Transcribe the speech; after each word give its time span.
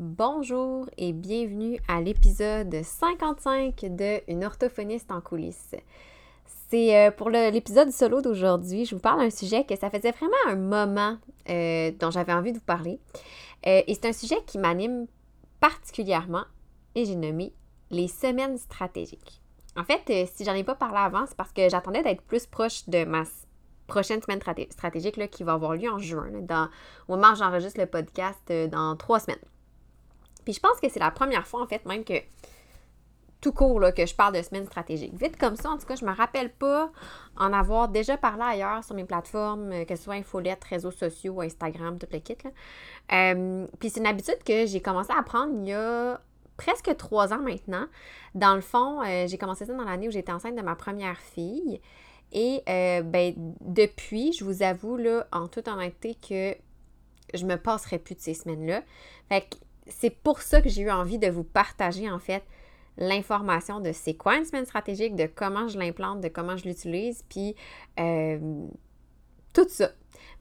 Bonjour 0.00 0.88
et 0.96 1.12
bienvenue 1.12 1.80
à 1.88 2.00
l'épisode 2.00 2.84
55 2.84 3.74
de 3.96 4.20
Une 4.30 4.44
orthophoniste 4.44 5.10
en 5.10 5.20
coulisses. 5.20 5.74
C'est 6.70 6.96
euh, 6.96 7.10
pour 7.10 7.30
l'épisode 7.30 7.90
solo 7.90 8.20
d'aujourd'hui, 8.20 8.84
je 8.84 8.94
vous 8.94 9.00
parle 9.00 9.18
d'un 9.18 9.30
sujet 9.30 9.64
que 9.64 9.74
ça 9.74 9.90
faisait 9.90 10.12
vraiment 10.12 10.36
un 10.46 10.54
moment 10.54 11.16
euh, 11.50 11.90
dont 11.98 12.12
j'avais 12.12 12.32
envie 12.32 12.52
de 12.52 12.58
vous 12.58 12.64
parler. 12.64 13.00
Euh, 13.66 13.82
et 13.88 13.94
c'est 13.94 14.06
un 14.06 14.12
sujet 14.12 14.36
qui 14.46 14.58
m'anime 14.58 15.08
particulièrement 15.58 16.44
et 16.94 17.04
j'ai 17.04 17.16
nommé 17.16 17.52
les 17.90 18.06
semaines 18.06 18.56
stratégiques. 18.56 19.42
En 19.76 19.82
fait, 19.82 20.28
si 20.32 20.44
j'en 20.44 20.54
ai 20.54 20.62
pas 20.62 20.76
parlé 20.76 20.98
avant, 20.98 21.26
c'est 21.26 21.36
parce 21.36 21.52
que 21.52 21.68
j'attendais 21.68 22.04
d'être 22.04 22.22
plus 22.22 22.46
proche 22.46 22.88
de 22.88 23.04
ma 23.04 23.24
prochaine 23.88 24.22
semaine 24.22 24.40
stratégique 24.70 25.28
qui 25.30 25.42
va 25.42 25.54
avoir 25.54 25.74
lieu 25.74 25.90
en 25.90 25.98
juin, 25.98 26.30
au 27.08 27.16
moment 27.16 27.32
où 27.32 27.36
j'enregistre 27.36 27.80
le 27.80 27.86
podcast 27.86 28.52
dans 28.70 28.94
trois 28.94 29.18
semaines. 29.18 29.38
Puis 30.48 30.54
je 30.54 30.60
pense 30.60 30.80
que 30.80 30.88
c'est 30.88 30.98
la 30.98 31.10
première 31.10 31.46
fois, 31.46 31.60
en 31.60 31.66
fait, 31.66 31.84
même 31.84 32.04
que 32.04 32.14
tout 33.42 33.52
court 33.52 33.80
là, 33.80 33.92
que 33.92 34.06
je 34.06 34.14
parle 34.14 34.34
de 34.34 34.40
semaine 34.40 34.64
stratégique. 34.64 35.12
Vite 35.12 35.36
comme 35.36 35.56
ça, 35.56 35.68
en 35.68 35.76
tout 35.76 35.84
cas, 35.84 35.94
je 35.94 36.06
me 36.06 36.10
rappelle 36.10 36.50
pas 36.50 36.90
en 37.36 37.52
avoir 37.52 37.90
déjà 37.90 38.16
parlé 38.16 38.44
ailleurs 38.44 38.82
sur 38.82 38.94
mes 38.94 39.04
plateformes, 39.04 39.70
euh, 39.72 39.84
que 39.84 39.94
ce 39.94 40.04
soit 40.04 40.14
infolettes, 40.14 40.64
réseaux 40.64 40.90
sociaux, 40.90 41.42
Instagram, 41.42 41.98
tout 41.98 42.06
le 42.10 42.18
kit. 42.20 42.38
Euh, 43.12 43.66
puis 43.78 43.90
c'est 43.90 44.00
une 44.00 44.06
habitude 44.06 44.42
que 44.42 44.64
j'ai 44.64 44.80
commencé 44.80 45.12
à 45.14 45.22
prendre 45.22 45.52
il 45.60 45.68
y 45.68 45.74
a 45.74 46.18
presque 46.56 46.96
trois 46.96 47.34
ans 47.34 47.42
maintenant. 47.42 47.84
Dans 48.34 48.54
le 48.54 48.62
fond, 48.62 49.02
euh, 49.02 49.26
j'ai 49.26 49.36
commencé 49.36 49.66
ça 49.66 49.74
dans 49.74 49.84
l'année 49.84 50.08
où 50.08 50.12
j'étais 50.12 50.32
enceinte 50.32 50.56
de 50.56 50.62
ma 50.62 50.76
première 50.76 51.18
fille. 51.18 51.78
Et 52.32 52.62
ben, 52.66 53.34
depuis, 53.60 54.32
je 54.32 54.46
vous 54.46 54.62
avoue, 54.62 54.96
là, 54.96 55.26
en 55.30 55.46
toute 55.46 55.68
honnêteté, 55.68 56.14
que 56.14 56.56
je 57.34 57.44
me 57.44 57.56
passerai 57.56 57.98
plus 57.98 58.14
de 58.14 58.20
ces 58.20 58.32
semaines-là. 58.32 58.82
Fait 59.28 59.42
que 59.42 59.56
c'est 59.88 60.10
pour 60.10 60.42
ça 60.42 60.60
que 60.60 60.68
j'ai 60.68 60.82
eu 60.82 60.90
envie 60.90 61.18
de 61.18 61.28
vous 61.28 61.44
partager 61.44 62.10
en 62.10 62.18
fait 62.18 62.44
l'information 62.98 63.80
de 63.80 63.92
c'est 63.92 64.14
quoi 64.14 64.36
une 64.36 64.44
semaine 64.44 64.66
stratégique, 64.66 65.14
de 65.14 65.26
comment 65.32 65.68
je 65.68 65.78
l'implante, 65.78 66.20
de 66.20 66.28
comment 66.28 66.56
je 66.56 66.64
l'utilise, 66.64 67.24
puis 67.28 67.54
euh, 68.00 68.66
tout 69.54 69.68
ça. 69.68 69.90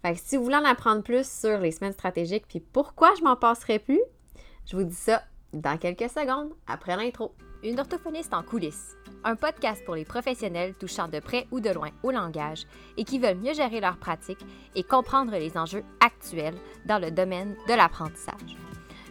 Fait 0.02 0.16
si 0.16 0.38
vous 0.38 0.44
voulez 0.44 0.56
en 0.56 0.66
apprendre 0.66 1.04
plus 1.04 1.30
sur 1.30 1.60
les 1.60 1.72
semaines 1.72 1.94
stratégiques, 1.94 2.46
puis 2.48 2.60
pourquoi 2.60 3.14
je 3.18 3.24
m'en 3.24 3.36
passerai 3.36 3.80
plus, 3.80 4.02
je 4.66 4.76
vous 4.76 4.84
dis 4.84 4.96
ça 4.96 5.24
dans 5.54 5.78
quelques 5.78 6.10
secondes 6.10 6.54
après 6.68 6.96
l'intro. 6.96 7.34
Une 7.64 7.80
orthophoniste 7.80 8.34
en 8.34 8.44
coulisses, 8.44 8.96
un 9.24 9.36
podcast 9.36 9.84
pour 9.84 9.96
les 9.96 10.06
professionnels 10.06 10.76
touchant 10.76 11.08
de 11.08 11.20
près 11.20 11.48
ou 11.52 11.60
de 11.60 11.72
loin 11.72 11.90
au 12.04 12.12
langage 12.12 12.66
et 12.98 13.04
qui 13.04 13.18
veulent 13.18 13.40
mieux 13.40 13.54
gérer 13.54 13.80
leur 13.80 13.98
pratique 13.98 14.46
et 14.76 14.84
comprendre 14.84 15.32
les 15.32 15.58
enjeux 15.58 15.84
actuels 16.00 16.58
dans 16.86 17.00
le 17.00 17.10
domaine 17.10 17.56
de 17.68 17.74
l'apprentissage. 17.74 18.58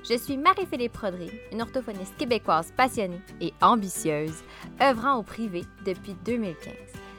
Je 0.09 0.17
suis 0.17 0.37
Marie-Philippe 0.37 0.93
Prodry, 0.93 1.33
une 1.51 1.63
orthophoniste 1.63 2.17
québécoise 2.17 2.73
passionnée 2.77 3.21
et 3.41 3.53
ambitieuse, 3.61 4.45
œuvrant 4.81 5.17
au 5.17 5.25
privé 5.25 5.65
depuis 5.85 6.15
2015. 6.25 6.73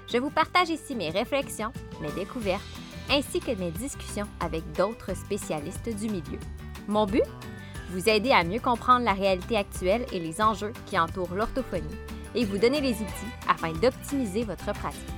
Je 0.08 0.18
vous 0.18 0.30
partage 0.30 0.70
ici 0.70 0.96
mes 0.96 1.10
réflexions, 1.10 1.74
mes 2.02 2.12
découvertes, 2.14 2.64
ainsi 3.10 3.42
que 3.42 3.52
mes 3.52 3.72
discussions 3.72 4.28
avec 4.40 4.64
d'autres 4.72 5.18
spécialistes 5.18 5.90
du 5.90 6.08
milieu. 6.08 6.40
Mon 6.88 7.06
but? 7.06 7.24
Vous 7.90 8.08
aider 8.08 8.32
à 8.32 8.46
mieux 8.46 8.62
comprendre 8.62 9.04
la 9.04 9.14
réalité 9.14 9.58
actuelle 9.58 10.06
et 10.14 10.20
les 10.20 10.42
enjeux 10.42 10.72
qui 10.86 10.98
entourent 10.98 11.36
l'orthophonie 11.36 11.84
et 12.36 12.46
vous 12.46 12.58
donner 12.58 12.80
les 12.80 12.94
outils 12.94 13.34
afin 13.50 13.74
d'optimiser 13.74 14.46
votre 14.46 14.72
pratique. 14.72 15.17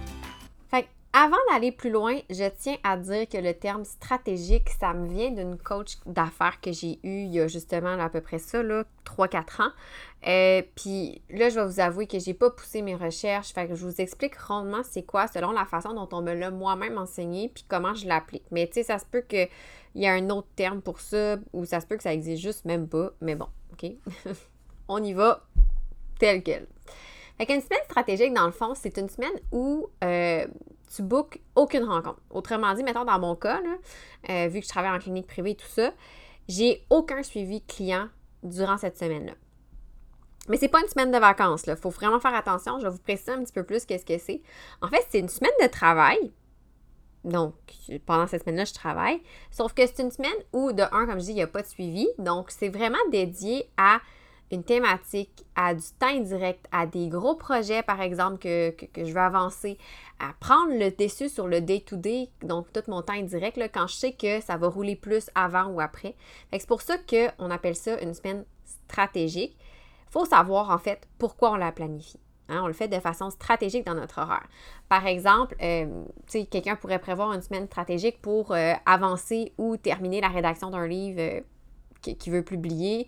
Avant 1.11 1.37
d'aller 1.49 1.71
plus 1.71 1.89
loin, 1.89 2.19
je 2.29 2.47
tiens 2.55 2.77
à 2.83 2.95
dire 2.95 3.27
que 3.27 3.37
le 3.37 3.55
terme 3.55 3.83
stratégique, 3.83 4.69
ça 4.79 4.93
me 4.93 5.07
vient 5.07 5.31
d'une 5.31 5.57
coach 5.57 5.97
d'affaires 6.05 6.61
que 6.61 6.71
j'ai 6.71 6.99
eue 7.01 7.23
il 7.23 7.33
y 7.33 7.39
a 7.39 7.47
justement 7.47 7.99
à 7.99 8.09
peu 8.09 8.21
près 8.21 8.37
ça, 8.37 8.61
là, 8.61 8.83
3-4 9.05 9.63
ans. 9.63 9.71
Euh, 10.27 10.61
puis 10.75 11.23
là, 11.31 11.49
je 11.49 11.59
vais 11.59 11.65
vous 11.65 11.79
avouer 11.79 12.05
que 12.05 12.19
j'ai 12.19 12.35
pas 12.35 12.51
poussé 12.51 12.83
mes 12.83 12.95
recherches. 12.95 13.53
Fait 13.53 13.67
que 13.67 13.73
je 13.73 13.83
vous 13.83 13.99
explique 13.99 14.35
rondement 14.35 14.81
c'est 14.83 15.01
quoi 15.01 15.25
selon 15.27 15.51
la 15.51 15.65
façon 15.65 15.93
dont 15.93 16.07
on 16.11 16.21
me 16.21 16.33
l'a 16.33 16.51
moi-même 16.51 16.99
enseigné 16.99 17.49
puis 17.49 17.65
comment 17.67 17.95
je 17.95 18.07
l'applique. 18.07 18.45
Mais 18.51 18.67
tu 18.67 18.73
sais, 18.73 18.83
ça 18.83 18.99
se 18.99 19.05
peut 19.05 19.21
qu'il 19.21 19.49
y 19.95 20.05
ait 20.05 20.09
un 20.09 20.29
autre 20.29 20.49
terme 20.55 20.81
pour 20.81 20.99
ça 20.99 21.37
ou 21.53 21.65
ça 21.65 21.81
se 21.81 21.87
peut 21.87 21.97
que 21.97 22.03
ça 22.03 22.13
existe 22.13 22.43
juste 22.43 22.65
même 22.65 22.87
pas. 22.87 23.13
Mais 23.21 23.33
bon, 23.33 23.47
OK? 23.73 23.91
on 24.87 25.03
y 25.03 25.13
va 25.13 25.43
tel 26.19 26.43
quel. 26.43 26.67
Fait 27.39 27.45
qu'une 27.47 27.61
semaine 27.61 27.79
stratégique, 27.85 28.33
dans 28.33 28.45
le 28.45 28.51
fond, 28.51 28.73
c'est 28.75 28.97
une 28.97 29.07
semaine 29.09 29.39
où 29.51 29.87
euh, 30.03 30.45
tu 30.93 31.03
bookes 31.03 31.39
aucune 31.55 31.83
rencontre. 31.83 32.19
Autrement 32.29 32.73
dit, 32.73 32.83
mettons 32.83 33.05
dans 33.05 33.19
mon 33.19 33.35
cas, 33.35 33.61
euh, 34.29 34.47
vu 34.47 34.59
que 34.59 34.65
je 34.65 34.69
travaille 34.69 34.91
en 34.91 34.99
clinique 34.99 35.27
privée 35.27 35.51
et 35.51 35.55
tout 35.55 35.67
ça, 35.67 35.91
j'ai 36.47 36.85
aucun 36.89 37.23
suivi 37.23 37.61
client 37.61 38.07
durant 38.43 38.77
cette 38.77 38.97
semaine-là. 38.97 39.33
Mais 40.47 40.57
c'est 40.57 40.67
pas 40.67 40.81
une 40.81 40.87
semaine 40.87 41.11
de 41.11 41.17
vacances, 41.17 41.65
Il 41.67 41.75
faut 41.75 41.91
vraiment 41.91 42.19
faire 42.19 42.33
attention. 42.33 42.79
Je 42.79 42.85
vais 42.85 42.91
vous 42.91 42.99
préciser 42.99 43.31
un 43.31 43.43
petit 43.43 43.53
peu 43.53 43.63
plus 43.63 43.85
qu'est-ce 43.85 44.05
que 44.05 44.17
c'est. 44.17 44.41
En 44.81 44.87
fait, 44.87 45.05
c'est 45.09 45.19
une 45.19 45.29
semaine 45.29 45.51
de 45.61 45.67
travail. 45.67 46.33
Donc, 47.23 47.53
pendant 48.05 48.25
cette 48.25 48.43
semaine-là, 48.43 48.65
je 48.65 48.73
travaille. 48.73 49.21
Sauf 49.51 49.73
que 49.73 49.85
c'est 49.85 50.01
une 50.01 50.09
semaine 50.09 50.31
où, 50.53 50.71
de 50.71 50.81
un, 50.81 51.05
comme 51.05 51.19
je 51.19 51.25
dis, 51.25 51.31
il 51.31 51.35
n'y 51.35 51.43
a 51.43 51.47
pas 51.47 51.61
de 51.61 51.67
suivi. 51.67 52.07
Donc, 52.17 52.49
c'est 52.49 52.69
vraiment 52.69 52.97
dédié 53.11 53.69
à 53.77 53.99
une 54.51 54.63
thématique, 54.63 55.45
à 55.55 55.73
du 55.73 55.85
temps 55.99 56.07
indirect, 56.07 56.65
à 56.71 56.85
des 56.85 57.07
gros 57.07 57.35
projets, 57.35 57.83
par 57.83 58.01
exemple, 58.01 58.39
que, 58.39 58.73
je 58.97 59.11
veux 59.11 59.17
avancer, 59.17 59.77
à 60.19 60.33
prendre 60.39 60.73
le 60.73 60.91
dessus 60.91 61.29
sur 61.29 61.47
le 61.47 61.61
day-to-day, 61.61 62.29
donc 62.41 62.71
tout 62.73 62.83
mon 62.87 63.01
temps 63.01 63.13
indirect, 63.13 63.57
là, 63.57 63.69
quand 63.69 63.87
je 63.87 63.95
sais 63.95 64.13
que 64.13 64.41
ça 64.41 64.57
va 64.57 64.67
rouler 64.67 64.95
plus 64.95 65.29
avant 65.35 65.67
ou 65.67 65.79
après. 65.79 66.15
C'est 66.51 66.67
pour 66.67 66.81
ça 66.81 66.97
qu'on 66.97 67.51
appelle 67.51 67.75
ça 67.75 68.01
une 68.01 68.13
semaine 68.13 68.45
stratégique. 68.87 69.55
Il 70.09 70.11
faut 70.11 70.25
savoir, 70.25 70.71
en 70.71 70.79
fait, 70.79 71.07
pourquoi 71.17 71.51
on 71.51 71.55
la 71.55 71.71
planifie. 71.71 72.19
Hein? 72.49 72.61
on 72.63 72.67
le 72.67 72.73
fait 72.73 72.87
de 72.87 72.99
façon 72.99 73.29
stratégique 73.29 73.85
dans 73.85 73.93
notre 73.93 74.19
horaire. 74.19 74.47
Par 74.89 75.05
exemple, 75.05 75.55
euh, 75.61 76.03
quelqu'un 76.49 76.75
pourrait 76.75 76.99
prévoir 76.99 77.31
une 77.33 77.41
semaine 77.41 77.67
stratégique 77.67 78.21
pour 78.21 78.51
euh, 78.51 78.73
avancer 78.85 79.53
ou 79.57 79.77
terminer 79.77 80.19
la 80.19 80.29
rédaction 80.29 80.71
d'un 80.71 80.87
livre. 80.87 81.19
Euh, 81.19 81.41
qui, 82.01 82.29
veut 82.29 82.43
publier. 82.43 83.07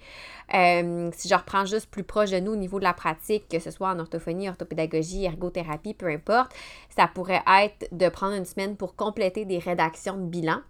Euh, 0.54 1.10
si 1.14 1.28
je 1.28 1.36
reprends 1.36 1.66
juste 1.66 1.90
plus 1.90 2.04
proche 2.04 2.32
de 2.32 2.40
nous 2.40 2.54
au 2.54 2.56
niveau 2.56 2.80
de 2.80 2.84
la 2.84 2.94
pratique, 2.94 3.48
que 3.50 3.60
ce 3.60 3.72
soit 3.72 3.90
en 3.90 4.00
orthophonie, 4.00 4.50
orthopédagogie, 4.50 5.26
ergothérapie, 5.26 5.94
peu 5.94 6.08
importe, 6.08 6.54
ça 6.96 7.08
pourrait 7.08 7.44
être 7.62 7.88
de 7.92 8.10
prendre 8.10 8.36
une 8.36 8.46
semaine 8.46 8.76
pour 8.76 8.96
compléter 8.96 9.46
des 9.46 9.60
rédactions 9.60 10.18
de 10.18 10.26
bilan. 10.26 10.62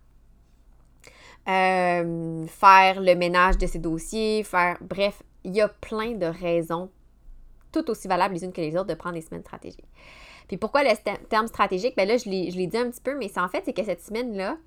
Euh, 1.48 2.46
faire 2.48 3.02
le 3.02 3.16
ménage 3.16 3.58
de 3.58 3.66
ses 3.66 3.80
dossiers, 3.80 4.44
faire. 4.44 4.78
Bref, 4.82 5.24
il 5.44 5.56
y 5.56 5.62
a 5.62 5.68
plein 5.68 6.12
de 6.12 6.28
raisons, 6.28 6.92
tout 7.72 7.90
aussi 7.90 8.08
valables 8.08 8.36
les 8.36 8.44
unes 8.44 8.54
que 8.54 8.62
les 8.62 8.76
autres, 8.76 8.88
de 8.88 8.94
prendre 8.94 9.16
des 9.16 9.22
semaines 9.22 9.42
stratégiques. 9.42 9.88
Puis 10.48 10.58
pourquoi 10.58 10.84
le 10.84 10.90
terme 11.30 11.48
stratégique? 11.48 11.96
Ben 11.96 12.08
là, 12.08 12.18
je 12.18 12.30
l'ai 12.30 12.68
dit 12.68 12.78
un 12.78 12.92
petit 12.92 13.02
peu, 13.02 13.18
mais 13.18 13.30
c'est 13.30 13.40
en 13.40 13.48
fait, 13.48 13.64
c'est 13.66 13.74
que 13.74 13.84
cette 13.84 14.04
semaine-là, 14.04 14.58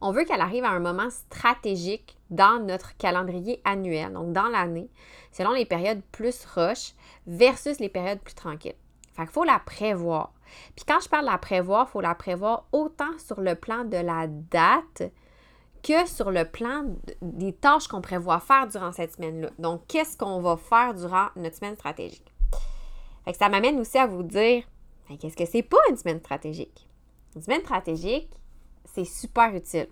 on 0.00 0.12
veut 0.12 0.24
qu'elle 0.24 0.40
arrive 0.40 0.64
à 0.64 0.70
un 0.70 0.80
moment 0.80 1.10
stratégique 1.10 2.18
dans 2.30 2.62
notre 2.64 2.96
calendrier 2.96 3.60
annuel, 3.64 4.12
donc 4.12 4.32
dans 4.32 4.48
l'année, 4.48 4.90
selon 5.32 5.52
les 5.52 5.66
périodes 5.66 6.02
plus 6.12 6.44
rush 6.44 6.94
versus 7.26 7.78
les 7.80 7.88
périodes 7.88 8.20
plus 8.20 8.34
tranquilles. 8.34 8.74
Fait 9.14 9.22
qu'il 9.22 9.32
faut 9.32 9.44
la 9.44 9.60
prévoir. 9.60 10.32
Puis 10.76 10.84
quand 10.86 11.00
je 11.00 11.08
parle 11.08 11.26
de 11.26 11.30
la 11.30 11.38
prévoir, 11.38 11.86
il 11.88 11.92
faut 11.92 12.00
la 12.00 12.14
prévoir 12.14 12.66
autant 12.72 13.16
sur 13.18 13.40
le 13.40 13.54
plan 13.54 13.84
de 13.84 13.96
la 13.96 14.26
date 14.26 15.02
que 15.82 16.06
sur 16.06 16.30
le 16.30 16.44
plan 16.44 16.84
des 17.20 17.52
tâches 17.52 17.88
qu'on 17.88 18.00
prévoit 18.00 18.40
faire 18.40 18.66
durant 18.66 18.90
cette 18.90 19.12
semaine-là. 19.12 19.50
Donc, 19.58 19.86
qu'est-ce 19.86 20.16
qu'on 20.16 20.40
va 20.40 20.56
faire 20.56 20.94
durant 20.94 21.26
notre 21.36 21.56
semaine 21.56 21.76
stratégique? 21.76 22.32
Fait 23.24 23.32
que 23.32 23.38
ça 23.38 23.48
m'amène 23.48 23.78
aussi 23.78 23.98
à 23.98 24.06
vous 24.06 24.22
dire, 24.22 24.64
qu'est-ce 25.20 25.36
que 25.36 25.44
c'est 25.44 25.62
pas 25.62 25.76
une 25.90 25.96
semaine 25.96 26.20
stratégique? 26.20 26.88
Une 27.36 27.42
semaine 27.42 27.60
stratégique, 27.60 28.30
c'est 28.94 29.04
super 29.04 29.54
utile. 29.54 29.88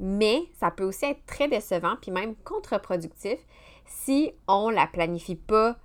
Mais 0.00 0.42
ça 0.58 0.70
peut 0.70 0.84
aussi 0.84 1.04
être 1.04 1.24
très 1.26 1.48
décevant, 1.48 1.96
puis 2.00 2.10
même 2.10 2.34
contre-productif, 2.36 3.38
si 3.86 4.32
on 4.46 4.70
ne 4.70 4.74
la 4.74 4.86
planifie 4.86 5.36
pas 5.36 5.76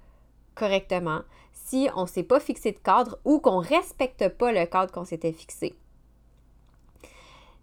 correctement, 0.55 1.21
si 1.51 1.89
on 1.95 2.03
ne 2.03 2.07
s'est 2.07 2.23
pas 2.23 2.39
fixé 2.39 2.71
de 2.71 2.79
cadre 2.79 3.17
ou 3.25 3.39
qu'on 3.39 3.61
ne 3.61 3.67
respecte 3.67 4.27
pas 4.29 4.51
le 4.51 4.65
cadre 4.65 4.91
qu'on 4.91 5.05
s'était 5.05 5.31
fixé. 5.31 5.75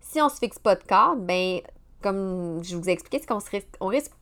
Si 0.00 0.20
on 0.20 0.26
ne 0.26 0.30
se 0.30 0.38
fixe 0.38 0.58
pas 0.58 0.74
de 0.74 0.82
cadre, 0.82 1.20
ben, 1.20 1.60
comme 2.02 2.64
je 2.64 2.76
vous 2.76 2.88
ai 2.88 2.92
expliqué, 2.92 3.20
c'est 3.20 3.26
qu'on 3.26 3.38
risque, 3.38 3.68
on 3.80 3.86
risque 3.86 4.12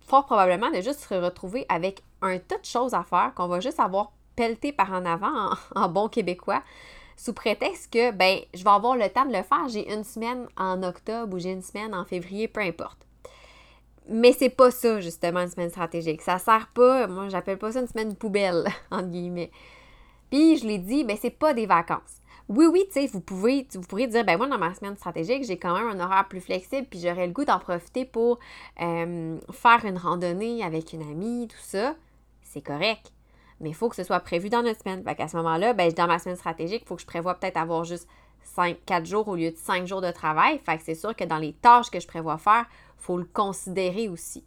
fort 0.00 0.26
probablement 0.26 0.70
de 0.70 0.80
juste 0.80 1.00
se 1.00 1.14
retrouver 1.14 1.64
avec 1.68 2.02
un 2.20 2.38
tas 2.38 2.58
de 2.58 2.64
choses 2.64 2.94
à 2.94 3.02
faire 3.02 3.32
qu'on 3.34 3.48
va 3.48 3.60
juste 3.60 3.80
avoir 3.80 4.12
pelleté 4.36 4.72
par 4.72 4.92
en 4.92 5.04
avant 5.04 5.54
en 5.74 5.88
bon 5.88 6.08
québécois 6.08 6.62
sous 7.18 7.32
prétexte 7.32 7.92
que 7.92 8.12
ben 8.12 8.38
je 8.54 8.62
vais 8.62 8.70
avoir 8.70 8.96
le 8.96 9.08
temps 9.10 9.26
de 9.26 9.36
le 9.36 9.42
faire. 9.42 9.68
J'ai 9.68 9.92
une 9.92 10.04
semaine 10.04 10.46
en 10.56 10.82
octobre 10.82 11.36
ou 11.36 11.38
j'ai 11.38 11.50
une 11.50 11.62
semaine 11.62 11.94
en 11.94 12.04
février, 12.04 12.48
peu 12.48 12.60
importe. 12.60 13.06
Mais 14.08 14.32
c'est 14.32 14.48
pas 14.48 14.70
ça, 14.70 15.00
justement, 15.00 15.40
une 15.40 15.50
semaine 15.50 15.68
stratégique. 15.68 16.22
Ça 16.22 16.38
sert 16.38 16.68
pas, 16.72 17.06
moi 17.08 17.28
j'appelle 17.28 17.58
pas 17.58 17.72
ça 17.72 17.80
une 17.80 17.88
semaine 17.88 18.14
poubelle, 18.14 18.66
entre 18.90 19.08
guillemets. 19.08 19.50
Puis 20.30 20.58
je 20.58 20.66
l'ai 20.66 20.78
dit, 20.78 21.04
ben 21.04 21.16
c'est 21.20 21.30
pas 21.30 21.52
des 21.52 21.66
vacances. 21.66 22.20
oui, 22.48 22.66
oui, 22.66 22.84
tu 22.86 23.00
sais, 23.00 23.06
vous 23.08 23.20
pouvez, 23.20 23.66
vous 23.74 23.82
pourriez 23.82 24.06
dire, 24.06 24.24
ben 24.24 24.38
moi, 24.38 24.46
dans 24.46 24.58
ma 24.58 24.72
semaine 24.74 24.96
stratégique, 24.96 25.44
j'ai 25.44 25.58
quand 25.58 25.74
même 25.74 25.88
un 25.88 26.04
horaire 26.04 26.28
plus 26.28 26.40
flexible, 26.40 26.86
puis 26.88 27.00
j'aurais 27.00 27.26
le 27.26 27.32
goût 27.32 27.44
d'en 27.44 27.58
profiter 27.58 28.04
pour 28.04 28.38
euh, 28.80 29.38
faire 29.52 29.84
une 29.84 29.98
randonnée 29.98 30.62
avec 30.62 30.92
une 30.92 31.02
amie, 31.02 31.48
tout 31.48 31.56
ça. 31.60 31.94
C'est 32.42 32.62
correct. 32.62 33.12
Mais 33.60 33.70
il 33.70 33.74
faut 33.74 33.88
que 33.88 33.96
ce 33.96 34.04
soit 34.04 34.20
prévu 34.20 34.48
dans 34.48 34.62
notre 34.62 34.80
semaine. 34.80 35.02
Fait 35.02 35.14
qu'à 35.14 35.28
ce 35.28 35.36
moment-là, 35.36 35.72
ben, 35.72 35.92
dans 35.92 36.06
ma 36.06 36.18
semaine 36.18 36.36
stratégique, 36.36 36.82
il 36.84 36.88
faut 36.88 36.96
que 36.96 37.02
je 37.02 37.06
prévoie 37.06 37.34
peut-être 37.34 37.56
avoir 37.56 37.84
juste 37.84 38.08
5, 38.42 38.78
4 38.86 39.06
jours 39.06 39.28
au 39.28 39.36
lieu 39.36 39.50
de 39.50 39.56
5 39.56 39.86
jours 39.86 40.00
de 40.00 40.10
travail. 40.10 40.60
Fait 40.64 40.78
que 40.78 40.84
c'est 40.84 40.94
sûr 40.94 41.14
que 41.14 41.24
dans 41.24 41.38
les 41.38 41.52
tâches 41.52 41.90
que 41.90 42.00
je 42.00 42.06
prévois 42.06 42.38
faire, 42.38 42.66
il 42.98 43.02
faut 43.02 43.18
le 43.18 43.24
considérer 43.24 44.08
aussi. 44.08 44.44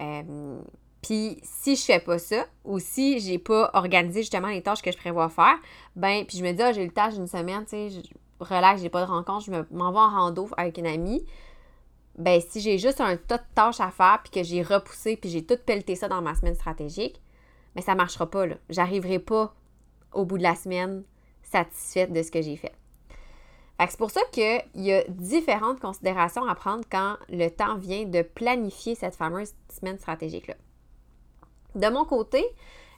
Euh, 0.00 0.58
puis 1.02 1.38
si 1.42 1.76
je 1.76 1.84
fais 1.84 2.00
pas 2.00 2.18
ça, 2.18 2.46
ou 2.64 2.78
si 2.78 3.20
j'ai 3.20 3.38
pas 3.38 3.70
organisé 3.74 4.20
justement 4.20 4.48
les 4.48 4.62
tâches 4.62 4.82
que 4.82 4.92
je 4.92 4.98
prévois 4.98 5.28
faire, 5.28 5.56
ben, 5.96 6.24
puis 6.26 6.38
je 6.38 6.44
me 6.44 6.52
dis, 6.52 6.62
ah, 6.62 6.72
j'ai 6.72 6.84
le 6.84 6.92
tâche 6.92 7.14
d'une 7.14 7.26
semaine, 7.26 7.64
tu 7.64 7.70
sais, 7.70 7.90
je 7.90 8.00
relax, 8.44 8.82
j'ai 8.82 8.88
pas 8.88 9.04
de 9.04 9.10
rencontre, 9.10 9.46
je 9.46 9.50
m'en 9.74 9.92
vais 9.92 9.98
en 9.98 10.08
rando 10.08 10.48
avec 10.56 10.78
une 10.78 10.86
amie. 10.86 11.24
Ben, 12.18 12.40
si 12.40 12.60
j'ai 12.60 12.78
juste 12.78 13.00
un 13.00 13.16
tas 13.16 13.38
de 13.38 13.44
tâches 13.54 13.80
à 13.80 13.90
faire, 13.90 14.20
puis 14.22 14.30
que 14.30 14.42
j'ai 14.42 14.62
repoussé, 14.62 15.16
puis 15.16 15.30
j'ai 15.30 15.44
tout 15.44 15.56
pelleté 15.64 15.94
ça 15.94 16.08
dans 16.08 16.20
ma 16.20 16.34
semaine 16.34 16.54
stratégique, 16.54 17.20
mais 17.74 17.82
ça 17.82 17.94
marchera 17.94 18.28
pas. 18.28 18.46
J'arriverai 18.68 19.18
pas 19.18 19.54
au 20.12 20.24
bout 20.24 20.38
de 20.38 20.42
la 20.42 20.54
semaine 20.54 21.04
satisfaite 21.42 22.12
de 22.12 22.22
ce 22.22 22.30
que 22.30 22.42
j'ai 22.42 22.56
fait. 22.56 22.74
C'est 23.88 23.98
pour 23.98 24.10
ça 24.10 24.20
qu'il 24.30 24.62
y 24.74 24.92
a 24.92 25.04
différentes 25.08 25.80
considérations 25.80 26.44
à 26.46 26.54
prendre 26.54 26.84
quand 26.90 27.16
le 27.30 27.48
temps 27.48 27.76
vient 27.76 28.04
de 28.04 28.20
planifier 28.20 28.94
cette 28.94 29.16
fameuse 29.16 29.54
semaine 29.70 29.98
stratégique-là. 29.98 30.54
De 31.74 31.88
mon 31.88 32.04
côté, 32.04 32.44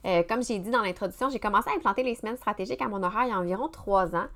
euh, 0.04 0.24
comme 0.28 0.42
j'ai 0.42 0.58
dit 0.58 0.70
dans 0.70 0.82
l'introduction, 0.82 1.30
j'ai 1.30 1.38
commencé 1.38 1.70
à 1.70 1.74
implanter 1.74 2.02
les 2.02 2.16
semaines 2.16 2.36
stratégiques 2.36 2.82
à 2.82 2.88
mon 2.88 3.02
horaire 3.02 3.24
il 3.26 3.28
y 3.28 3.32
a 3.32 3.38
environ 3.38 3.68
trois 3.68 4.16
ans. 4.16 4.26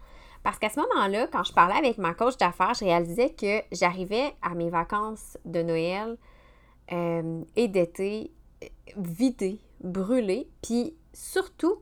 Parce 0.44 0.59
qu'à 0.59 0.69
ce 0.69 0.79
moment-là, 0.79 1.27
quand 1.27 1.43
je 1.43 1.53
parlais 1.53 1.75
avec 1.75 1.99
ma 1.99 2.15
coach 2.15 2.37
d'affaires, 2.37 2.75
je 2.75 2.85
réalisais 2.85 3.31
que 3.31 3.62
j'arrivais 3.73 4.32
à 4.43 4.55
mes 4.55 4.71
vacances 4.71 5.37
de 5.44 5.62
Noël 5.62 6.17
euh, 6.93 7.43
et 7.56 7.67
d'été 7.67 8.31
euh, 8.62 8.69
brûlées, 9.87 10.49
puis 10.62 10.97
surtout 11.12 11.77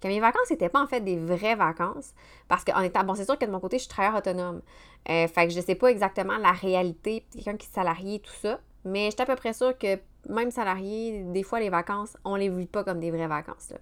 que 0.00 0.08
mes 0.08 0.20
vacances 0.20 0.50
n'étaient 0.50 0.68
pas 0.68 0.82
en 0.82 0.86
fait 0.86 1.00
des 1.00 1.16
vraies 1.16 1.54
vacances. 1.54 2.12
Parce 2.48 2.64
qu'en 2.64 2.80
étant, 2.80 3.04
bon, 3.04 3.14
c'est 3.14 3.24
sûr 3.24 3.38
que 3.38 3.46
de 3.46 3.50
mon 3.50 3.60
côté, 3.60 3.78
je 3.78 3.84
suis 3.84 3.88
travailleur 3.88 4.18
autonome. 4.18 4.60
fait 5.06 5.30
que 5.34 5.50
je 5.50 5.58
ne 5.58 5.64
sais 5.64 5.74
pas 5.74 5.90
exactement 5.90 6.36
la 6.36 6.52
réalité, 6.52 7.24
quelqu'un 7.32 7.56
qui 7.56 7.66
est 7.66 7.74
salarié, 7.74 8.20
tout 8.20 8.34
ça. 8.42 8.60
Mais 8.84 9.06
je 9.06 9.12
suis 9.12 9.22
à 9.22 9.26
peu 9.26 9.36
près 9.36 9.54
sûre 9.54 9.76
que 9.78 9.98
même 10.28 10.50
salarié, 10.50 11.22
des 11.24 11.42
fois, 11.42 11.60
les 11.60 11.70
vacances, 11.70 12.16
on 12.24 12.36
les 12.36 12.48
vit 12.48 12.66
pas 12.66 12.84
comme 12.84 13.00
des 13.00 13.10
vraies 13.10 13.26
vacances. 13.26 13.72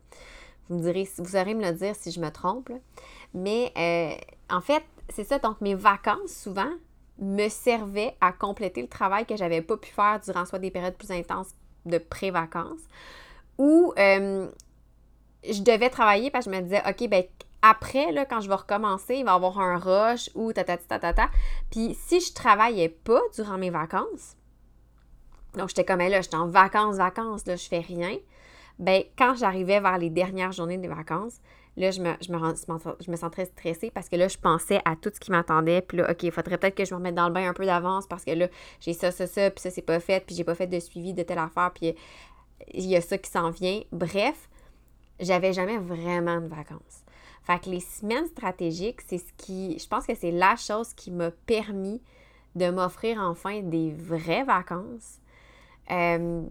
Vous 0.69 0.77
me 0.77 0.83
direz, 0.83 1.09
vous 1.19 1.29
saurez 1.29 1.55
me 1.55 1.63
le 1.63 1.73
dire 1.73 1.95
si 1.95 2.11
je 2.11 2.21
me 2.21 2.31
trompe. 2.31 2.71
Mais 3.35 3.73
euh, 3.77 4.15
en 4.55 4.61
fait, 4.61 4.85
c'est 5.09 5.25
ça. 5.25 5.39
Donc, 5.39 5.61
mes 5.61 5.75
vacances, 5.75 6.33
souvent, 6.33 6.71
me 7.19 7.49
servaient 7.49 8.17
à 8.21 8.33
compléter 8.33 8.83
le 8.83 8.89
travail 8.89 9.27
que 9.27 9.37
j'avais 9.37 9.63
pas 9.63 9.77
pu 9.77 9.91
faire 9.91 10.21
durant 10.25 10.45
soit 10.45 10.59
des 10.59 10.71
périodes 10.71 10.97
plus 10.97 11.11
intenses 11.11 11.51
de 11.85 11.99
pré-vacances 11.99 12.83
ou 13.59 13.93
euh, 13.99 14.49
je 15.49 15.63
devais 15.63 15.91
travailler 15.91 16.31
parce 16.31 16.47
que 16.47 16.53
je 16.53 16.57
me 16.57 16.63
disais, 16.63 16.83
OK, 16.89 17.09
ben 17.09 17.25
après, 17.63 18.11
là, 18.11 18.25
quand 18.25 18.41
je 18.41 18.49
vais 18.49 18.55
recommencer, 18.55 19.17
il 19.17 19.25
va 19.25 19.33
y 19.33 19.35
avoir 19.35 19.61
un 19.61 19.79
rush 19.79 20.31
ou 20.35 20.53
ta 20.53 20.65
ta 20.65 20.77
ta 20.77 20.99
ta 20.99 21.13
ta. 21.13 21.31
Puis 21.71 21.97
si 22.07 22.21
je 22.21 22.33
travaillais 22.33 22.89
pas 22.89 23.21
durant 23.35 23.57
mes 23.57 23.71
vacances, 23.71 24.37
donc, 25.55 25.69
j'étais 25.69 25.85
comme, 25.85 25.99
là, 25.99 26.21
j'étais 26.21 26.37
en 26.37 26.47
vacances, 26.47 26.97
vacances, 26.97 27.47
là, 27.47 27.57
je 27.57 27.69
fais 27.69 27.81
rien. 27.81 28.17
Ben, 28.79 29.03
quand 29.19 29.35
j'arrivais 29.35 29.81
vers 29.81 29.99
les 29.99 30.09
dernières 30.09 30.53
journées 30.53 30.79
des 30.79 30.89
vacances, 30.89 31.41
là, 31.77 31.91
je 31.91 32.01
me, 32.01 32.15
je 32.21 32.33
me, 32.33 32.39
je 33.01 33.11
me 33.11 33.17
sentais 33.17 33.45
stressée 33.45 33.91
parce 33.91 34.09
que 34.09 34.17
là, 34.17 34.29
je 34.29 34.39
pensais 34.39 34.81
à 34.85 34.97
tout 34.97 35.11
ce 35.15 35.21
qui 35.21 35.31
m'attendait. 35.31 35.83
Puis 35.83 35.99
là, 35.99 36.11
OK, 36.11 36.23
il 36.23 36.33
faudrait 36.33 36.57
peut-être 36.57 36.75
que 36.75 36.85
je 36.85 36.93
me 36.93 36.97
remette 36.97 37.15
dans 37.15 37.29
le 37.29 37.35
bain 37.35 37.49
un 37.49 37.53
peu 37.53 37.67
d'avance 37.67 38.07
parce 38.07 38.25
que 38.25 38.31
là, 38.31 38.49
j'ai 38.81 38.95
ça, 38.95 39.11
ça, 39.11 39.27
ça, 39.27 39.51
puis 39.51 39.61
ça, 39.61 39.71
c'est 39.71 39.83
pas 39.83 40.01
fait, 40.01 40.25
puis 40.25 40.35
j'ai 40.35 40.45
pas 40.45 40.55
fait 40.55 40.67
de 40.67 40.81
suivi 40.81 41.13
de 41.13 41.23
telle 41.23 41.39
affaire, 41.39 41.71
puis 41.75 41.95
il 42.73 42.87
y 42.87 42.97
a 42.97 43.01
ça 43.01 43.19
qui 43.19 43.31
s'en 43.31 43.51
vient. 43.51 43.81
Bref, 43.93 44.49
j'avais 45.21 45.53
jamais 45.53 45.79
vraiment 45.79 46.41
de 46.41 46.47
vacances. 46.47 47.05
Fait 47.43 47.59
que 47.59 47.71
les 47.71 47.81
semaines 47.81 48.27
stratégiques, 48.27 49.01
c'est 49.07 49.19
ce 49.19 49.33
qui, 49.37 49.79
je 49.79 49.89
pense 49.89 50.07
que 50.07 50.15
c'est 50.15 50.31
la 50.31 50.57
chose 50.57 50.95
qui 50.95 51.11
m'a 51.11 51.31
permis 51.31 52.01
de 52.55 52.71
m'offrir 52.71 53.21
enfin 53.21 53.63
des 53.63 53.93
vraies 53.93 54.45
vacances 54.45 55.19
euh, 55.91 56.43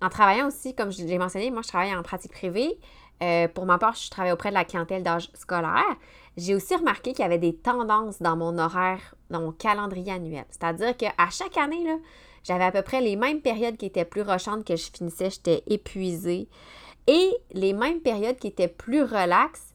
en 0.00 0.08
travaillant 0.08 0.46
aussi, 0.46 0.74
comme 0.74 0.92
je 0.92 1.02
l'ai 1.02 1.18
mentionné, 1.18 1.50
moi 1.50 1.62
je 1.62 1.68
travaille 1.68 1.94
en 1.94 2.02
pratique 2.02 2.32
privée. 2.32 2.78
Euh, 3.20 3.48
pour 3.48 3.66
ma 3.66 3.78
part, 3.78 3.96
je 3.96 4.08
travaille 4.10 4.32
auprès 4.32 4.50
de 4.50 4.54
la 4.54 4.64
clientèle 4.64 5.02
d'âge 5.02 5.28
scolaire. 5.34 5.96
J'ai 6.36 6.54
aussi 6.54 6.76
remarqué 6.76 7.12
qu'il 7.12 7.22
y 7.22 7.26
avait 7.26 7.38
des 7.38 7.56
tendances 7.56 8.22
dans 8.22 8.36
mon 8.36 8.56
horaire, 8.58 9.16
dans 9.30 9.40
mon 9.40 9.50
calendrier 9.50 10.12
annuel. 10.12 10.44
C'est-à-dire 10.50 10.96
qu'à 10.96 11.30
chaque 11.30 11.56
année, 11.56 11.84
j'avais 12.44 12.64
à 12.64 12.72
peu 12.72 12.82
près 12.82 13.00
les 13.00 13.16
mêmes 13.16 13.40
périodes 13.40 13.76
qui 13.76 13.86
étaient 13.86 14.04
plus 14.04 14.22
rochantes 14.22 14.64
que 14.64 14.76
je 14.76 14.90
finissais, 14.92 15.30
j'étais 15.30 15.62
épuisée. 15.66 16.48
Et 17.06 17.32
les 17.52 17.72
mêmes 17.72 18.00
périodes 18.00 18.36
qui 18.36 18.48
étaient 18.48 18.68
plus 18.68 19.02
relaxes, 19.02 19.74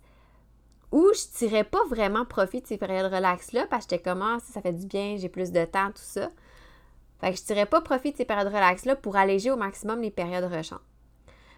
où 0.91 1.07
je 1.13 1.37
tirais 1.37 1.63
pas 1.63 1.83
vraiment 1.89 2.25
profit 2.25 2.61
de 2.61 2.67
ces 2.67 2.77
périodes 2.77 3.11
relaxes-là, 3.11 3.65
parce 3.67 3.85
que 3.85 3.91
j'étais 3.91 4.03
comme, 4.03 4.21
ah, 4.21 4.37
ça 4.43 4.61
fait 4.61 4.73
du 4.73 4.85
bien, 4.85 5.17
j'ai 5.17 5.29
plus 5.29 5.51
de 5.51 5.65
temps, 5.65 5.87
tout 5.87 6.03
ça. 6.03 6.29
Fait 7.19 7.31
que 7.31 7.37
je 7.37 7.43
tirais 7.43 7.65
pas 7.65 7.81
profit 7.81 8.11
de 8.11 8.17
ces 8.17 8.25
périodes 8.25 8.47
relax-là 8.47 8.95
pour 8.95 9.15
alléger 9.15 9.49
au 9.49 9.55
maximum 9.55 10.01
les 10.01 10.11
périodes 10.11 10.51
rechantes. 10.51 10.81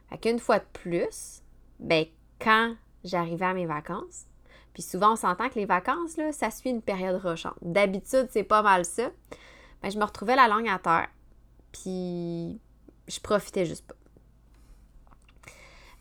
Fait 0.10 0.18
qu'une 0.18 0.40
fois 0.40 0.60
de 0.60 0.66
plus, 0.72 1.42
ben, 1.80 2.06
quand 2.40 2.76
j'arrivais 3.04 3.46
à 3.46 3.54
mes 3.54 3.66
vacances, 3.66 4.26
puis 4.74 4.84
souvent 4.84 5.14
on 5.14 5.16
s'entend 5.16 5.50
que 5.50 5.56
les 5.56 5.66
vacances, 5.66 6.18
là, 6.18 6.32
ça 6.32 6.52
suit 6.52 6.70
une 6.70 6.82
période 6.82 7.22
rochante. 7.22 7.58
D'habitude, 7.62 8.28
c'est 8.30 8.44
pas 8.44 8.62
mal 8.62 8.86
ça. 8.86 9.10
Ben, 9.82 9.90
je 9.90 9.98
me 9.98 10.04
retrouvais 10.04 10.36
la 10.36 10.48
langue 10.48 10.68
à 10.68 10.80
terre, 10.80 11.08
puis 11.72 12.60
je 13.08 13.20
profitais 13.22 13.66
juste 13.66 13.86
pas. 13.86 13.96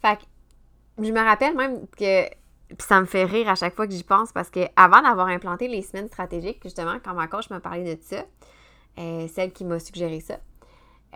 Fait 0.00 0.18
que 0.18 1.04
je 1.04 1.12
me 1.12 1.20
rappelle 1.20 1.56
même 1.56 1.86
que 1.88 2.28
puis 2.68 2.86
ça 2.86 3.00
me 3.00 3.06
fait 3.06 3.24
rire 3.24 3.48
à 3.48 3.54
chaque 3.54 3.74
fois 3.74 3.86
que 3.86 3.92
j'y 3.92 4.02
pense 4.02 4.32
parce 4.32 4.50
que 4.50 4.60
avant 4.76 5.02
d'avoir 5.02 5.28
implanté 5.28 5.68
les 5.68 5.82
semaines 5.82 6.08
stratégiques, 6.08 6.60
justement, 6.62 6.96
quand 7.04 7.14
ma 7.14 7.28
coach 7.28 7.50
me 7.50 7.58
parlait 7.58 7.96
de 7.96 8.02
ça, 8.02 8.24
euh, 8.98 9.28
celle 9.28 9.52
qui 9.52 9.64
m'a 9.64 9.78
suggéré 9.78 10.20
ça. 10.20 10.38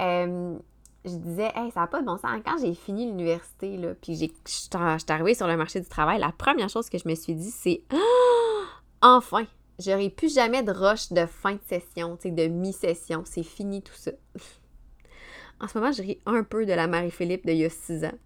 Euh, 0.01 0.57
je 1.05 1.15
disais, 1.15 1.51
hey, 1.55 1.71
ça 1.71 1.81
n'a 1.81 1.87
pas 1.87 2.01
de 2.01 2.07
bon 2.07 2.19
sens. 2.19 2.31
Quand 2.45 2.59
j'ai 2.61 2.75
fini 2.75 3.07
l'université, 3.07 3.77
là, 3.77 3.95
puis 3.95 4.17
je 4.17 4.27
suis 4.47 4.69
arrivée 5.09 5.35
sur 5.35 5.47
le 5.47 5.57
marché 5.57 5.81
du 5.81 5.89
travail, 5.89 6.21
la 6.21 6.33
première 6.33 6.69
chose 6.69 6.89
que 6.91 6.99
je 6.99 7.09
me 7.09 7.15
suis 7.15 7.35
dit, 7.35 7.51
c'est 7.51 7.83
enfin, 9.03 9.47
j'aurai 9.79 10.11
plus 10.11 10.35
jamais 10.35 10.63
de 10.63 10.73
rush 10.73 11.13
de 11.13 11.27
fin 11.27 11.55
de 11.55 11.61
session, 11.67 12.19
de 12.25 12.47
mi-session. 12.47 13.23
C'est 13.25 13.43
fini 13.43 13.83
tout 13.83 13.95
ça. 13.95 14.13
en 15.61 15.69
ce 15.69 15.79
moment, 15.79 15.93
je 15.93 16.03
ris 16.03 16.21
un 16.27 16.43
peu 16.43 16.67
de 16.67 16.73
la 16.73 16.87
Marie-Philippe 16.87 17.47
d'il 17.47 17.59
y 17.59 17.65
a 17.65 17.71
six 17.71 18.05
ans. 18.05 18.19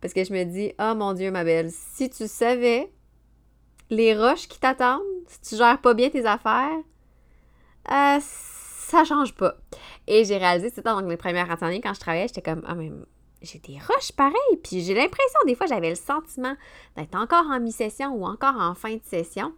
Parce 0.00 0.14
que 0.14 0.24
je 0.24 0.32
me 0.32 0.44
dis, 0.44 0.72
oh 0.80 0.94
mon 0.94 1.12
Dieu, 1.12 1.30
ma 1.30 1.44
belle, 1.44 1.70
si 1.70 2.08
tu 2.08 2.28
savais 2.28 2.92
les 3.90 4.14
rushs 4.14 4.48
qui 4.48 4.60
t'attendent, 4.60 5.02
si 5.26 5.40
tu 5.40 5.56
gères 5.56 5.80
pas 5.80 5.94
bien 5.94 6.10
tes 6.10 6.24
affaires, 6.24 6.78
euh, 7.90 8.18
ça 8.20 9.04
change 9.04 9.34
pas. 9.34 9.56
Et 10.06 10.24
j'ai 10.24 10.36
réalisé, 10.36 10.70
c'était 10.70 10.82
dans 10.82 11.02
mes 11.02 11.16
premières 11.16 11.62
années, 11.62 11.80
quand 11.80 11.94
je 11.94 12.00
travaillais, 12.00 12.28
j'étais 12.28 12.42
comme, 12.42 12.62
ah, 12.66 12.74
mais 12.74 12.92
j'ai 13.42 13.58
des 13.58 13.78
rushs 13.78 14.12
pareil. 14.12 14.56
Puis 14.62 14.82
j'ai 14.82 14.94
l'impression, 14.94 15.40
des 15.46 15.54
fois, 15.54 15.66
j'avais 15.66 15.90
le 15.90 15.96
sentiment 15.96 16.54
d'être 16.96 17.14
encore 17.16 17.46
en 17.46 17.60
mi-session 17.60 18.14
ou 18.14 18.24
encore 18.24 18.56
en 18.56 18.74
fin 18.74 18.94
de 18.94 19.02
session. 19.04 19.52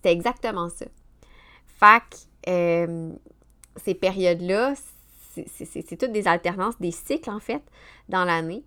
C'était 0.00 0.12
exactement 0.12 0.68
ça. 0.68 0.86
Fac, 1.66 2.04
euh, 2.48 3.12
ces 3.76 3.94
périodes-là, 3.94 4.74
c'est 5.34 5.98
toutes 5.98 6.12
des 6.12 6.26
alternances, 6.26 6.78
des 6.80 6.90
cycles, 6.90 7.30
en 7.30 7.40
fait, 7.40 7.62
dans 8.08 8.24
l'année 8.24 8.64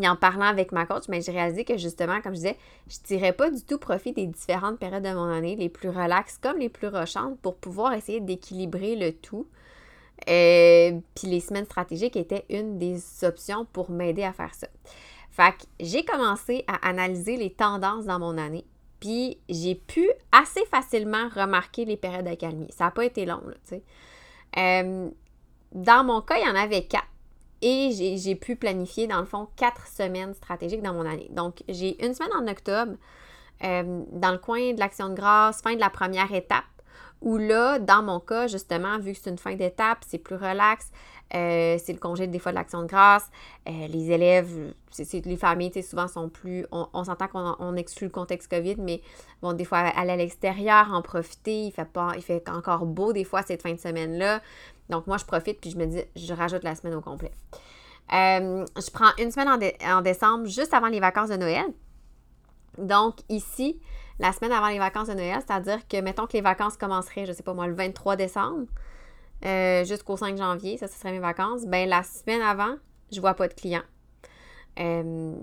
et 0.00 0.08
en 0.08 0.16
parlant 0.16 0.46
avec 0.46 0.72
ma 0.72 0.84
coach, 0.84 1.04
mais 1.08 1.20
j'ai 1.20 1.32
réalisé 1.32 1.64
que 1.64 1.76
justement, 1.76 2.20
comme 2.20 2.32
je 2.32 2.40
disais, 2.40 2.58
je 2.88 2.98
ne 2.98 3.04
tirais 3.06 3.32
pas 3.32 3.50
du 3.50 3.62
tout 3.62 3.78
profit 3.78 4.12
des 4.12 4.26
différentes 4.26 4.78
périodes 4.78 5.02
de 5.02 5.12
mon 5.12 5.30
année, 5.30 5.56
les 5.56 5.68
plus 5.68 5.88
relaxes 5.88 6.38
comme 6.38 6.58
les 6.58 6.68
plus 6.68 6.88
rochantes, 6.88 7.38
pour 7.40 7.56
pouvoir 7.56 7.92
essayer 7.92 8.20
d'équilibrer 8.20 8.96
le 8.96 9.12
tout. 9.12 9.46
Euh, 10.28 10.98
puis 11.14 11.28
les 11.28 11.40
semaines 11.40 11.66
stratégiques 11.66 12.16
étaient 12.16 12.44
une 12.50 12.78
des 12.78 13.00
options 13.22 13.66
pour 13.72 13.90
m'aider 13.90 14.24
à 14.24 14.32
faire 14.32 14.54
ça. 14.54 14.66
Fait 15.30 15.52
que 15.52 15.64
j'ai 15.80 16.04
commencé 16.04 16.64
à 16.66 16.88
analyser 16.88 17.36
les 17.36 17.52
tendances 17.52 18.06
dans 18.06 18.18
mon 18.18 18.38
année, 18.38 18.64
j'ai 19.48 19.74
pu 19.74 20.08
assez 20.32 20.64
facilement 20.66 21.28
remarquer 21.34 21.84
les 21.84 21.96
périodes 21.96 22.24
d'accalmie. 22.24 22.68
Ça 22.70 22.84
n'a 22.84 22.90
pas 22.90 23.04
été 23.04 23.26
long, 23.26 23.40
tu 23.44 23.56
sais. 23.64 23.82
Euh, 24.56 25.10
dans 25.72 26.04
mon 26.04 26.20
cas, 26.22 26.38
il 26.38 26.46
y 26.46 26.50
en 26.50 26.54
avait 26.54 26.84
quatre. 26.84 27.06
Et 27.62 28.16
j'ai 28.16 28.34
pu 28.34 28.54
planifier, 28.56 29.06
dans 29.06 29.18
le 29.18 29.26
fond, 29.26 29.48
quatre 29.56 29.86
semaines 29.86 30.34
stratégiques 30.34 30.82
dans 30.82 30.92
mon 30.92 31.06
année. 31.06 31.28
Donc, 31.30 31.62
j'ai 31.68 32.04
une 32.04 32.14
semaine 32.14 32.32
en 32.38 32.46
octobre, 32.46 32.92
euh, 33.64 34.02
dans 34.12 34.30
le 34.30 34.38
coin 34.38 34.74
de 34.74 34.78
l'Action 34.78 35.08
de 35.08 35.14
grâce, 35.14 35.62
fin 35.62 35.74
de 35.74 35.80
la 35.80 35.90
première 35.90 36.32
étape, 36.32 36.64
Où 37.22 37.38
là, 37.38 37.78
dans 37.78 38.02
mon 38.02 38.20
cas, 38.20 38.46
justement, 38.46 38.98
vu 38.98 39.12
que 39.12 39.18
c'est 39.18 39.30
une 39.30 39.38
fin 39.38 39.54
d'étape, 39.54 40.04
c'est 40.06 40.18
plus 40.18 40.36
relax, 40.36 40.90
euh, 41.34 41.76
c'est 41.82 41.92
le 41.92 41.98
congé 41.98 42.26
des 42.26 42.38
fois 42.38 42.52
de 42.52 42.56
l'action 42.56 42.82
de 42.82 42.86
grâce. 42.86 43.28
Euh, 43.68 43.88
les 43.88 44.10
élèves, 44.10 44.72
les 45.24 45.36
familles, 45.36 45.82
souvent 45.82 46.08
sont 46.08 46.28
plus. 46.28 46.66
On, 46.70 47.04
s'entend 47.04 47.26
qu'on 47.28 47.76
exclut 47.76 48.06
le 48.06 48.12
contexte 48.12 48.48
COVID, 48.50 48.76
mais 48.78 49.02
vont 49.42 49.52
des 49.52 49.64
fois 49.64 49.78
aller 49.78 50.12
à 50.12 50.16
l'extérieur, 50.16 50.92
en 50.92 51.02
profiter. 51.02 51.64
Il 51.64 51.72
fait, 51.72 51.84
pas, 51.84 52.12
il 52.16 52.22
fait 52.22 52.48
encore 52.48 52.86
beau 52.86 53.12
des 53.12 53.24
fois 53.24 53.42
cette 53.42 53.62
fin 53.62 53.72
de 53.72 53.80
semaine-là. 53.80 54.40
Donc 54.88 55.06
moi, 55.06 55.16
je 55.16 55.24
profite 55.24 55.60
puis 55.60 55.70
je 55.70 55.76
me 55.76 55.86
dis, 55.86 56.02
je 56.14 56.32
rajoute 56.32 56.62
la 56.62 56.76
semaine 56.76 56.94
au 56.94 57.00
complet. 57.00 57.32
Euh, 58.12 58.64
je 58.76 58.90
prends 58.92 59.10
une 59.18 59.32
semaine 59.32 59.48
en, 59.48 59.98
en, 59.98 60.00
décembre, 60.02 60.46
juste 60.46 60.72
avant 60.74 60.86
les 60.86 61.00
vacances 61.00 61.28
de 61.28 61.36
Noël. 61.36 61.66
Donc 62.78 63.16
ici, 63.28 63.80
la 64.20 64.32
semaine 64.32 64.52
avant 64.52 64.68
les 64.68 64.78
vacances 64.78 65.08
de 65.08 65.14
Noël, 65.14 65.42
c'est-à-dire 65.44 65.88
que 65.88 66.00
mettons 66.00 66.26
que 66.26 66.34
les 66.34 66.40
vacances 66.40 66.76
commenceraient, 66.76 67.26
je 67.26 67.32
sais 67.32 67.42
pas 67.42 67.52
moi, 67.52 67.66
le 67.66 67.74
23 67.74 68.14
décembre. 68.14 68.66
Euh, 69.44 69.84
jusqu'au 69.84 70.16
5 70.16 70.36
janvier, 70.36 70.78
ça, 70.78 70.88
ce 70.88 70.98
serait 70.98 71.12
mes 71.12 71.18
vacances, 71.18 71.66
ben 71.66 71.88
la 71.88 72.02
semaine 72.02 72.40
avant, 72.40 72.76
je 73.12 73.20
vois 73.20 73.34
pas 73.34 73.48
de 73.48 73.54
clients. 73.54 73.82
Euh, 74.78 75.34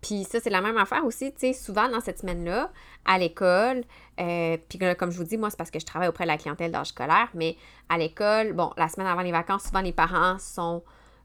puis 0.00 0.24
ça, 0.24 0.40
c'est 0.40 0.50
la 0.50 0.60
même 0.60 0.76
affaire 0.76 1.04
aussi, 1.04 1.32
tu 1.32 1.40
sais, 1.40 1.52
souvent 1.52 1.88
dans 1.88 2.00
cette 2.00 2.18
semaine-là, 2.18 2.70
à 3.04 3.18
l'école, 3.18 3.84
euh, 4.20 4.56
puis 4.68 4.78
comme 4.96 5.10
je 5.10 5.18
vous 5.18 5.24
dis, 5.24 5.36
moi, 5.36 5.50
c'est 5.50 5.56
parce 5.56 5.70
que 5.70 5.78
je 5.78 5.86
travaille 5.86 6.08
auprès 6.08 6.24
de 6.24 6.28
la 6.28 6.38
clientèle 6.38 6.72
d'âge 6.72 6.88
scolaire, 6.88 7.28
mais 7.34 7.56
à 7.88 7.98
l'école, 7.98 8.52
bon, 8.52 8.72
la 8.76 8.88
semaine 8.88 9.06
avant 9.06 9.22
les 9.22 9.32
vacances, 9.32 9.64
souvent 9.64 9.80
les 9.80 9.92
parents 9.92 10.38
sont 10.38 10.82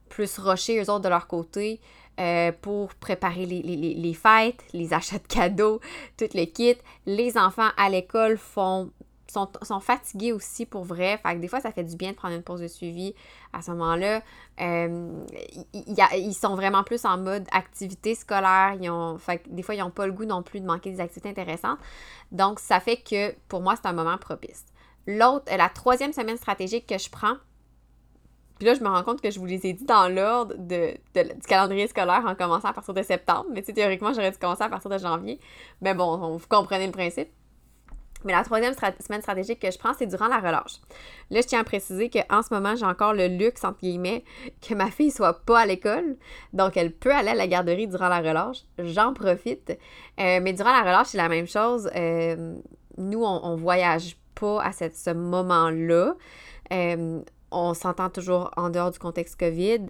plus 0.10 0.38
rushés, 0.38 0.80
eux 0.80 0.90
autres, 0.90 1.04
de 1.04 1.10
leur 1.10 1.28
côté, 1.28 1.82
pour 2.62 2.94
préparer 2.96 3.48
les, 3.48 3.62
les, 3.64 4.14
fêtes, 4.14 4.64
les 4.74 4.94
achats 4.94 5.18
de 5.18 5.28
cadeaux, 5.28 5.80
tout 6.18 6.28
le 6.36 6.46
kit. 6.46 6.76
Les 7.08 7.38
enfants 7.38 7.70
à 7.76 7.90
l'école 7.90 8.38
font 8.38 8.92
sont, 9.34 9.80
fatigués 9.80 10.32
aussi 10.32 10.66
pour 10.66 10.84
vrai. 10.84 11.18
Fait 11.18 11.36
que 11.36 11.40
des 11.40 11.48
fois, 11.48 11.60
ça 11.60 11.72
fait 11.72 11.84
du 11.84 11.96
bien 11.96 12.12
de 12.12 12.16
prendre 12.16 12.36
une 12.36 12.44
pause 12.44 12.62
de 12.62 12.68
suivi 12.68 13.14
à 13.52 13.62
ce 13.62 13.72
moment-là. 13.72 14.22
Euh, 14.62 15.26
ils 15.74 16.34
sont 16.34 16.56
vraiment 16.56 16.84
plus 16.84 17.06
en 17.06 17.18
mode 17.18 17.46
activité 17.52 18.16
scolaire. 18.16 18.78
Ils 18.80 18.90
ont, 18.90 19.18
fait 19.18 19.40
que 19.40 19.50
des 19.50 19.64
fois, 19.64 19.76
ils 19.76 19.80
n'ont 19.80 19.92
pas 19.92 20.06
le 20.06 20.14
goût 20.14 20.26
non 20.26 20.44
plus 20.44 20.60
de 20.60 20.66
manquer 20.66 20.92
des 20.92 21.00
activités 21.00 21.30
intéressantes. 21.30 21.80
Donc, 22.32 22.60
ça 22.60 22.80
fait 22.80 22.98
que 22.98 23.34
pour 23.48 23.62
moi, 23.62 23.76
c'est 23.76 23.88
un 23.88 23.94
moment 23.94 24.18
propice. 24.18 24.66
L'autre, 25.08 25.46
la 25.56 25.70
troisième 25.70 26.14
semaine 26.14 26.38
stratégique 26.38 26.88
que 26.88 26.98
je 26.98 27.10
prends, 27.10 27.36
puis 28.58 28.68
là, 28.68 28.76
je 28.76 28.84
me 28.84 28.88
rends 28.88 29.04
compte 29.04 29.20
que 29.20 29.32
je 29.32 29.40
vous 29.40 29.46
les 29.46 29.66
ai 29.66 29.74
dit 29.74 29.84
dans 29.84 30.08
l'ordre 30.08 30.56
de, 30.58 30.94
du 31.16 31.48
calendrier 31.48 31.88
scolaire 31.88 32.24
en 32.26 32.36
commençant 32.36 32.70
à 32.70 32.74
partir 32.74 32.94
de 32.94 33.02
septembre. 33.02 33.48
Mais 33.52 33.62
tu 33.62 33.74
théoriquement, 33.74 34.14
j'aurais 34.14 34.32
dû 34.32 34.38
commencer 34.38 34.64
à 34.64 34.70
partir 34.70 34.90
de 34.90 34.98
janvier. 34.98 35.40
Mais 35.82 35.94
bon, 35.94 36.38
vous 36.38 36.48
comprenez 36.48 36.86
le 36.86 36.92
principe. 36.92 37.30
Mais 38.26 38.34
la 38.34 38.44
troisième 38.44 38.74
semaine 38.74 39.22
stratégique 39.22 39.60
que 39.60 39.72
je 39.72 39.78
prends, 39.78 39.94
c'est 39.94 40.06
durant 40.06 40.28
la 40.28 40.38
relâche. 40.38 40.80
Là, 41.30 41.42
je 41.42 41.48
tiens 41.48 41.62
à 41.62 41.64
préciser 41.64 42.10
qu'en 42.10 42.42
ce 42.42 42.54
moment, 42.54 42.76
j'ai 42.76 42.86
encore 42.86 43.14
le 43.14 43.28
luxe, 43.28 43.64
entre 43.64 43.80
guillemets, 43.80 44.24
que 44.68 44.74
ma 44.74 44.90
fille 44.92 45.12
soit 45.12 45.46
pas 45.46 45.62
à 45.62 45.66
l'école. 45.66 46.18
Donc, 46.54 46.78
elle 46.78 46.92
peut 46.92 47.14
aller 47.14 47.30
à 47.30 47.36
la 47.36 47.48
garderie 47.48 47.88
durant 47.88 48.10
la 48.10 48.20
relâche. 48.20 48.64
J'en 48.80 49.14
profite. 49.14 49.78
Euh, 50.20 50.40
mais 50.42 50.54
durant 50.54 50.72
la 50.72 50.82
relâche, 50.82 51.08
c'est 51.08 51.18
la 51.18 51.30
même 51.30 51.48
chose. 51.48 51.90
Euh, 51.96 52.56
nous, 52.98 53.24
on, 53.24 53.42
on, 53.44 53.56
voyage 53.56 54.18
pas 54.36 54.62
à 54.62 54.72
ce 54.72 55.14
moment-là. 55.14 56.16
Euh, 56.72 57.22
on 57.52 57.74
s'entend 57.74 58.10
toujours 58.10 58.52
en 58.58 58.70
dehors 58.70 58.92
du 58.92 59.00
contexte 59.00 59.40
COVID 59.40 59.88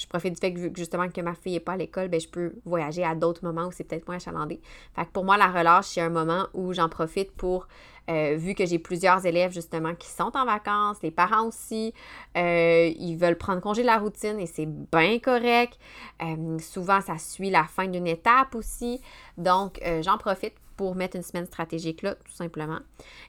je 0.00 0.06
profite 0.06 0.34
du 0.34 0.40
fait 0.40 0.52
que 0.52 0.76
justement 0.76 1.08
que 1.08 1.20
ma 1.20 1.34
fille 1.34 1.52
n'est 1.52 1.60
pas 1.60 1.72
à 1.72 1.76
l'école, 1.76 2.08
ben, 2.08 2.20
je 2.20 2.28
peux 2.28 2.52
voyager 2.64 3.04
à 3.04 3.14
d'autres 3.14 3.44
moments 3.44 3.66
où 3.66 3.72
c'est 3.72 3.84
peut-être 3.84 4.06
moins 4.06 4.16
achalandé. 4.16 4.60
Fait 4.94 5.04
que 5.04 5.10
pour 5.10 5.24
moi, 5.24 5.36
la 5.36 5.48
relâche, 5.48 5.86
c'est 5.86 6.00
un 6.00 6.10
moment 6.10 6.46
où 6.54 6.72
j'en 6.72 6.88
profite 6.88 7.32
pour, 7.32 7.68
euh, 8.08 8.36
vu 8.36 8.54
que 8.54 8.64
j'ai 8.66 8.78
plusieurs 8.78 9.24
élèves 9.26 9.52
justement 9.52 9.94
qui 9.94 10.08
sont 10.08 10.32
en 10.34 10.44
vacances, 10.44 10.96
les 11.02 11.10
parents 11.10 11.46
aussi, 11.46 11.92
euh, 12.36 12.90
ils 12.98 13.16
veulent 13.16 13.38
prendre 13.38 13.60
congé 13.60 13.82
de 13.82 13.86
la 13.86 13.98
routine 13.98 14.38
et 14.40 14.46
c'est 14.46 14.66
bien 14.66 15.18
correct. 15.18 15.78
Euh, 16.22 16.58
souvent, 16.58 17.00
ça 17.00 17.18
suit 17.18 17.50
la 17.50 17.64
fin 17.64 17.86
d'une 17.86 18.06
étape 18.06 18.54
aussi. 18.54 19.00
Donc, 19.36 19.80
j'en 20.02 20.18
profite 20.18 20.54
pour 20.80 20.94
mettre 20.94 21.14
une 21.14 21.22
semaine 21.22 21.44
stratégique 21.44 22.00
là, 22.00 22.14
tout 22.14 22.32
simplement. 22.32 22.78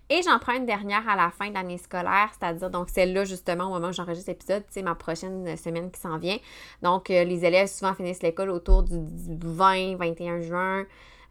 Et 0.10 0.22
j'en 0.22 0.40
prends 0.40 0.54
une 0.54 0.66
dernière 0.66 1.10
à 1.10 1.18
la 1.18 1.32
fin 1.32 1.50
de 1.50 1.54
l'année 1.54 1.78
scolaire, 1.78 2.30
c'est-à-dire 2.32 2.70
donc 2.70 2.88
celle-là 2.90 3.26
justement 3.26 3.66
au 3.66 3.72
moment 3.72 3.90
où 3.90 3.92
j'enregistre 3.92 4.30
l'épisode, 4.30 4.64
c'est 4.70 4.82
ma 4.82 4.96
prochaine 4.96 5.58
semaine 5.58 5.92
qui 5.92 6.00
s'en 6.00 6.18
vient. 6.18 6.38
Donc 6.82 7.10
euh, 7.10 7.26
les 7.26 7.44
élèves 7.44 7.68
souvent 7.68 7.94
finissent 7.94 8.24
l'école 8.24 8.52
autour 8.52 8.84
du 8.84 8.96
20-21 8.96 10.40
juin, 10.40 10.86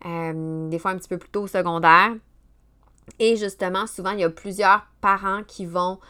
euh, 0.05 0.69
des 0.69 0.79
fois 0.79 0.91
un 0.91 0.99
petit 0.99 1.09
peu 1.09 1.17
plus 1.17 1.31
tôt 1.31 1.45
au 1.45 1.47
secondaire. 1.47 2.13
Et 3.19 3.37
justement, 3.37 3.87
souvent, 3.87 4.11
il 4.11 4.21
y 4.21 4.25
a 4.25 4.29
plusieurs 4.29 4.87
parents 5.01 5.43
qui 5.45 5.65
vont 5.65 6.01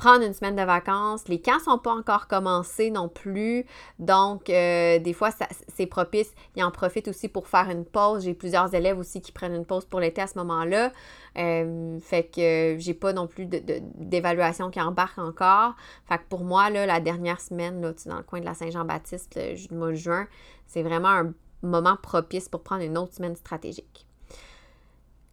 prendre 0.00 0.24
une 0.24 0.32
semaine 0.32 0.56
de 0.56 0.62
vacances. 0.62 1.28
Les 1.28 1.42
camps 1.42 1.58
sont 1.58 1.76
pas 1.76 1.92
encore 1.92 2.26
commencés 2.26 2.90
non 2.90 3.10
plus. 3.10 3.66
Donc, 3.98 4.48
euh, 4.48 4.98
des 4.98 5.12
fois, 5.12 5.28
c'est 5.68 5.84
propice. 5.84 6.32
Ils 6.56 6.64
en 6.64 6.70
profitent 6.70 7.08
aussi 7.08 7.28
pour 7.28 7.46
faire 7.46 7.68
une 7.68 7.84
pause. 7.84 8.24
J'ai 8.24 8.32
plusieurs 8.32 8.72
élèves 8.74 8.98
aussi 8.98 9.20
qui 9.20 9.30
prennent 9.30 9.54
une 9.54 9.66
pause 9.66 9.84
pour 9.84 10.00
l'été 10.00 10.22
à 10.22 10.26
ce 10.26 10.38
moment-là. 10.38 10.90
Euh, 11.36 12.00
fait 12.00 12.24
que 12.34 12.76
j'ai 12.78 12.94
pas 12.94 13.12
non 13.12 13.26
plus 13.26 13.44
d'évaluation 13.46 14.70
qui 14.70 14.80
embarque 14.80 15.18
encore. 15.18 15.74
Fait 16.08 16.16
que 16.16 16.24
pour 16.30 16.44
moi, 16.44 16.70
là, 16.70 16.86
la 16.86 17.00
dernière 17.00 17.38
semaine, 17.38 17.82
là, 17.82 17.92
dans 18.06 18.16
le 18.16 18.22
coin 18.22 18.40
de 18.40 18.46
la 18.46 18.54
Saint-Jean-Baptiste, 18.54 19.38
le 19.38 19.76
mois 19.76 19.90
de 19.90 19.96
juin, 19.96 20.26
c'est 20.66 20.82
vraiment 20.82 21.08
un 21.08 21.34
moment 21.62 21.98
propice 22.02 22.48
pour 22.48 22.62
prendre 22.62 22.82
une 22.82 22.96
autre 22.96 23.12
semaine 23.12 23.36
stratégique. 23.36 24.06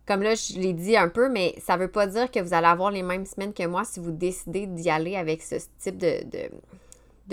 Comme 0.08 0.22
là, 0.22 0.36
je 0.36 0.58
l'ai 0.58 0.74
dit 0.74 0.96
un 0.96 1.10
peu, 1.10 1.30
mais 1.30 1.56
ça 1.60 1.76
ne 1.76 1.82
veut 1.82 1.92
pas 1.92 2.08
dire 2.08 2.32
que 2.32 2.40
vous 2.40 2.54
allez 2.54 2.68
avoir 2.68 2.92
les 2.92 3.04
mêmes 3.04 3.26
semaines 3.26 3.54
que 3.54 3.66
moi 3.68 3.84
si 3.84 4.00
vous 4.00 4.12
décidez 4.12 4.66
d'y 4.66 4.90
aller 4.90 5.18
avec 5.18 5.42
ce 5.42 5.56
type 5.80 5.98
de, 5.98 6.22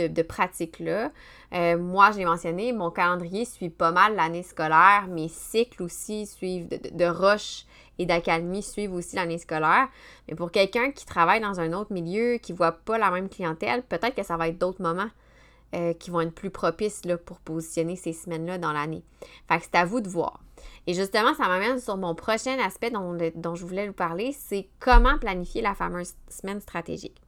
de, 0.09 0.23
pratique-là. 0.23 1.13
Euh, 1.53 1.79
moi, 1.79 2.11
je 2.11 2.19
l'ai 2.19 2.25
mentionné, 2.25 2.73
mon 2.73 2.91
calendrier 2.91 3.45
suit 3.45 3.71
pas 3.71 3.93
mal 3.93 4.17
l'année 4.17 4.43
scolaire. 4.43 5.07
Mes 5.09 5.29
cycles 5.29 5.85
aussi 5.85 6.27
suivent 6.27 6.69
de, 6.69 6.79
de 6.91 7.05
roche 7.05 7.65
et 7.99 8.07
d'accalmie 8.07 8.63
suivent 8.63 8.95
aussi 8.95 9.15
l'année 9.15 9.39
scolaire. 9.39 9.89
Mais 10.29 10.35
pour 10.35 10.51
quelqu'un 10.51 10.91
qui 10.91 11.07
travaille 11.07 11.41
dans 11.41 11.61
un 11.61 11.73
autre 11.73 11.93
milieu, 11.93 12.39
qui 12.39 12.53
ne 12.53 12.57
voit 12.57 12.73
pas 12.73 12.99
la 12.99 13.13
même 13.13 13.29
clientèle, 13.29 13.83
peut-être 13.83 14.17
que 14.17 14.25
ça 14.25 14.37
va 14.37 14.49
être 14.49 14.59
d'autres 14.59 14.83
moments 14.83 15.11
euh, 15.75 15.93
qui 15.93 16.11
vont 16.11 16.21
être 16.21 16.35
plus 16.35 16.51
propices 16.51 17.05
là, 17.05 17.17
pour 17.17 17.39
positionner 17.39 17.97
ces 17.97 18.13
semaines-là 18.13 18.59
dans 18.59 18.73
l'année. 18.73 19.03
Fait 19.49 19.59
que 19.59 19.65
c'est 19.65 19.77
à 19.77 19.85
vous 19.85 20.01
de 20.01 20.09
voir. 20.09 20.41
Et 20.87 20.95
justement, 20.95 21.35
ça 21.35 21.49
m'amène 21.49 21.79
sur 21.79 21.97
mon 21.97 22.15
prochain 22.15 22.59
aspect 22.59 22.91
dont, 22.91 23.55
je 23.55 23.65
voulais 23.65 23.87
vous 23.87 23.95
parler, 23.95 24.33
c'est 24.33 24.69
comment 24.81 25.19
planifier 25.19 25.63
la 25.63 25.75
fameuse 25.75 26.15
semaine 26.29 26.61
stratégique. 26.61 27.21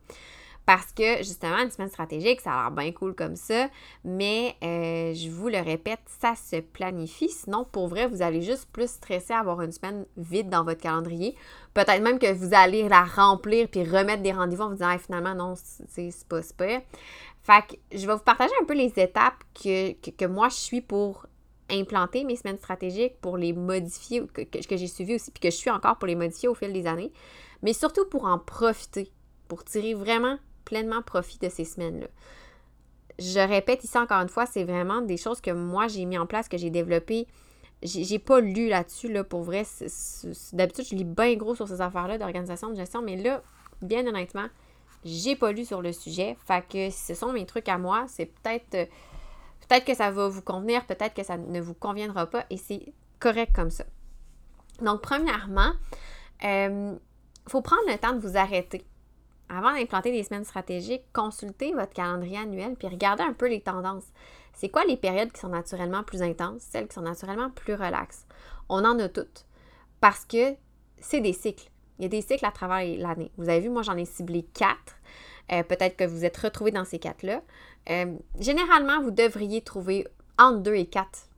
Parce 0.66 0.92
que 0.92 1.18
justement, 1.18 1.58
une 1.58 1.70
semaine 1.70 1.88
stratégique, 1.88 2.40
ça 2.40 2.52
a 2.52 2.62
l'air 2.62 2.70
bien 2.72 2.90
cool 2.90 3.14
comme 3.14 3.36
ça, 3.36 3.68
mais 4.04 4.56
euh, 4.64 5.14
je 5.14 5.30
vous 5.30 5.48
le 5.48 5.58
répète, 5.58 6.00
ça 6.20 6.34
se 6.34 6.56
planifie. 6.56 7.28
Sinon, 7.28 7.64
pour 7.70 7.86
vrai, 7.86 8.08
vous 8.08 8.20
allez 8.20 8.42
juste 8.42 8.68
plus 8.72 8.90
stresser 8.90 9.32
à 9.32 9.38
avoir 9.38 9.62
une 9.62 9.70
semaine 9.70 10.06
vide 10.16 10.50
dans 10.50 10.64
votre 10.64 10.80
calendrier. 10.80 11.36
Peut-être 11.72 12.02
même 12.02 12.18
que 12.18 12.32
vous 12.32 12.52
allez 12.52 12.88
la 12.88 13.04
remplir 13.04 13.68
puis 13.68 13.84
remettre 13.84 14.24
des 14.24 14.32
rendez-vous 14.32 14.64
en 14.64 14.68
vous 14.70 14.74
disant 14.74 14.98
finalement, 14.98 15.36
non, 15.36 15.54
c'est 15.56 16.10
pas, 16.28 16.40
pas. 16.56 16.80
Fait 17.44 17.62
que 17.68 17.96
je 17.96 18.04
vais 18.04 18.14
vous 18.14 18.18
partager 18.18 18.52
un 18.60 18.64
peu 18.64 18.74
les 18.74 18.92
étapes 18.96 19.44
que, 19.54 19.92
que 19.92 20.24
moi 20.24 20.48
je 20.48 20.56
suis 20.56 20.80
pour 20.80 21.26
implanter 21.70 22.24
mes 22.24 22.36
semaines 22.36 22.58
stratégiques, 22.58 23.20
pour 23.20 23.36
les 23.36 23.52
modifier, 23.52 24.26
que, 24.26 24.42
que, 24.42 24.76
j'ai 24.76 24.86
suivi 24.86 25.14
aussi, 25.16 25.30
puis 25.30 25.40
que 25.40 25.50
je 25.50 25.56
suis 25.56 25.70
encore 25.70 25.98
pour 25.98 26.06
les 26.06 26.14
modifier 26.14 26.48
au 26.48 26.54
fil 26.54 26.72
des 26.72 26.86
années, 26.86 27.12
mais 27.62 27.72
surtout 27.72 28.06
pour 28.06 28.26
en 28.26 28.38
profiter, 28.38 29.10
pour 29.48 29.64
tirer 29.64 29.94
vraiment 29.94 30.38
pleinement 30.64 31.02
profit 31.02 31.38
de 31.38 31.48
ces 31.48 31.64
semaines-là. 31.64 32.06
Je 33.18 33.40
répète 33.40 33.82
ici 33.82 33.98
encore 33.98 34.20
une 34.20 34.28
fois, 34.28 34.46
c'est 34.46 34.64
vraiment 34.64 35.00
des 35.00 35.16
choses 35.16 35.40
que 35.40 35.50
moi 35.50 35.88
j'ai 35.88 36.04
mis 36.04 36.18
en 36.18 36.26
place, 36.26 36.48
que 36.48 36.58
j'ai 36.58 36.70
développées. 36.70 37.26
J'ai 37.82 38.18
pas 38.18 38.40
lu 38.40 38.68
là-dessus, 38.68 39.12
là, 39.12 39.22
pour 39.22 39.42
vrai. 39.42 39.64
D'habitude, 40.54 40.86
je 40.90 40.94
lis 40.94 41.04
bien 41.04 41.34
gros 41.34 41.54
sur 41.54 41.68
ces 41.68 41.82
affaires-là 41.82 42.16
d'organisation, 42.16 42.70
de 42.70 42.74
gestion, 42.74 43.02
mais 43.02 43.16
là, 43.16 43.42
bien 43.82 44.06
honnêtement, 44.06 44.46
j'ai 45.04 45.36
pas 45.36 45.52
lu 45.52 45.64
sur 45.64 45.82
le 45.82 45.92
sujet. 45.92 46.36
Fait 46.46 46.64
que 46.66 46.90
ce 46.90 47.14
sont 47.14 47.32
mes 47.32 47.44
trucs 47.44 47.68
à 47.68 47.76
moi. 47.76 48.06
C'est 48.08 48.26
peut-être 48.26 48.88
Peut-être 49.68 49.84
que 49.84 49.94
ça 49.94 50.10
va 50.10 50.28
vous 50.28 50.42
convenir, 50.42 50.86
peut-être 50.86 51.14
que 51.14 51.24
ça 51.24 51.36
ne 51.36 51.60
vous 51.60 51.74
conviendra 51.74 52.26
pas 52.26 52.44
et 52.50 52.56
c'est 52.56 52.92
correct 53.18 53.54
comme 53.54 53.70
ça. 53.70 53.84
Donc, 54.80 55.00
premièrement, 55.00 55.72
il 56.42 56.48
euh, 56.48 56.94
faut 57.48 57.62
prendre 57.62 57.82
le 57.88 57.98
temps 57.98 58.12
de 58.12 58.20
vous 58.20 58.36
arrêter. 58.36 58.84
Avant 59.48 59.72
d'implanter 59.72 60.12
des 60.12 60.22
semaines 60.22 60.44
stratégiques, 60.44 61.04
consultez 61.12 61.72
votre 61.72 61.92
calendrier 61.92 62.38
annuel 62.38 62.74
puis 62.76 62.88
regardez 62.88 63.22
un 63.22 63.32
peu 63.32 63.48
les 63.48 63.60
tendances. 63.60 64.06
C'est 64.54 64.68
quoi 64.68 64.84
les 64.84 64.96
périodes 64.96 65.32
qui 65.32 65.40
sont 65.40 65.48
naturellement 65.48 66.02
plus 66.02 66.22
intenses, 66.22 66.62
celles 66.62 66.88
qui 66.88 66.94
sont 66.94 67.02
naturellement 67.02 67.50
plus 67.50 67.74
relaxes? 67.74 68.26
On 68.68 68.84
en 68.84 68.98
a 68.98 69.08
toutes. 69.08 69.46
Parce 70.00 70.24
que 70.24 70.54
c'est 70.98 71.20
des 71.20 71.32
cycles. 71.32 71.70
Il 71.98 72.02
y 72.02 72.06
a 72.06 72.08
des 72.08 72.22
cycles 72.22 72.44
à 72.44 72.52
travers 72.52 72.84
l'année. 72.98 73.30
Vous 73.36 73.48
avez 73.48 73.60
vu, 73.60 73.70
moi, 73.70 73.82
j'en 73.82 73.96
ai 73.96 74.04
ciblé 74.04 74.42
quatre. 74.54 74.96
Euh, 75.52 75.62
peut-être 75.62 75.96
que 75.96 76.04
vous 76.04 76.24
êtes 76.24 76.36
retrouvés 76.36 76.72
dans 76.72 76.84
ces 76.84 76.98
quatre-là. 76.98 77.40
Euh, 77.90 78.16
généralement, 78.38 79.00
vous 79.00 79.10
devriez 79.10 79.62
trouver 79.62 80.06
entre 80.38 80.58
deux 80.58 80.74
et 80.74 80.86
quatre 80.86 81.28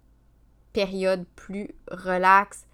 périodes 0.72 1.24
plus 1.36 1.70
relaxes 1.90 2.64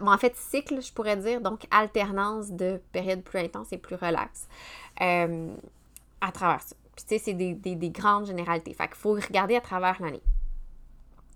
en 0.00 0.18
fait, 0.18 0.36
cycle, 0.36 0.80
je 0.80 0.92
pourrais 0.92 1.16
dire, 1.16 1.40
donc 1.40 1.66
alternance 1.72 2.52
de 2.52 2.80
périodes 2.92 3.22
plus 3.22 3.40
intenses 3.40 3.72
et 3.72 3.76
plus 3.76 3.96
relaxes 3.96 4.46
euh, 5.00 5.52
à 6.20 6.30
travers 6.30 6.62
ça. 6.62 6.76
Puis, 6.94 7.04
tu 7.08 7.18
sais, 7.18 7.18
c'est 7.18 7.34
des, 7.34 7.90
grandes 7.90 8.26
généralités. 8.26 8.72
Fait 8.72 8.86
qu'il 8.86 8.94
faut 8.94 9.14
regarder 9.14 9.56
à 9.56 9.60
travers 9.60 10.00
l'année. 10.00 10.22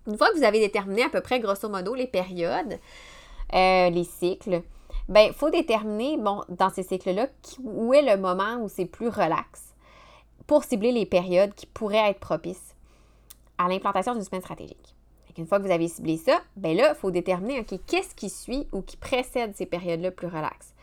Une 0.07 0.17
fois 0.17 0.31
que 0.31 0.37
vous 0.37 0.45
avez 0.45 0.61
déterminé 0.61 1.03
à 1.03 1.09
peu 1.09 1.21
près, 1.21 1.41
grosso 1.41 1.69
modo, 1.69 1.97
les 1.97 2.07
périodes, 2.07 2.79
les 3.53 4.05
cycles, 4.05 4.63
ben, 5.09 5.27
il 5.29 5.33
faut 5.33 5.51
déterminer, 5.51 6.17
bon, 6.17 6.43
dans 6.49 6.71
ces 6.71 6.83
cycles-là, 6.83 7.29
où 7.63 7.93
est 7.93 8.03
le 8.03 8.21
moment 8.21 8.57
où 8.63 8.69
c'est 8.69 8.87
plus 8.87 9.09
relax 9.09 9.75
pour 10.47 10.65
cibler 10.65 10.93
les 10.93 11.07
périodes 11.07 11.55
qui 11.55 11.67
pourraient 11.67 12.11
être 12.11 12.21
propices 12.21 12.75
à 13.59 13.69
l'implantation 13.69 14.15
d'une 14.15 14.25
semaine 14.25 14.43
stratégique. 14.43 14.95
Une 15.37 15.47
fois 15.47 15.59
que 15.59 15.65
vous 15.65 15.73
avez 15.73 15.89
ciblé 15.89 16.17
ça, 16.17 16.41
ben 16.57 16.77
là, 16.77 16.91
il 16.91 16.95
faut 16.95 17.11
déterminer, 17.11 17.61
OK, 17.61 17.79
qu'est-ce 17.87 18.15
qui 18.15 18.31
suit 18.31 18.69
ou 18.73 18.83
qui 18.83 18.97
précède 18.97 19.57
ces 19.57 19.67
périodes-là 19.67 20.11
plus 20.11 20.29
relaxes. 20.29 20.75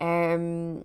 Euh, 0.00 0.76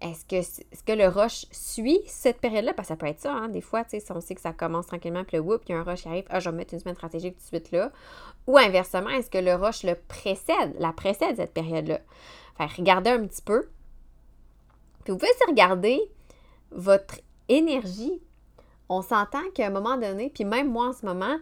est-ce 0.00 0.24
que, 0.24 0.36
est 0.36 0.84
que 0.84 0.92
le 0.92 1.08
rush 1.08 1.46
suit 1.50 2.00
cette 2.06 2.40
période-là? 2.40 2.72
Parce 2.72 2.88
que 2.88 2.94
ça 2.94 2.96
peut 2.96 3.06
être 3.06 3.20
ça, 3.20 3.32
hein? 3.32 3.48
Des 3.48 3.60
fois, 3.60 3.84
si 3.86 4.00
on 4.10 4.20
sait 4.20 4.34
que 4.34 4.40
ça 4.40 4.52
commence 4.52 4.86
tranquillement, 4.86 5.24
puis 5.24 5.36
le 5.36 5.42
whoop, 5.42 5.62
il 5.68 5.72
y 5.72 5.74
a 5.74 5.78
un 5.78 5.82
rush 5.82 6.02
qui 6.02 6.08
arrive, 6.08 6.24
ah, 6.30 6.40
je 6.40 6.48
vais 6.48 6.56
mettre 6.56 6.74
une 6.74 6.80
semaine 6.80 6.94
stratégique 6.94 7.36
tout 7.36 7.42
de 7.42 7.46
suite 7.46 7.70
là. 7.70 7.92
Ou 8.46 8.56
inversement, 8.56 9.10
est-ce 9.10 9.30
que 9.30 9.38
le 9.38 9.54
rush 9.54 9.82
le 9.82 9.94
précède, 9.94 10.74
la 10.78 10.92
précède 10.92 11.36
cette 11.36 11.52
période-là? 11.52 12.00
Fait 12.56 12.66
regardez 12.66 13.10
un 13.10 13.26
petit 13.26 13.42
peu. 13.42 13.68
Puis 15.04 15.12
vous 15.12 15.18
pouvez 15.18 15.30
aussi 15.30 15.50
regarder 15.50 16.00
votre 16.70 17.16
énergie. 17.48 18.22
On 18.88 19.02
s'entend 19.02 19.42
qu'à 19.54 19.66
un 19.66 19.70
moment 19.70 19.96
donné, 19.96 20.30
puis 20.30 20.44
même 20.44 20.70
moi 20.70 20.88
en 20.88 20.92
ce 20.92 21.04
moment, 21.04 21.36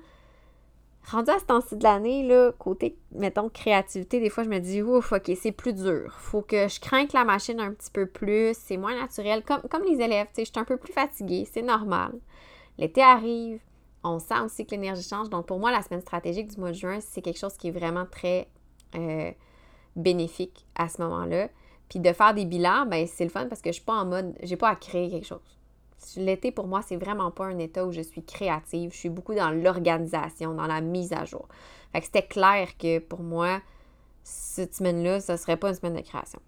rendu 1.10 1.30
à 1.30 1.38
ce 1.38 1.44
temps-ci 1.44 1.76
de 1.76 1.82
l'année, 1.82 2.26
là, 2.26 2.52
côté, 2.58 2.98
mettons, 3.12 3.48
créativité, 3.48 4.20
des 4.20 4.30
fois, 4.30 4.44
je 4.44 4.48
me 4.48 4.58
dis, 4.58 4.82
ouf, 4.82 5.12
ok, 5.12 5.30
c'est 5.40 5.52
plus 5.52 5.72
dur. 5.72 6.14
Faut 6.18 6.42
que 6.42 6.68
je 6.68 6.80
crains 6.80 7.06
la 7.12 7.24
machine 7.24 7.60
un 7.60 7.72
petit 7.72 7.90
peu 7.90 8.06
plus. 8.06 8.54
C'est 8.58 8.76
moins 8.76 8.94
naturel. 8.94 9.42
Comme, 9.44 9.62
comme 9.70 9.84
les 9.84 10.00
élèves, 10.00 10.26
tu 10.28 10.36
sais, 10.36 10.44
je 10.44 10.50
suis 10.50 10.60
un 10.60 10.64
peu 10.64 10.76
plus 10.76 10.92
fatiguée. 10.92 11.48
C'est 11.50 11.62
normal. 11.62 12.12
L'été 12.78 13.02
arrive. 13.02 13.60
On 14.04 14.18
sent 14.18 14.40
aussi 14.44 14.64
que 14.64 14.72
l'énergie 14.72 15.02
change. 15.02 15.28
Donc, 15.28 15.46
pour 15.46 15.58
moi, 15.58 15.70
la 15.72 15.82
semaine 15.82 16.00
stratégique 16.00 16.48
du 16.48 16.60
mois 16.60 16.70
de 16.70 16.76
juin, 16.76 16.98
c'est 17.00 17.20
quelque 17.20 17.38
chose 17.38 17.56
qui 17.56 17.68
est 17.68 17.72
vraiment 17.72 18.06
très 18.06 18.48
euh, 18.94 19.32
bénéfique 19.96 20.66
à 20.76 20.88
ce 20.88 21.02
moment-là. 21.02 21.48
Puis 21.88 22.00
de 22.00 22.12
faire 22.12 22.34
des 22.34 22.44
bilans, 22.44 22.86
ben 22.86 23.06
c'est 23.06 23.24
le 23.24 23.30
fun 23.30 23.46
parce 23.46 23.62
que 23.62 23.70
je 23.70 23.76
suis 23.76 23.84
pas 23.84 23.94
en 23.94 24.04
mode, 24.04 24.34
j'ai 24.42 24.56
pas 24.56 24.68
à 24.68 24.76
créer 24.76 25.10
quelque 25.10 25.26
chose. 25.26 25.57
L'été, 26.16 26.50
pour 26.50 26.66
moi, 26.66 26.82
c'est 26.82 26.96
vraiment 26.96 27.30
pas 27.30 27.46
un 27.46 27.58
état 27.58 27.84
où 27.84 27.92
je 27.92 28.00
suis 28.00 28.22
créative. 28.22 28.92
Je 28.92 28.96
suis 28.96 29.08
beaucoup 29.08 29.34
dans 29.34 29.50
l'organisation, 29.50 30.54
dans 30.54 30.66
la 30.66 30.80
mise 30.80 31.12
à 31.12 31.24
jour. 31.24 31.48
Fait 31.92 32.00
que 32.00 32.06
c'était 32.06 32.26
clair 32.26 32.76
que 32.78 32.98
pour 32.98 33.20
moi, 33.20 33.60
cette 34.22 34.74
semaine-là, 34.74 35.20
ce 35.20 35.36
serait 35.36 35.56
pas 35.56 35.70
une 35.70 35.74
semaine 35.74 35.96
de 35.96 36.00
création. 36.00 36.40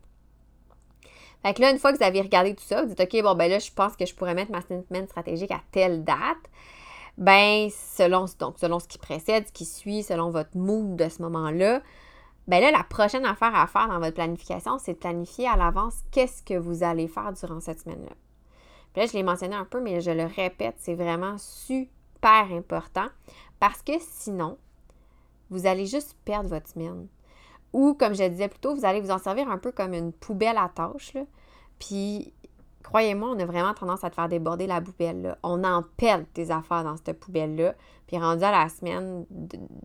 Fait 1.43 1.55
que 1.55 1.63
là, 1.63 1.71
une 1.71 1.79
fois 1.79 1.93
que 1.93 1.99
vous 1.99 2.05
avez 2.05 2.21
regardé 2.21 2.55
tout 2.55 2.65
ça, 2.65 2.83
vous 2.83 2.95
dites, 2.95 3.01
OK, 3.01 3.23
bon, 3.23 3.35
ben 3.35 3.51
là, 3.51 3.59
je 3.59 3.71
pense 3.71 3.97
que 3.97 4.05
je 4.05 4.15
pourrais 4.15 4.35
mettre 4.35 4.53
ma 4.53 4.61
semaine 4.61 5.07
stratégique 5.07 5.51
à 5.51 5.61
telle 5.73 6.05
date. 6.05 6.39
Ben, 7.17 7.69
selon, 7.71 8.27
donc, 8.39 8.59
selon 8.59 8.79
ce 8.79 8.89
qui 8.89 8.99
précède, 8.99 9.47
ce 9.47 9.53
qui 9.53 9.65
suit, 9.65 10.03
selon 10.03 10.31
votre 10.31 10.57
mood 10.57 10.97
de 10.97 11.09
ce 11.09 11.23
moment-là, 11.23 11.83
ben 12.47 12.61
là, 12.61 12.71
la 12.71 12.85
prochaine 12.85 13.25
affaire 13.25 13.55
à 13.55 13.67
faire 13.67 13.89
dans 13.89 13.99
votre 13.99 14.15
planification, 14.15 14.79
c'est 14.79 14.95
de 14.95 14.99
planifier 14.99 15.49
à 15.49 15.57
l'avance 15.57 15.95
qu'est-ce 16.11 16.43
que 16.43 16.55
vous 16.55 16.83
allez 16.83 17.09
faire 17.09 17.33
durant 17.33 17.61
cette 17.61 17.81
semaine-là. 17.81 18.15
Puis 18.93 19.03
là, 19.03 19.07
je 19.07 19.13
l'ai 19.13 19.23
mentionné 19.23 19.55
un 19.55 19.65
peu, 19.65 19.81
mais 19.81 20.01
je 20.01 20.11
le 20.11 20.25
répète, 20.25 20.75
c'est 20.79 20.95
vraiment 20.95 21.37
super 21.39 22.53
important 22.53 23.07
parce 23.61 23.83
que 23.83 23.93
sinon, 24.01 24.59
vous 25.51 25.67
allez 25.67 25.87
juste 25.87 26.17
perdre 26.25 26.49
votre 26.49 26.69
semaine. 26.69 27.07
Ou, 27.73 27.95
comme 27.95 28.15
je 28.15 28.25
disais 28.25 28.49
plus 28.49 28.59
tôt, 28.59 28.75
vous 28.75 28.85
allez 28.85 29.01
vous 29.01 29.11
en 29.11 29.19
servir 29.19 29.49
un 29.49 29.59
peu 29.59 29.71
comme 29.71 29.95
une 29.95 30.13
poubelle 30.13 30.59
à 30.59 30.69
tâches. 30.75 31.15
Là. 31.15 31.23
Puis, 31.79 32.33
croyez-moi, 32.83 33.31
on 33.31 33.39
a 33.39 33.45
vraiment 33.45 33.75
tendance 33.75 34.03
à 34.03 34.11
te 34.11 34.17
faire 34.17 34.29
déborder 34.29 34.67
la 34.67 34.81
poubelle. 34.81 35.23
Là. 35.23 35.39
On 35.45 35.61
perd 35.97 36.25
tes 36.33 36.51
affaires 36.51 36.83
dans 36.83 36.97
cette 36.97 37.21
poubelle-là. 37.21 37.75
Puis, 38.09 38.19
rendu 38.19 38.43
à 38.43 38.51
la 38.51 38.69
semaine, 38.69 39.25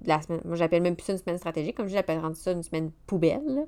la 0.03 0.21
semaine 0.21 0.41
moi, 0.45 0.55
j'appelle 0.55 0.81
même 0.81 0.95
plus 0.95 1.03
ça 1.03 1.13
une 1.13 1.19
semaine 1.19 1.38
stratégique, 1.38 1.77
comme 1.77 1.88
je 1.88 1.93
l'appelle 1.93 2.19
rendu 2.19 2.39
ça 2.39 2.51
une 2.51 2.63
semaine 2.63 2.91
poubelle. 3.05 3.45
Là. 3.45 3.62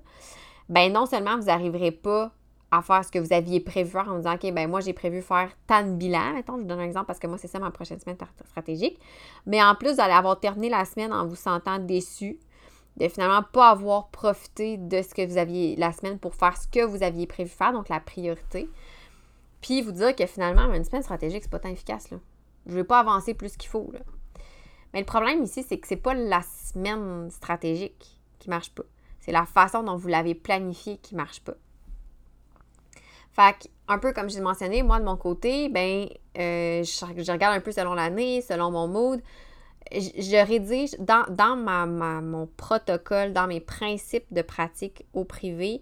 Ben, 0.70 0.91
non 0.91 1.06
seulement 1.06 1.38
vous 1.38 1.46
n'arriverez 1.46 1.91
pas 1.91 2.32
à 2.72 2.82
faire 2.82 3.04
ce 3.06 3.12
que 3.12 3.20
vous 3.20 3.34
aviez 3.34 3.60
prévu 3.60 3.92
faire 3.92 4.10
en 4.10 4.18
disant, 4.18 4.36
OK, 4.36 4.52
ben 4.54 4.70
moi, 4.70 4.82
j'ai 4.82 4.94
prévu 4.94 5.22
faire 5.22 5.50
tant 5.68 5.84
de 5.84 5.94
bilan. 5.94 6.34
Mettons, 6.34 6.58
je 6.58 6.62
vous 6.62 6.68
donne 6.68 6.80
un 6.80 6.86
exemple 6.86 7.08
parce 7.08 7.20
que 7.20 7.28
moi, 7.28 7.38
c'est 7.38 7.48
ça 7.48 7.60
ma 7.60 7.72
prochaine 7.72 8.00
semaine 8.00 8.18
stratégique. 8.46 9.00
Mais 9.46 9.64
en 9.64 9.76
plus, 9.76 9.96
vous 9.96 10.02
avoir 10.02 10.40
terminé 10.40 10.70
la 10.70 10.84
semaine 10.86 11.14
en 11.14 11.25
vous 11.25 11.36
sentant 11.36 11.80
déçu 11.80 12.38
de 12.98 13.08
finalement 13.08 13.44
pas 13.44 13.70
avoir 13.70 14.10
profité 14.10 14.77
de 14.77 15.01
ce 15.01 15.14
que 15.14 15.25
vous 15.25 15.38
aviez 15.38 15.75
la 15.75 15.94
semaine 15.94 16.20
pour 16.20 16.34
faire 16.36 16.58
ce 16.58 16.68
que 16.68 16.84
vous 16.84 17.03
aviez 17.03 17.27
prévu 17.27 17.50
faire, 17.50 17.72
donc 17.72 17.90
la 17.90 18.00
priorité. 18.00 18.70
Puis 19.62 19.82
vous 19.82 19.92
dire 19.92 20.16
que 20.16 20.25
finalement, 20.25 20.74
une 20.74 20.84
semaine 20.84 21.03
stratégique, 21.03 21.44
c'est 21.44 21.51
pas 21.51 21.60
tant 21.60 21.70
efficace. 21.70 22.10
Là. 22.10 22.18
Je 22.66 22.74
vais 22.74 22.84
pas 22.84 23.00
avancer 23.00 23.34
plus 23.34 23.56
qu'il 23.56 23.70
faut. 23.70 23.90
Là. 23.94 24.00
Mais 24.94 25.00
le 25.00 25.06
problème 25.06 25.44
ici, 25.44 25.64
c'est 25.64 25.77
que 25.77 25.88
c'est 25.88 25.96
pas 25.96 26.14
la 26.14 26.42
semaine 26.42 27.30
stratégique 27.30 28.20
qui 28.40 28.50
marche 28.50 28.72
pas. 28.72 28.84
C'est 29.20 29.32
la 29.32 29.46
façon 29.46 29.84
dont 29.84 29.96
vous 29.96 30.08
l'avez 30.08 30.36
planifié 30.36 30.98
qui 30.98 31.16
marche 31.16 31.42
pas. 31.42 31.56
Fait 33.38 33.70
un 33.88 34.00
peu 34.00 34.14
comme 34.14 34.30
j'ai 34.30 34.42
mentionné, 34.42 34.82
moi 34.82 35.00
de 35.00 35.06
mon 35.06 35.16
côté, 35.16 35.70
ben, 35.70 36.08
euh, 36.40 36.84
je, 36.84 37.32
regarde 37.32 37.56
un 37.56 37.62
peu 37.62 37.72
selon 37.72 37.94
l'année, 37.94 38.42
selon 38.42 38.72
mon 38.72 38.88
mood. 38.88 39.22
Je, 39.92 40.46
rédige 40.46 40.96
dans, 41.00 41.24
dans 41.30 41.56
ma, 41.56 41.86
mon 41.86 42.48
protocole, 42.58 43.34
dans 43.34 43.48
mes 43.48 43.62
principes 43.62 44.26
de 44.32 44.42
pratique 44.42 45.06
au 45.14 45.24
privé. 45.24 45.82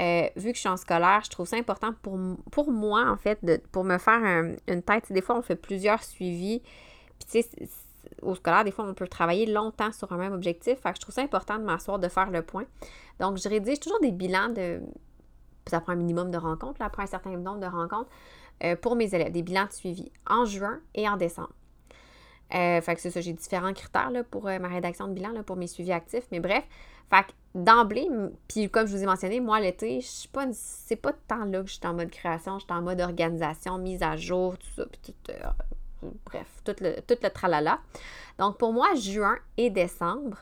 Euh, 0.00 0.28
vu 0.34 0.50
que 0.50 0.56
je 0.56 0.60
suis 0.60 0.68
en 0.68 0.76
scolaire, 0.76 1.20
je 1.24 1.30
trouve 1.30 1.46
ça 1.46 1.56
important 1.56 1.92
pour, 2.02 2.18
pour 2.50 2.72
moi, 2.72 3.04
en 3.08 3.16
fait, 3.16 3.38
de, 3.44 3.60
pour 3.70 3.84
me 3.84 3.98
faire 3.98 4.20
une 4.66 4.82
tête. 4.82 5.12
Des 5.12 5.20
fois, 5.20 5.36
on 5.36 5.42
fait 5.42 5.54
plusieurs 5.54 6.02
suivis. 6.02 6.62
Puis, 7.20 7.42
tu 7.42 7.42
sais, 7.42 7.68
au 8.22 8.34
scolaire, 8.34 8.64
des 8.64 8.72
fois, 8.72 8.86
on 8.88 8.94
peut 8.94 9.06
travailler 9.06 9.46
longtemps 9.46 9.92
sur 9.92 10.10
un 10.10 10.16
même 10.16 10.32
objectif. 10.32 10.80
Fait 10.80 10.90
que 10.90 10.96
je 10.96 11.02
trouve 11.02 11.14
ça 11.14 11.22
important 11.22 11.58
de 11.58 11.64
m'asseoir, 11.64 12.00
de 12.00 12.08
faire 12.08 12.30
le 12.30 12.42
point. 12.42 12.64
Donc, 13.20 13.36
je 13.36 13.48
rédige 13.48 13.78
toujours 13.78 14.00
des 14.00 14.10
bilans 14.10 14.48
de 14.48 14.80
ça 15.70 15.80
prend 15.80 15.92
un 15.92 15.96
minimum 15.96 16.30
de 16.30 16.38
rencontres, 16.38 16.80
là, 16.80 16.86
après 16.86 17.02
un 17.02 17.06
certain 17.06 17.30
nombre 17.36 17.60
de 17.60 17.66
rencontres, 17.66 18.10
euh, 18.62 18.76
pour 18.76 18.96
mes 18.96 19.14
élèves, 19.14 19.32
des 19.32 19.42
bilans 19.42 19.66
de 19.66 19.72
suivi 19.72 20.12
en 20.28 20.44
juin 20.44 20.80
et 20.94 21.08
en 21.08 21.16
décembre. 21.16 21.52
Euh, 22.54 22.80
fait 22.80 22.94
que 22.94 23.00
c'est 23.00 23.10
ça, 23.10 23.20
j'ai 23.20 23.32
différents 23.32 23.72
critères 23.72 24.10
là, 24.10 24.22
pour 24.22 24.46
euh, 24.46 24.58
ma 24.58 24.68
rédaction 24.68 25.08
de 25.08 25.12
bilan, 25.12 25.30
là, 25.30 25.42
pour 25.42 25.56
mes 25.56 25.66
suivis 25.66 25.92
actifs, 25.92 26.26
mais 26.30 26.40
bref, 26.40 26.64
fait 27.10 27.26
d'emblée, 27.54 28.08
puis 28.48 28.68
comme 28.68 28.86
je 28.86 28.96
vous 28.96 29.02
ai 29.02 29.06
mentionné, 29.06 29.40
moi 29.40 29.60
l'été, 29.60 30.00
je 30.00 30.06
suis 30.06 30.28
pas, 30.28 30.46
c'est 30.52 30.96
pas 30.96 31.12
tant 31.12 31.44
là 31.44 31.62
que 31.62 31.68
je 31.68 31.74
suis 31.74 31.86
en 31.86 31.94
mode 31.94 32.10
création, 32.10 32.58
je 32.58 32.64
suis 32.64 32.72
en 32.72 32.82
mode 32.82 33.00
organisation, 33.00 33.78
mise 33.78 34.02
à 34.02 34.16
jour, 34.16 34.58
tout 34.58 34.66
ça, 34.76 34.86
puis 34.86 35.14
tout, 35.22 35.32
bref, 36.26 36.46
tout 36.64 36.74
le, 36.80 37.00
tout 37.00 37.16
le 37.22 37.30
tralala. 37.30 37.80
Donc 38.38 38.58
pour 38.58 38.72
moi, 38.72 38.94
juin 38.94 39.36
et 39.56 39.70
décembre, 39.70 40.38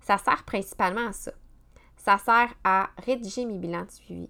ça 0.00 0.18
sert 0.18 0.44
principalement 0.44 1.08
à 1.08 1.12
ça. 1.12 1.32
Ça 1.96 2.18
sert 2.18 2.52
à 2.64 2.90
rédiger 2.98 3.44
mes 3.46 3.58
bilans 3.58 3.84
de 3.84 3.90
suivi, 3.90 4.28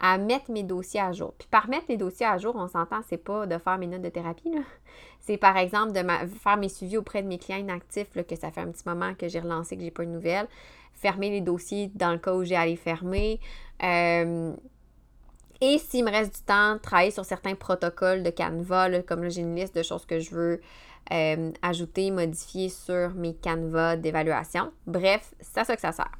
à 0.00 0.18
mettre 0.18 0.50
mes 0.50 0.62
dossiers 0.62 1.00
à 1.00 1.12
jour. 1.12 1.34
Puis 1.38 1.48
par 1.50 1.68
mettre 1.68 1.86
mes 1.88 1.96
dossiers 1.96 2.26
à 2.26 2.38
jour, 2.38 2.54
on 2.56 2.68
s'entend, 2.68 3.00
c'est 3.08 3.22
pas 3.22 3.46
de 3.46 3.58
faire 3.58 3.78
mes 3.78 3.86
notes 3.86 4.02
de 4.02 4.08
thérapie. 4.08 4.52
C'est 5.20 5.36
par 5.36 5.58
exemple 5.58 5.92
de 5.92 6.02
faire 6.42 6.56
mes 6.56 6.70
suivis 6.70 6.96
auprès 6.96 7.22
de 7.22 7.28
mes 7.28 7.38
clients 7.38 7.58
inactifs, 7.58 8.14
là, 8.14 8.24
que 8.24 8.34
ça 8.36 8.50
fait 8.50 8.62
un 8.62 8.70
petit 8.70 8.88
moment 8.88 9.14
que 9.14 9.28
j'ai 9.28 9.38
relancé, 9.38 9.76
que 9.76 9.82
j'ai 9.82 9.90
pas 9.90 10.04
de 10.06 10.10
nouvelles. 10.10 10.48
Fermer 10.94 11.28
les 11.28 11.42
dossiers 11.42 11.90
dans 11.94 12.10
le 12.12 12.18
cas 12.18 12.32
où 12.32 12.42
j'ai 12.42 12.56
à 12.56 12.64
les 12.64 12.76
fermer. 12.76 13.38
Euh, 13.82 14.52
et 15.60 15.78
s'il 15.78 16.04
me 16.06 16.10
reste 16.10 16.36
du 16.36 16.42
temps, 16.42 16.78
travailler 16.78 17.10
sur 17.10 17.24
certains 17.26 17.54
protocoles 17.54 18.22
de 18.22 18.30
Canva, 18.30 19.02
comme 19.02 19.22
là, 19.22 19.28
j'ai 19.28 19.42
une 19.42 19.54
liste 19.54 19.76
de 19.76 19.82
choses 19.82 20.06
que 20.06 20.18
je 20.18 20.30
veux 20.30 20.60
euh, 21.12 21.52
ajouter, 21.60 22.10
modifier 22.10 22.70
sur 22.70 23.10
mes 23.14 23.34
Canva 23.34 23.96
d'évaluation. 23.96 24.72
Bref, 24.86 25.34
c'est 25.40 25.60
à 25.60 25.64
ça 25.64 25.74
que 25.74 25.82
ça 25.82 25.92
sert. 25.92 26.19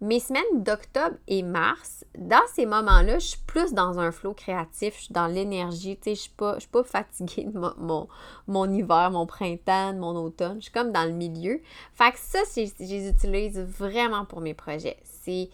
Mes 0.00 0.20
semaines 0.20 0.62
d'octobre 0.62 1.16
et 1.26 1.42
mars, 1.42 2.04
dans 2.16 2.46
ces 2.54 2.66
moments-là, 2.66 3.18
je 3.18 3.26
suis 3.26 3.40
plus 3.48 3.74
dans 3.74 3.98
un 3.98 4.12
flot 4.12 4.32
créatif, 4.32 4.94
je 4.96 5.04
suis 5.04 5.12
dans 5.12 5.26
l'énergie, 5.26 5.96
tu 5.96 6.10
sais, 6.10 6.14
je 6.14 6.20
suis 6.20 6.32
suis 6.58 6.68
pas 6.68 6.84
fatiguée 6.84 7.44
de 7.44 7.58
mon, 7.58 8.06
mon, 8.46 8.72
hiver, 8.72 9.10
mon 9.10 9.26
printemps, 9.26 9.94
mon 9.94 10.14
automne. 10.14 10.58
Je 10.58 10.64
suis 10.64 10.72
comme 10.72 10.92
dans 10.92 11.04
le 11.04 11.14
milieu. 11.14 11.60
Fait 11.94 12.12
que 12.12 12.18
ça, 12.18 12.38
je, 12.54 12.70
les 12.78 13.08
utilise 13.08 13.58
vraiment 13.58 14.24
pour 14.24 14.40
mes 14.40 14.54
projets. 14.54 14.98
C'est, 15.02 15.50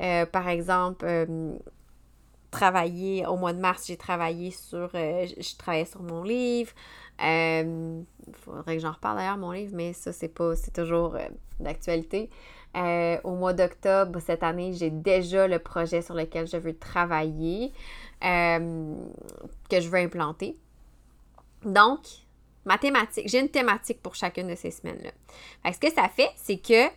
euh, 0.00 0.26
par 0.26 0.48
exemple, 0.48 1.04
euh, 1.04 1.56
travailler, 2.52 3.26
au 3.26 3.36
mois 3.36 3.52
de 3.52 3.58
mars, 3.58 3.84
j'ai 3.88 3.96
travaillé 3.96 4.52
sur, 4.52 4.90
euh, 4.94 5.26
je 5.26 5.56
travaillais 5.56 5.86
sur 5.86 6.02
mon 6.04 6.22
livre. 6.22 6.70
Il 7.20 8.04
faudrait 8.32 8.76
que 8.76 8.82
j'en 8.82 8.92
reparle 8.92 9.16
d'ailleurs, 9.16 9.38
mon 9.38 9.50
livre, 9.50 9.72
mais 9.74 9.92
ça, 9.92 10.12
c'est 10.12 10.28
pas, 10.28 10.54
c'est 10.54 10.72
toujours 10.72 11.16
d'actualité. 11.58 12.30
Euh, 12.76 13.18
au 13.24 13.34
mois 13.34 13.54
d'octobre 13.54 14.20
cette 14.20 14.42
année, 14.42 14.72
j'ai 14.74 14.90
déjà 14.90 15.48
le 15.48 15.58
projet 15.58 16.02
sur 16.02 16.14
lequel 16.14 16.46
je 16.46 16.56
veux 16.56 16.76
travailler, 16.76 17.72
euh, 18.24 18.94
que 19.70 19.80
je 19.80 19.88
veux 19.88 19.98
implanter. 19.98 20.56
Donc, 21.64 22.00
ma 22.64 22.78
thématique, 22.78 23.28
j'ai 23.28 23.40
une 23.40 23.48
thématique 23.48 24.02
pour 24.02 24.14
chacune 24.14 24.48
de 24.48 24.54
ces 24.54 24.70
semaines-là. 24.70 25.72
Ce 25.72 25.78
que 25.78 25.90
ça 25.90 26.08
fait, 26.08 26.30
c'est 26.36 26.58
que 26.58 26.88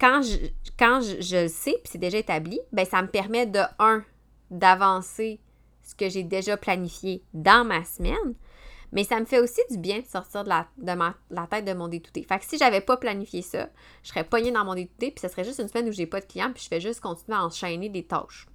quand 0.00 0.22
je, 0.22 0.36
quand 0.78 1.00
je, 1.00 1.42
le 1.42 1.48
sais, 1.48 1.72
puis 1.82 1.90
c'est 1.92 1.98
déjà 1.98 2.18
établi, 2.18 2.60
ben 2.72 2.86
ça 2.86 3.02
me 3.02 3.08
permet 3.08 3.46
de, 3.46 3.60
un, 3.78 4.04
d'avancer 4.50 5.40
ce 5.82 5.94
que 5.94 6.08
j'ai 6.08 6.22
déjà 6.22 6.56
planifié 6.56 7.22
dans 7.34 7.66
ma 7.66 7.84
semaine, 7.84 8.34
mais 8.92 9.04
ça 9.04 9.20
me 9.20 9.26
fait 9.26 9.40
aussi 9.40 9.60
du 9.70 9.78
bien 9.78 10.00
de 10.00 10.06
sortir 10.06 10.44
de 10.44 10.48
la, 10.48 10.66
de 10.78 10.92
ma, 10.92 11.14
la 11.30 11.46
tête 11.46 11.64
de 11.64 11.72
mon 11.72 11.88
détouté. 11.88 12.22
Fait 12.22 12.38
que 12.38 12.44
si 12.44 12.56
j'avais 12.58 12.80
pas 12.80 12.96
planifié 12.96 13.42
ça, 13.42 13.68
je 14.02 14.08
serais 14.08 14.24
pognée 14.24 14.50
dans 14.50 14.64
mon 14.64 14.74
détouté, 14.74 15.10
puis 15.10 15.20
ce 15.20 15.28
serait 15.28 15.44
juste 15.44 15.60
une 15.60 15.68
semaine 15.68 15.88
où 15.88 15.92
j'ai 15.92 16.06
pas 16.06 16.20
de 16.20 16.26
clients, 16.26 16.52
puis 16.52 16.62
je 16.62 16.68
fais 16.68 16.80
juste 16.80 17.00
continuer 17.00 17.36
à 17.36 17.44
enchaîner 17.44 17.88
des 17.88 18.04
tâches. 18.04 18.46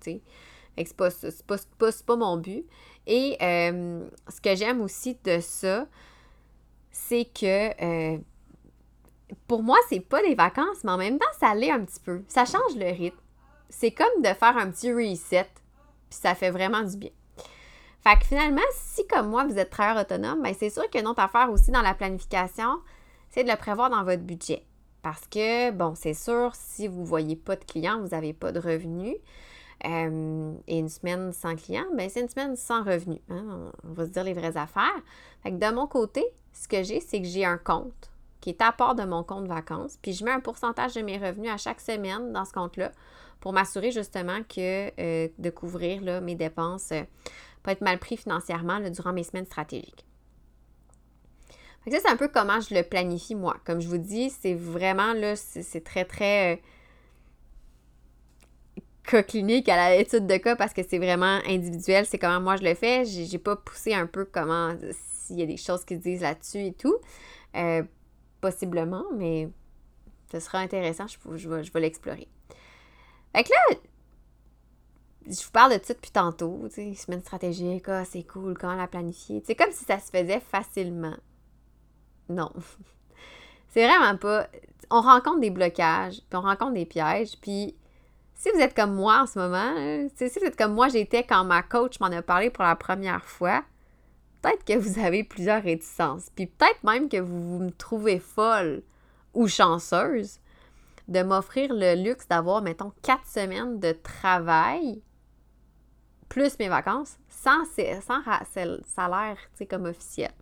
Tu 0.00 0.12
sais? 0.12 0.22
C'est 0.76 0.96
pas, 0.96 1.08
pas, 1.46 1.56
pas, 1.78 1.90
pas, 2.06 2.16
mon 2.16 2.36
but. 2.36 2.64
Et 3.06 3.36
euh, 3.40 4.08
ce 4.28 4.40
que 4.40 4.56
j'aime 4.56 4.80
aussi 4.80 5.16
de 5.24 5.38
ça, 5.40 5.86
c'est 6.90 7.26
que 7.26 8.14
euh, 8.14 8.18
pour 9.46 9.62
moi, 9.62 9.76
c'est 9.88 10.00
pas 10.00 10.22
des 10.22 10.34
vacances, 10.34 10.82
mais 10.84 10.92
en 10.92 10.98
même 10.98 11.18
temps, 11.18 11.26
ça 11.38 11.54
l'est 11.54 11.70
un 11.70 11.84
petit 11.84 12.00
peu. 12.00 12.22
Ça 12.28 12.44
change 12.44 12.76
le 12.76 12.86
rythme. 12.86 13.18
C'est 13.68 13.90
comme 13.90 14.22
de 14.22 14.28
faire 14.28 14.56
un 14.56 14.70
petit 14.70 14.92
reset, 14.92 15.48
puis 16.10 16.18
ça 16.20 16.34
fait 16.34 16.50
vraiment 16.50 16.82
du 16.82 16.96
bien. 16.96 17.10
Fait 18.04 18.18
que 18.18 18.26
finalement, 18.26 18.60
si 18.72 19.06
comme 19.06 19.28
moi, 19.28 19.44
vous 19.44 19.58
êtes 19.58 19.70
travailleur 19.70 20.02
autonome, 20.02 20.42
bien 20.42 20.52
c'est 20.52 20.70
sûr 20.70 20.88
qu'une 20.90 21.06
autre 21.06 21.22
affaire 21.22 21.50
aussi 21.50 21.70
dans 21.70 21.80
la 21.80 21.94
planification, 21.94 22.80
c'est 23.30 23.44
de 23.44 23.50
le 23.50 23.56
prévoir 23.56 23.88
dans 23.88 24.04
votre 24.04 24.22
budget. 24.22 24.62
Parce 25.02 25.26
que, 25.26 25.70
bon, 25.70 25.94
c'est 25.94 26.14
sûr, 26.14 26.52
si 26.54 26.86
vous 26.86 27.00
ne 27.00 27.06
voyez 27.06 27.36
pas 27.36 27.56
de 27.56 27.64
clients, 27.64 28.00
vous 28.00 28.08
n'avez 28.08 28.32
pas 28.32 28.52
de 28.52 28.60
revenus. 28.60 29.16
Euh, 29.86 30.52
et 30.66 30.78
une 30.78 30.88
semaine 30.88 31.32
sans 31.32 31.56
clients, 31.56 31.84
bien, 31.94 32.08
c'est 32.08 32.20
une 32.20 32.28
semaine 32.28 32.56
sans 32.56 32.82
revenus. 32.82 33.20
Hein. 33.28 33.70
On 33.84 33.92
va 33.92 34.06
se 34.06 34.10
dire 34.10 34.24
les 34.24 34.32
vraies 34.32 34.56
affaires. 34.56 35.02
Fait 35.42 35.50
que 35.50 35.56
de 35.56 35.74
mon 35.74 35.86
côté, 35.86 36.24
ce 36.52 36.68
que 36.68 36.82
j'ai, 36.82 37.00
c'est 37.00 37.20
que 37.20 37.26
j'ai 37.26 37.44
un 37.44 37.58
compte 37.58 38.10
qui 38.40 38.50
est 38.50 38.62
à 38.62 38.72
part 38.72 38.94
de 38.94 39.04
mon 39.04 39.22
compte 39.22 39.46
vacances. 39.46 39.98
Puis 40.02 40.12
je 40.12 40.24
mets 40.24 40.30
un 40.30 40.40
pourcentage 40.40 40.94
de 40.94 41.00
mes 41.00 41.16
revenus 41.16 41.50
à 41.50 41.56
chaque 41.56 41.80
semaine 41.80 42.32
dans 42.32 42.44
ce 42.44 42.52
compte-là 42.52 42.92
pour 43.40 43.52
m'assurer 43.52 43.90
justement 43.90 44.40
que 44.42 44.90
euh, 45.00 45.28
de 45.38 45.50
couvrir 45.50 46.02
là, 46.02 46.20
mes 46.20 46.34
dépenses, 46.34 46.92
euh, 46.92 47.02
pas 47.64 47.72
être 47.72 47.80
mal 47.80 47.98
pris 47.98 48.16
financièrement 48.16 48.78
durant 48.90 49.12
mes 49.12 49.24
semaines 49.24 49.46
stratégiques. 49.46 50.04
Fait 51.84 51.90
ça, 51.90 51.98
c'est 52.00 52.08
un 52.08 52.16
peu 52.16 52.28
comment 52.28 52.60
je 52.60 52.74
le 52.74 52.82
planifie 52.82 53.34
moi. 53.34 53.56
Comme 53.64 53.80
je 53.80 53.88
vous 53.88 53.98
dis, 53.98 54.30
c'est 54.30 54.54
vraiment 54.54 55.12
là, 55.12 55.34
c'est 55.36 55.82
très, 55.82 56.04
très 56.04 56.54
euh, 56.54 56.56
cas 59.02 59.22
clinique 59.22 59.68
à 59.68 59.96
l'étude 59.96 60.26
de 60.26 60.36
cas 60.36 60.56
parce 60.56 60.72
que 60.72 60.82
c'est 60.86 60.98
vraiment 60.98 61.40
individuel. 61.46 62.06
C'est 62.06 62.18
comment 62.18 62.40
moi 62.40 62.56
je 62.56 62.64
le 62.64 62.74
fais. 62.74 63.04
J'ai 63.04 63.38
pas 63.38 63.56
poussé 63.56 63.92
un 63.92 64.06
peu 64.06 64.24
comment, 64.24 64.74
s'il 64.92 65.38
y 65.40 65.42
a 65.42 65.46
des 65.46 65.56
choses 65.56 65.84
qui 65.84 65.96
se 65.96 66.00
disent 66.00 66.22
là-dessus 66.22 66.66
et 66.66 66.72
tout. 66.72 66.96
Possiblement, 68.40 69.04
mais 69.16 69.48
ce 70.30 70.40
sera 70.40 70.58
intéressant, 70.58 71.06
je, 71.06 71.48
vais, 71.48 71.62
je 71.64 71.72
vais 71.72 71.80
l'explorer. 71.80 72.28
Fait 73.34 73.44
que 73.44 73.50
là, 73.50 73.78
je 75.26 75.44
vous 75.44 75.50
parle 75.52 75.72
de 75.72 75.78
tout 75.78 75.92
depuis 75.92 76.10
tantôt, 76.10 76.68
tu 76.72 76.94
semaine 76.94 77.20
stratégique, 77.20 77.88
ah, 77.88 78.04
c'est 78.04 78.24
cool, 78.24 78.56
comment 78.58 78.74
la 78.74 78.86
planifier? 78.86 79.42
C'est 79.46 79.54
comme 79.54 79.72
si 79.72 79.84
ça 79.84 79.98
se 79.98 80.10
faisait 80.10 80.40
facilement. 80.40 81.16
Non. 82.28 82.50
c'est 83.70 83.86
vraiment 83.86 84.16
pas. 84.16 84.48
On 84.90 85.00
rencontre 85.00 85.40
des 85.40 85.50
blocages, 85.50 86.20
puis 86.28 86.36
on 86.36 86.42
rencontre 86.42 86.74
des 86.74 86.84
pièges, 86.84 87.38
puis 87.40 87.74
si 88.34 88.50
vous 88.50 88.60
êtes 88.60 88.74
comme 88.74 88.94
moi 88.94 89.22
en 89.22 89.26
ce 89.26 89.38
moment, 89.38 89.74
si 90.14 90.38
vous 90.38 90.46
êtes 90.46 90.56
comme 90.56 90.74
moi 90.74 90.88
j'étais 90.88 91.24
quand 91.24 91.44
ma 91.44 91.62
coach 91.62 91.98
m'en 92.00 92.06
a 92.06 92.20
parlé 92.20 92.50
pour 92.50 92.64
la 92.64 92.76
première 92.76 93.24
fois, 93.24 93.64
peut-être 94.42 94.64
que 94.64 94.76
vous 94.76 94.98
avez 94.98 95.24
plusieurs 95.24 95.62
réticences. 95.62 96.30
Puis 96.34 96.46
peut-être 96.46 96.84
même 96.84 97.08
que 97.08 97.16
vous, 97.16 97.60
me 97.60 97.70
trouvez 97.70 98.18
folle 98.18 98.82
ou 99.32 99.48
chanceuse 99.48 100.38
de 101.08 101.22
m'offrir 101.22 101.72
le 101.72 102.02
luxe 102.02 102.28
d'avoir, 102.28 102.60
mettons, 102.60 102.92
quatre 103.02 103.26
semaines 103.26 103.78
de 103.80 103.92
travail 103.92 105.02
plus 106.34 106.58
mes 106.58 106.68
vacances 106.68 107.16
sans, 107.28 107.64
sans 107.64 108.22
salaire, 108.86 109.36
comme 109.70 109.84
officiel. 109.84 110.32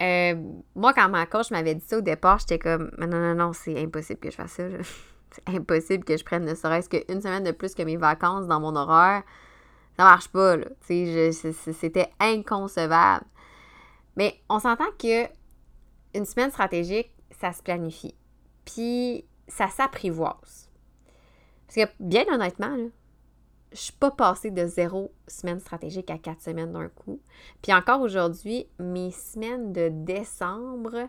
Euh, 0.00 0.36
moi, 0.76 0.94
quand 0.94 1.08
ma 1.08 1.26
coach 1.26 1.50
m'avait 1.50 1.74
dit 1.74 1.84
ça 1.84 1.98
au 1.98 2.00
départ, 2.00 2.38
j'étais 2.38 2.60
comme, 2.60 2.92
non, 2.96 3.08
non, 3.08 3.34
non, 3.34 3.52
c'est 3.52 3.76
impossible 3.76 4.20
que 4.20 4.30
je 4.30 4.36
fasse 4.36 4.52
ça. 4.52 4.68
c'est 5.32 5.48
impossible 5.48 6.04
que 6.04 6.16
je 6.16 6.24
prenne 6.24 6.44
ne 6.44 6.54
serait-ce 6.54 6.88
qu'une 6.88 7.20
semaine 7.20 7.42
de 7.42 7.50
plus 7.50 7.74
que 7.74 7.82
mes 7.82 7.96
vacances 7.96 8.46
dans 8.46 8.60
mon 8.60 8.76
horaire. 8.76 9.24
Ça 9.96 10.04
marche 10.04 10.28
pas, 10.28 10.58
là. 10.58 10.66
C'était 10.80 12.08
inconcevable. 12.20 13.26
Mais 14.14 14.40
on 14.48 14.60
s'entend 14.60 14.92
que 14.96 15.24
une 16.14 16.24
semaine 16.24 16.52
stratégique, 16.52 17.10
ça 17.40 17.52
se 17.52 17.64
planifie. 17.64 18.14
Puis 18.64 19.24
ça 19.48 19.66
s'apprivoise. 19.66 20.70
Parce 21.66 21.74
que, 21.74 21.92
bien 21.98 22.24
honnêtement, 22.32 22.76
là, 22.76 22.84
je 23.72 23.78
suis 23.78 23.92
pas 23.92 24.10
passée 24.10 24.50
de 24.50 24.66
zéro 24.66 25.12
semaine 25.26 25.60
stratégique 25.60 26.10
à 26.10 26.18
quatre 26.18 26.40
semaines 26.40 26.72
d'un 26.72 26.88
coup. 26.88 27.20
Puis 27.62 27.72
encore 27.74 28.00
aujourd'hui, 28.00 28.66
mes 28.78 29.10
semaines 29.10 29.72
de 29.72 29.88
décembre 29.90 31.08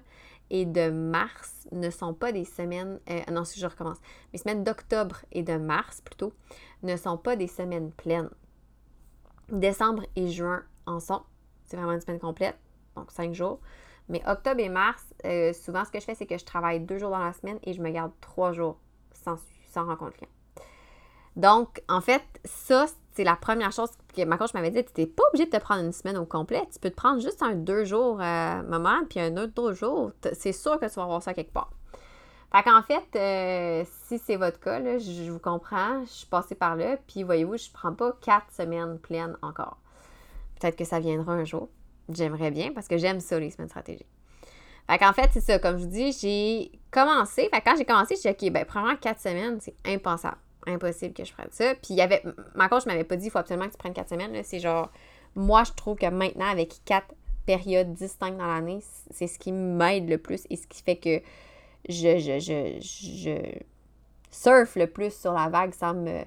et 0.49 0.65
de 0.65 0.89
mars 0.89 1.67
ne 1.71 1.89
sont 1.89 2.13
pas 2.13 2.31
des 2.31 2.45
semaines. 2.45 2.99
Euh, 3.09 3.21
non, 3.31 3.43
si 3.43 3.59
je 3.59 3.67
recommence. 3.67 3.97
Mes 4.33 4.39
semaines 4.39 4.63
d'octobre 4.63 5.17
et 5.31 5.43
de 5.43 5.57
mars 5.57 6.01
plutôt 6.01 6.33
ne 6.83 6.95
sont 6.95 7.17
pas 7.17 7.35
des 7.35 7.47
semaines 7.47 7.91
pleines. 7.91 8.29
Décembre 9.49 10.03
et 10.15 10.27
juin 10.29 10.63
en 10.85 10.99
sont. 10.99 11.23
C'est 11.65 11.77
vraiment 11.77 11.93
une 11.93 12.01
semaine 12.01 12.19
complète, 12.19 12.57
donc 12.95 13.11
cinq 13.11 13.33
jours. 13.33 13.59
Mais 14.09 14.21
octobre 14.27 14.59
et 14.59 14.69
mars, 14.69 15.03
euh, 15.25 15.51
souvent, 15.51 15.83
ce 15.83 15.91
que 15.91 15.99
je 15.99 16.05
fais, 16.05 16.15
c'est 16.15 16.25
que 16.25 16.37
je 16.37 16.45
travaille 16.45 16.79
deux 16.79 16.97
jours 16.97 17.11
dans 17.11 17.19
la 17.19 17.33
semaine 17.33 17.59
et 17.63 17.73
je 17.73 17.81
me 17.81 17.89
garde 17.89 18.13
trois 18.21 18.53
jours 18.53 18.79
sans, 19.11 19.37
sans 19.69 19.85
rencontre 19.85 20.13
client. 20.13 20.31
Donc, 21.37 21.81
en 21.87 22.01
fait, 22.01 22.23
ça, 22.45 22.87
c'est 23.13 23.23
la 23.23 23.35
première 23.35 23.71
chose 23.71 23.89
que 24.15 24.25
ma 24.25 24.37
coach 24.37 24.53
m'avait 24.55 24.71
dit. 24.71 24.83
Tu 24.83 25.01
n'es 25.01 25.07
pas 25.07 25.23
obligé 25.29 25.45
de 25.45 25.51
te 25.51 25.61
prendre 25.61 25.83
une 25.83 25.93
semaine 25.93 26.17
au 26.17 26.25
complet. 26.25 26.63
Tu 26.73 26.79
peux 26.79 26.89
te 26.89 26.95
prendre 26.95 27.21
juste 27.21 27.43
un 27.43 27.53
deux 27.53 27.85
jours 27.85 28.17
à 28.19 28.63
moment, 28.63 28.99
puis 29.07 29.19
un 29.19 29.37
autre 29.37 29.53
deux 29.53 29.73
jours. 29.73 30.11
C'est 30.33 30.51
sûr 30.51 30.79
que 30.79 30.87
tu 30.87 30.95
vas 30.95 31.03
avoir 31.03 31.21
ça 31.21 31.35
quelque 31.35 31.53
part. 31.53 31.69
Fait 32.51 32.63
qu'en 32.63 32.81
fait, 32.81 33.03
euh, 33.15 33.85
si 34.07 34.17
c'est 34.17 34.35
votre 34.35 34.59
cas, 34.59 34.81
je, 34.97 35.29
vous 35.29 35.39
comprends, 35.39 36.03
je 36.05 36.09
suis 36.09 36.25
passée 36.25 36.55
par 36.55 36.75
là, 36.75 36.97
puis 37.07 37.21
voyez-vous, 37.23 37.57
je 37.57 37.67
ne 37.67 37.73
prends 37.73 37.93
pas 37.93 38.13
quatre 38.21 38.51
semaines 38.51 38.97
pleines 38.97 39.37
encore. 39.43 39.77
Peut-être 40.59 40.75
que 40.75 40.85
ça 40.85 40.99
viendra 40.99 41.33
un 41.33 41.43
jour. 41.43 41.69
J'aimerais 42.09 42.49
bien 42.49 42.71
parce 42.73 42.87
que 42.87 42.97
j'aime 42.97 43.19
ça, 43.19 43.39
les 43.39 43.51
semaines 43.51 43.69
stratégiques. 43.69 44.07
Fait 44.89 44.97
qu'en 44.97 45.13
fait, 45.13 45.29
c'est 45.33 45.41
ça, 45.41 45.59
comme 45.59 45.77
je 45.77 45.83
vous 45.83 45.89
dis, 45.89 46.13
j'ai 46.13 46.71
commencé. 46.89 47.49
Fait 47.53 47.61
quand 47.61 47.75
j'ai 47.77 47.85
commencé, 47.85 48.15
j'ai 48.15 48.33
dit, 48.33 48.47
OK, 48.47 48.53
ben, 48.53 48.65
premièrement, 48.65 48.95
quatre 48.95 49.19
semaines, 49.19 49.59
c'est 49.59 49.75
impensable. 49.85 50.37
Impossible 50.67 51.13
que 51.13 51.23
je 51.23 51.33
prenne 51.33 51.47
ça. 51.51 51.73
Puis 51.75 51.91
il 51.91 51.95
y 51.95 52.01
avait. 52.01 52.21
Ma 52.53 52.69
coach 52.69 52.85
m'avait 52.85 53.03
pas 53.03 53.15
dit, 53.15 53.27
il 53.27 53.31
faut 53.31 53.39
absolument 53.39 53.65
que 53.67 53.71
tu 53.71 53.77
prennes 53.77 53.93
quatre 53.93 54.09
semaines. 54.09 54.39
C'est 54.43 54.59
genre, 54.59 54.91
moi, 55.35 55.63
je 55.63 55.71
trouve 55.71 55.97
que 55.97 56.05
maintenant, 56.07 56.47
avec 56.47 56.73
quatre 56.85 57.13
périodes 57.45 57.93
distinctes 57.93 58.37
dans 58.37 58.47
l'année, 58.47 58.79
c'est 59.11 59.27
ce 59.27 59.39
qui 59.39 59.51
m'aide 59.51 60.09
le 60.09 60.17
plus 60.17 60.45
et 60.49 60.57
ce 60.57 60.67
qui 60.67 60.83
fait 60.83 60.97
que 60.97 61.21
je, 61.87 62.19
je, 62.19 62.39
je, 62.39 62.79
je 62.81 63.59
surfe 64.29 64.75
le 64.75 64.87
plus 64.87 65.13
sur 65.13 65.31
la 65.31 65.47
vague 65.47 65.73
sans 65.73 65.93
me 65.93 66.23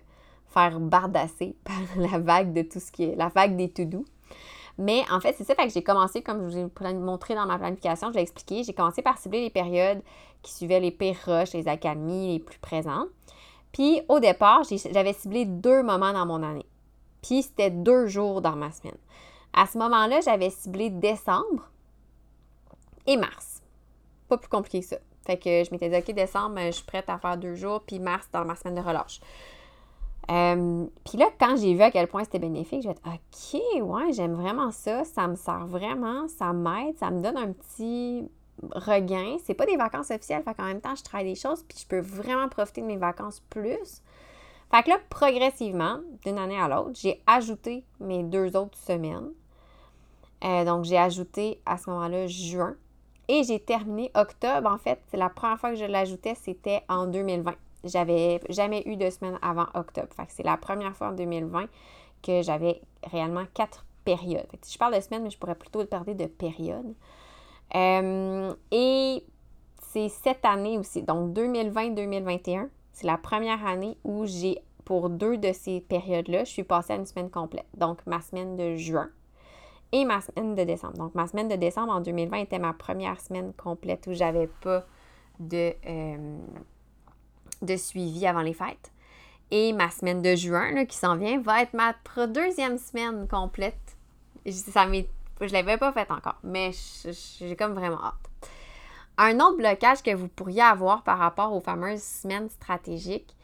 faire 0.46 0.80
bardasser 0.80 1.54
par 1.64 1.76
la 1.96 2.18
vague 2.18 2.52
de 2.52 2.62
tout 2.62 2.80
ce 2.80 2.90
qui 2.90 3.04
est 3.04 3.16
la 3.16 3.28
vague 3.28 3.56
des 3.56 3.68
doux. 3.84 4.06
Mais 4.78 5.02
en 5.10 5.20
fait, 5.20 5.34
c'est 5.36 5.44
ça, 5.44 5.54
fait 5.54 5.66
que 5.66 5.72
j'ai 5.74 5.82
commencé, 5.82 6.22
comme 6.22 6.48
je 6.48 6.58
vous 6.58 6.86
ai 6.86 6.94
montré 6.94 7.34
dans 7.34 7.44
ma 7.44 7.58
planification, 7.58 8.08
je 8.12 8.14
l'ai 8.14 8.22
expliqué, 8.22 8.64
j'ai 8.64 8.72
commencé 8.72 9.02
par 9.02 9.18
cibler 9.18 9.42
les 9.42 9.50
périodes 9.50 10.00
qui 10.42 10.54
suivaient 10.54 10.80
les 10.80 10.90
pires 10.90 11.44
les 11.52 11.68
accalmies 11.68 12.32
les 12.32 12.38
plus 12.38 12.58
présentes. 12.58 13.08
Puis 13.72 14.02
au 14.08 14.20
départ, 14.20 14.62
j'avais 14.92 15.12
ciblé 15.12 15.44
deux 15.44 15.82
moments 15.82 16.12
dans 16.12 16.26
mon 16.26 16.42
année. 16.42 16.66
Puis 17.22 17.42
c'était 17.42 17.70
deux 17.70 18.06
jours 18.06 18.40
dans 18.40 18.56
ma 18.56 18.70
semaine. 18.72 18.96
À 19.52 19.66
ce 19.66 19.78
moment-là, 19.78 20.20
j'avais 20.20 20.50
ciblé 20.50 20.90
décembre 20.90 21.68
et 23.06 23.16
mars. 23.16 23.62
Pas 24.28 24.38
plus 24.38 24.48
compliqué 24.48 24.80
que 24.80 24.86
ça. 24.86 24.96
Fait 25.26 25.36
que 25.36 25.64
je 25.64 25.70
m'étais 25.70 25.88
dit, 25.88 25.96
OK, 25.96 26.14
décembre, 26.14 26.58
je 26.66 26.70
suis 26.70 26.84
prête 26.84 27.08
à 27.08 27.18
faire 27.18 27.36
deux 27.36 27.54
jours, 27.54 27.82
puis 27.86 27.98
mars, 27.98 28.28
dans 28.32 28.44
ma 28.44 28.56
semaine 28.56 28.76
de 28.76 28.80
relâche. 28.80 29.20
Euh, 30.30 30.86
puis 31.04 31.18
là, 31.18 31.26
quand 31.38 31.56
j'ai 31.56 31.74
vu 31.74 31.82
à 31.82 31.90
quel 31.90 32.06
point 32.06 32.24
c'était 32.24 32.38
bénéfique, 32.38 32.82
j'ai 32.82 32.94
dit, 32.94 33.00
OK, 33.04 33.82
ouais, 33.82 34.12
j'aime 34.12 34.34
vraiment 34.34 34.70
ça, 34.70 35.04
ça 35.04 35.26
me 35.26 35.34
sert 35.34 35.66
vraiment, 35.66 36.28
ça 36.28 36.52
m'aide, 36.52 36.96
ça 36.98 37.10
me 37.10 37.20
donne 37.20 37.36
un 37.36 37.52
petit 37.52 38.28
regain. 38.72 39.36
C'est 39.44 39.54
pas 39.54 39.66
des 39.66 39.76
vacances 39.76 40.10
officielles, 40.10 40.42
fait 40.42 40.54
qu'en 40.54 40.64
même 40.64 40.80
temps, 40.80 40.94
je 40.94 41.02
travaille 41.02 41.28
des 41.28 41.34
choses, 41.34 41.62
puis 41.62 41.78
je 41.78 41.86
peux 41.86 42.00
vraiment 42.00 42.48
profiter 42.48 42.80
de 42.80 42.86
mes 42.86 42.96
vacances 42.96 43.40
plus. 43.50 44.02
Fait 44.70 44.82
que 44.84 44.90
là, 44.90 44.98
progressivement, 45.08 45.98
d'une 46.24 46.38
année 46.38 46.60
à 46.60 46.68
l'autre, 46.68 46.92
j'ai 46.94 47.20
ajouté 47.26 47.84
mes 47.98 48.22
deux 48.22 48.56
autres 48.56 48.78
semaines. 48.78 49.30
Euh, 50.44 50.64
donc, 50.64 50.84
j'ai 50.84 50.98
ajouté 50.98 51.60
à 51.66 51.76
ce 51.76 51.90
moment-là 51.90 52.26
juin. 52.26 52.76
Et 53.28 53.44
j'ai 53.44 53.60
terminé 53.60 54.10
octobre. 54.14 54.68
En 54.68 54.78
fait, 54.78 55.00
la 55.12 55.28
première 55.28 55.58
fois 55.58 55.70
que 55.70 55.76
je 55.76 55.84
l'ajoutais, 55.84 56.34
c'était 56.34 56.82
en 56.88 57.06
2020. 57.06 57.54
J'avais 57.84 58.40
jamais 58.48 58.82
eu 58.86 58.96
de 58.96 59.08
semaine 59.08 59.38
avant 59.42 59.66
octobre. 59.74 60.08
Fait 60.16 60.26
que 60.26 60.32
c'est 60.32 60.42
la 60.42 60.56
première 60.56 60.96
fois 60.96 61.08
en 61.08 61.12
2020 61.12 61.66
que 62.22 62.42
j'avais 62.42 62.80
réellement 63.04 63.44
quatre 63.54 63.84
périodes. 64.04 64.46
je 64.68 64.78
parle 64.78 64.96
de 64.96 65.00
semaines, 65.00 65.22
mais 65.22 65.30
je 65.30 65.38
pourrais 65.38 65.54
plutôt 65.54 65.84
parler 65.84 66.14
de 66.14 66.26
périodes. 66.26 66.94
Euh, 67.74 68.54
et 68.70 69.24
c'est 69.92 70.08
cette 70.08 70.44
année 70.44 70.78
aussi, 70.78 71.02
donc 71.02 71.36
2020-2021, 71.36 72.68
c'est 72.92 73.06
la 73.06 73.18
première 73.18 73.64
année 73.66 73.96
où 74.04 74.26
j'ai, 74.26 74.58
pour 74.84 75.10
deux 75.10 75.38
de 75.38 75.52
ces 75.52 75.80
périodes-là, 75.80 76.44
je 76.44 76.50
suis 76.50 76.64
passée 76.64 76.92
à 76.92 76.96
une 76.96 77.06
semaine 77.06 77.30
complète. 77.30 77.66
Donc, 77.76 77.98
ma 78.06 78.20
semaine 78.20 78.56
de 78.56 78.76
juin 78.76 79.08
et 79.92 80.04
ma 80.04 80.20
semaine 80.20 80.54
de 80.54 80.64
décembre. 80.64 80.96
Donc, 80.98 81.14
ma 81.14 81.26
semaine 81.26 81.48
de 81.48 81.56
décembre 81.56 81.92
en 81.92 82.00
2020 82.00 82.36
était 82.38 82.58
ma 82.58 82.72
première 82.72 83.20
semaine 83.20 83.52
complète 83.52 84.06
où 84.06 84.12
j'avais 84.12 84.48
pas 84.60 84.84
de, 85.38 85.72
euh, 85.86 86.38
de 87.62 87.76
suivi 87.76 88.26
avant 88.26 88.42
les 88.42 88.54
fêtes. 88.54 88.92
Et 89.50 89.72
ma 89.72 89.90
semaine 89.90 90.22
de 90.22 90.36
juin 90.36 90.84
qui 90.84 90.96
s'en 90.96 91.16
vient 91.16 91.40
va 91.40 91.62
être 91.62 91.74
ma 91.74 91.94
deuxième 92.26 92.78
semaine 92.78 93.26
complète. 93.26 93.96
Ça 94.46 94.86
je 95.46 95.52
ne 95.52 95.58
l'avais 95.58 95.78
pas 95.78 95.92
faite 95.92 96.10
encore, 96.10 96.38
mais 96.42 96.70
j'ai 97.38 97.56
comme 97.56 97.74
vraiment 97.74 98.02
hâte. 98.02 98.30
Un 99.18 99.38
autre 99.40 99.56
blocage 99.56 100.02
que 100.02 100.14
vous 100.14 100.28
pourriez 100.28 100.62
avoir 100.62 101.02
par 101.02 101.18
rapport 101.18 101.52
aux 101.52 101.60
fameuses 101.60 102.02
semaines 102.02 102.48
stratégiques, 102.48 103.36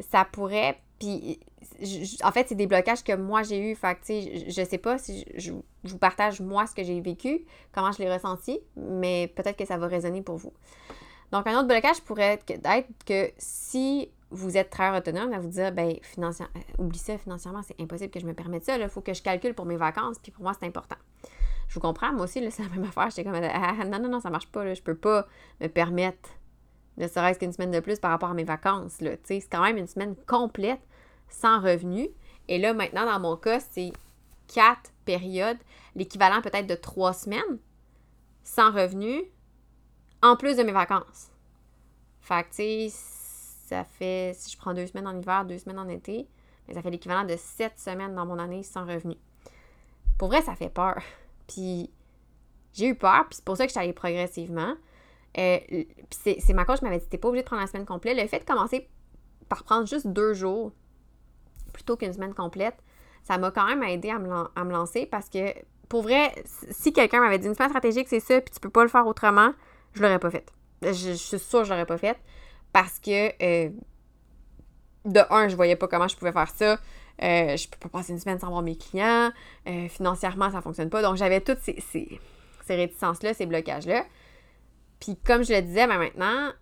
ça 0.00 0.24
pourrait, 0.24 0.80
puis 0.98 1.40
en 2.22 2.32
fait, 2.32 2.48
c'est 2.48 2.54
des 2.54 2.66
blocages 2.66 3.02
que 3.02 3.14
moi 3.14 3.42
j'ai 3.42 3.70
eu. 3.70 3.74
Fait 3.74 3.98
je 4.08 4.64
sais 4.64 4.78
pas 4.78 4.98
si 4.98 5.24
je, 5.36 5.52
vous 5.84 5.98
partage 5.98 6.40
moi 6.40 6.66
ce 6.66 6.74
que 6.74 6.84
j'ai 6.84 7.00
vécu, 7.00 7.44
comment 7.72 7.92
je 7.92 7.98
l'ai 7.98 8.12
ressenti, 8.12 8.60
mais 8.76 9.32
peut-être 9.34 9.56
que 9.56 9.64
ça 9.64 9.76
va 9.76 9.86
résonner 9.86 10.22
pour 10.22 10.36
vous. 10.36 10.52
Donc, 11.32 11.46
un 11.46 11.58
autre 11.58 11.68
blocage 11.68 12.00
pourrait 12.02 12.40
être 12.48 12.86
que 13.04 13.30
si 13.36 14.10
vous 14.30 14.56
êtes 14.56 14.70
très 14.70 14.96
autonome, 14.96 15.32
à 15.32 15.38
vous 15.38 15.48
dire, 15.48 15.72
ben, 15.72 15.96
financièrement, 16.02 16.52
euh, 16.56 16.82
oublie 16.82 16.98
ça, 16.98 17.16
financièrement, 17.18 17.62
c'est 17.62 17.80
impossible 17.80 18.10
que 18.10 18.20
je 18.20 18.26
me 18.26 18.34
permette 18.34 18.64
ça. 18.64 18.76
Il 18.76 18.88
faut 18.88 19.00
que 19.00 19.14
je 19.14 19.22
calcule 19.22 19.54
pour 19.54 19.66
mes 19.66 19.76
vacances, 19.76 20.18
puis 20.20 20.32
pour 20.32 20.42
moi, 20.42 20.52
c'est 20.58 20.66
important. 20.66 20.96
Je 21.68 21.74
vous 21.74 21.80
comprends, 21.80 22.12
moi 22.12 22.24
aussi, 22.24 22.50
c'est 22.50 22.62
la 22.62 22.68
même 22.68 22.84
affaire. 22.84 23.10
J'étais 23.10 23.24
comme, 23.24 23.34
ah, 23.34 23.74
ah, 23.80 23.84
non, 23.84 23.98
non, 23.98 24.08
non, 24.08 24.20
ça 24.20 24.30
marche 24.30 24.48
pas. 24.48 24.64
Là. 24.64 24.74
Je 24.74 24.82
peux 24.82 24.94
pas 24.94 25.26
me 25.60 25.68
permettre 25.68 26.30
ne 26.96 27.08
serait-ce 27.08 27.38
qu'une 27.38 27.52
semaine 27.52 27.70
de 27.70 27.80
plus 27.80 27.98
par 27.98 28.10
rapport 28.10 28.30
à 28.30 28.34
mes 28.34 28.44
vacances. 28.44 28.98
C'est 29.24 29.40
quand 29.50 29.62
même 29.62 29.76
une 29.76 29.86
semaine 29.86 30.16
complète 30.26 30.80
sans 31.28 31.60
revenu. 31.60 32.08
Et 32.48 32.58
là, 32.58 32.72
maintenant, 32.72 33.04
dans 33.04 33.20
mon 33.20 33.36
cas, 33.36 33.60
c'est 33.60 33.92
quatre 34.46 34.92
périodes, 35.04 35.58
l'équivalent 35.94 36.40
peut-être 36.40 36.66
de 36.66 36.74
trois 36.74 37.12
semaines 37.12 37.58
sans 38.44 38.70
revenu, 38.70 39.22
en 40.22 40.36
plus 40.36 40.56
de 40.56 40.62
mes 40.62 40.72
vacances. 40.72 41.30
Fait 42.20 42.44
que, 42.44 42.48
tu 42.48 42.54
sais, 42.54 42.88
ça 43.68 43.84
fait, 43.84 44.32
si 44.36 44.52
je 44.52 44.56
prends 44.56 44.72
deux 44.72 44.86
semaines 44.86 45.08
en 45.08 45.18
hiver, 45.18 45.44
deux 45.44 45.58
semaines 45.58 45.78
en 45.78 45.88
été, 45.88 46.28
mais 46.66 46.74
ça 46.74 46.82
fait 46.82 46.90
l'équivalent 46.90 47.24
de 47.24 47.36
sept 47.36 47.78
semaines 47.78 48.14
dans 48.14 48.24
mon 48.24 48.38
année 48.38 48.62
sans 48.62 48.86
revenu. 48.86 49.16
Pour 50.16 50.28
vrai, 50.28 50.42
ça 50.42 50.54
fait 50.54 50.68
peur. 50.70 51.02
Puis 51.46 51.90
j'ai 52.72 52.88
eu 52.88 52.94
peur, 52.94 53.26
puis 53.28 53.36
c'est 53.36 53.44
pour 53.44 53.56
ça 53.56 53.64
que 53.64 53.70
je 53.70 53.72
suis 53.72 53.80
allée 53.80 53.92
progressivement. 53.92 54.74
Euh, 55.38 55.58
c'est 56.10 56.52
ma 56.54 56.64
coach 56.64 56.78
qui 56.78 56.84
m'avait 56.84 56.98
dit 56.98 57.06
t'es 57.08 57.18
pas 57.18 57.28
obligé 57.28 57.42
de 57.42 57.46
prendre 57.46 57.62
la 57.62 57.68
semaine 57.68 57.86
complète. 57.86 58.16
Le 58.18 58.26
fait 58.26 58.40
de 58.40 58.44
commencer 58.44 58.88
par 59.48 59.64
prendre 59.64 59.86
juste 59.86 60.06
deux 60.06 60.34
jours 60.34 60.72
plutôt 61.72 61.96
qu'une 61.96 62.12
semaine 62.12 62.34
complète, 62.34 62.76
ça 63.22 63.38
m'a 63.38 63.50
quand 63.50 63.66
même 63.66 63.82
aidé 63.82 64.10
à 64.10 64.18
me, 64.18 64.70
lancer 64.70 65.06
parce 65.06 65.28
que 65.28 65.52
pour 65.88 66.02
vrai, 66.02 66.34
si 66.70 66.92
quelqu'un 66.92 67.20
m'avait 67.20 67.38
dit 67.38 67.46
une 67.46 67.54
semaine 67.54 67.68
stratégique, 67.68 68.08
c'est 68.08 68.20
ça, 68.20 68.40
puis 68.40 68.52
tu 68.52 68.60
peux 68.60 68.70
pas 68.70 68.82
le 68.82 68.88
faire 68.88 69.06
autrement, 69.06 69.52
je 69.92 70.02
l'aurais 70.02 70.18
pas 70.18 70.30
fait. 70.30 70.50
Je, 70.82 71.12
suis 71.12 71.38
sûre 71.38 71.60
que 71.60 71.64
je 71.66 71.70
l'aurais 71.70 71.86
pas 71.86 71.98
fait 71.98 72.18
parce 72.72 72.98
que 72.98 73.30
euh, 73.42 73.70
de 75.04 75.20
un, 75.30 75.48
je 75.48 75.56
voyais 75.56 75.76
pas 75.76 75.88
comment 75.88 76.08
je 76.08 76.16
pouvais 76.16 76.32
faire 76.32 76.50
ça. 76.50 76.78
Euh, 77.22 77.56
je 77.56 77.68
peux 77.68 77.78
pas 77.78 77.88
passer 77.88 78.12
une 78.12 78.18
semaine 78.18 78.38
sans 78.38 78.48
voir 78.48 78.62
mes 78.62 78.76
clients. 78.76 79.30
Euh, 79.66 79.88
financièrement, 79.88 80.50
ça 80.50 80.60
fonctionne 80.60 80.90
pas. 80.90 81.02
Donc, 81.02 81.16
j'avais 81.16 81.40
toutes 81.40 81.60
ces, 81.60 81.80
ces, 81.80 82.20
réticences-là, 82.68 83.34
ces 83.34 83.46
blocages-là. 83.46 84.04
Puis, 85.00 85.16
comme 85.16 85.44
je 85.44 85.52
le 85.52 85.62
disais, 85.62 85.86
ben 85.86 85.98
maintenant, 85.98 86.52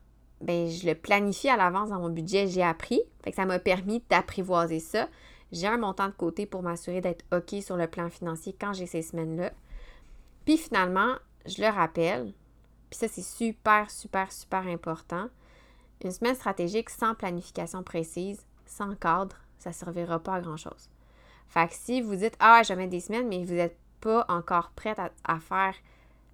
ben, 0.40 0.68
je 0.68 0.86
le 0.86 0.94
planifie 0.94 1.48
à 1.48 1.56
l'avance 1.56 1.90
dans 1.90 1.98
mon 1.98 2.10
budget. 2.10 2.46
J'ai 2.46 2.62
appris. 2.62 3.00
Fait 3.22 3.30
que 3.30 3.36
ça 3.36 3.46
m'a 3.46 3.58
permis 3.58 4.02
d'apprivoiser 4.10 4.80
ça. 4.80 5.08
J'ai 5.52 5.66
un 5.66 5.76
montant 5.76 6.06
de 6.08 6.12
côté 6.12 6.46
pour 6.46 6.62
m'assurer 6.62 7.00
d'être 7.00 7.24
OK 7.32 7.62
sur 7.62 7.76
le 7.76 7.86
plan 7.86 8.10
financier 8.10 8.56
quand 8.58 8.72
j'ai 8.72 8.86
ces 8.86 9.02
semaines-là. 9.02 9.52
Puis 10.44 10.58
finalement, 10.58 11.14
je 11.46 11.62
le 11.62 11.68
rappelle, 11.68 12.32
puis 12.90 12.98
ça 12.98 13.08
c'est 13.08 13.22
super, 13.22 13.90
super, 13.90 14.32
super 14.32 14.66
important. 14.66 15.28
Une 16.02 16.10
semaine 16.10 16.34
stratégique 16.34 16.90
sans 16.90 17.14
planification 17.14 17.82
précise, 17.82 18.44
sans 18.66 18.94
cadre, 18.94 19.36
ça 19.64 19.70
ne 19.70 19.74
servira 19.74 20.18
pas 20.18 20.34
à 20.34 20.40
grand-chose. 20.40 20.90
Fait 21.48 21.70
si 21.72 22.00
vous 22.00 22.16
dites 22.16 22.36
Ah, 22.38 22.62
je 22.62 22.68
vais 22.68 22.76
mettre 22.76 22.90
des 22.90 23.00
semaines, 23.00 23.28
mais 23.28 23.44
vous 23.44 23.54
n'êtes 23.54 23.78
pas 24.00 24.24
encore 24.28 24.70
prête 24.70 24.98
à, 24.98 25.40
faire 25.40 25.74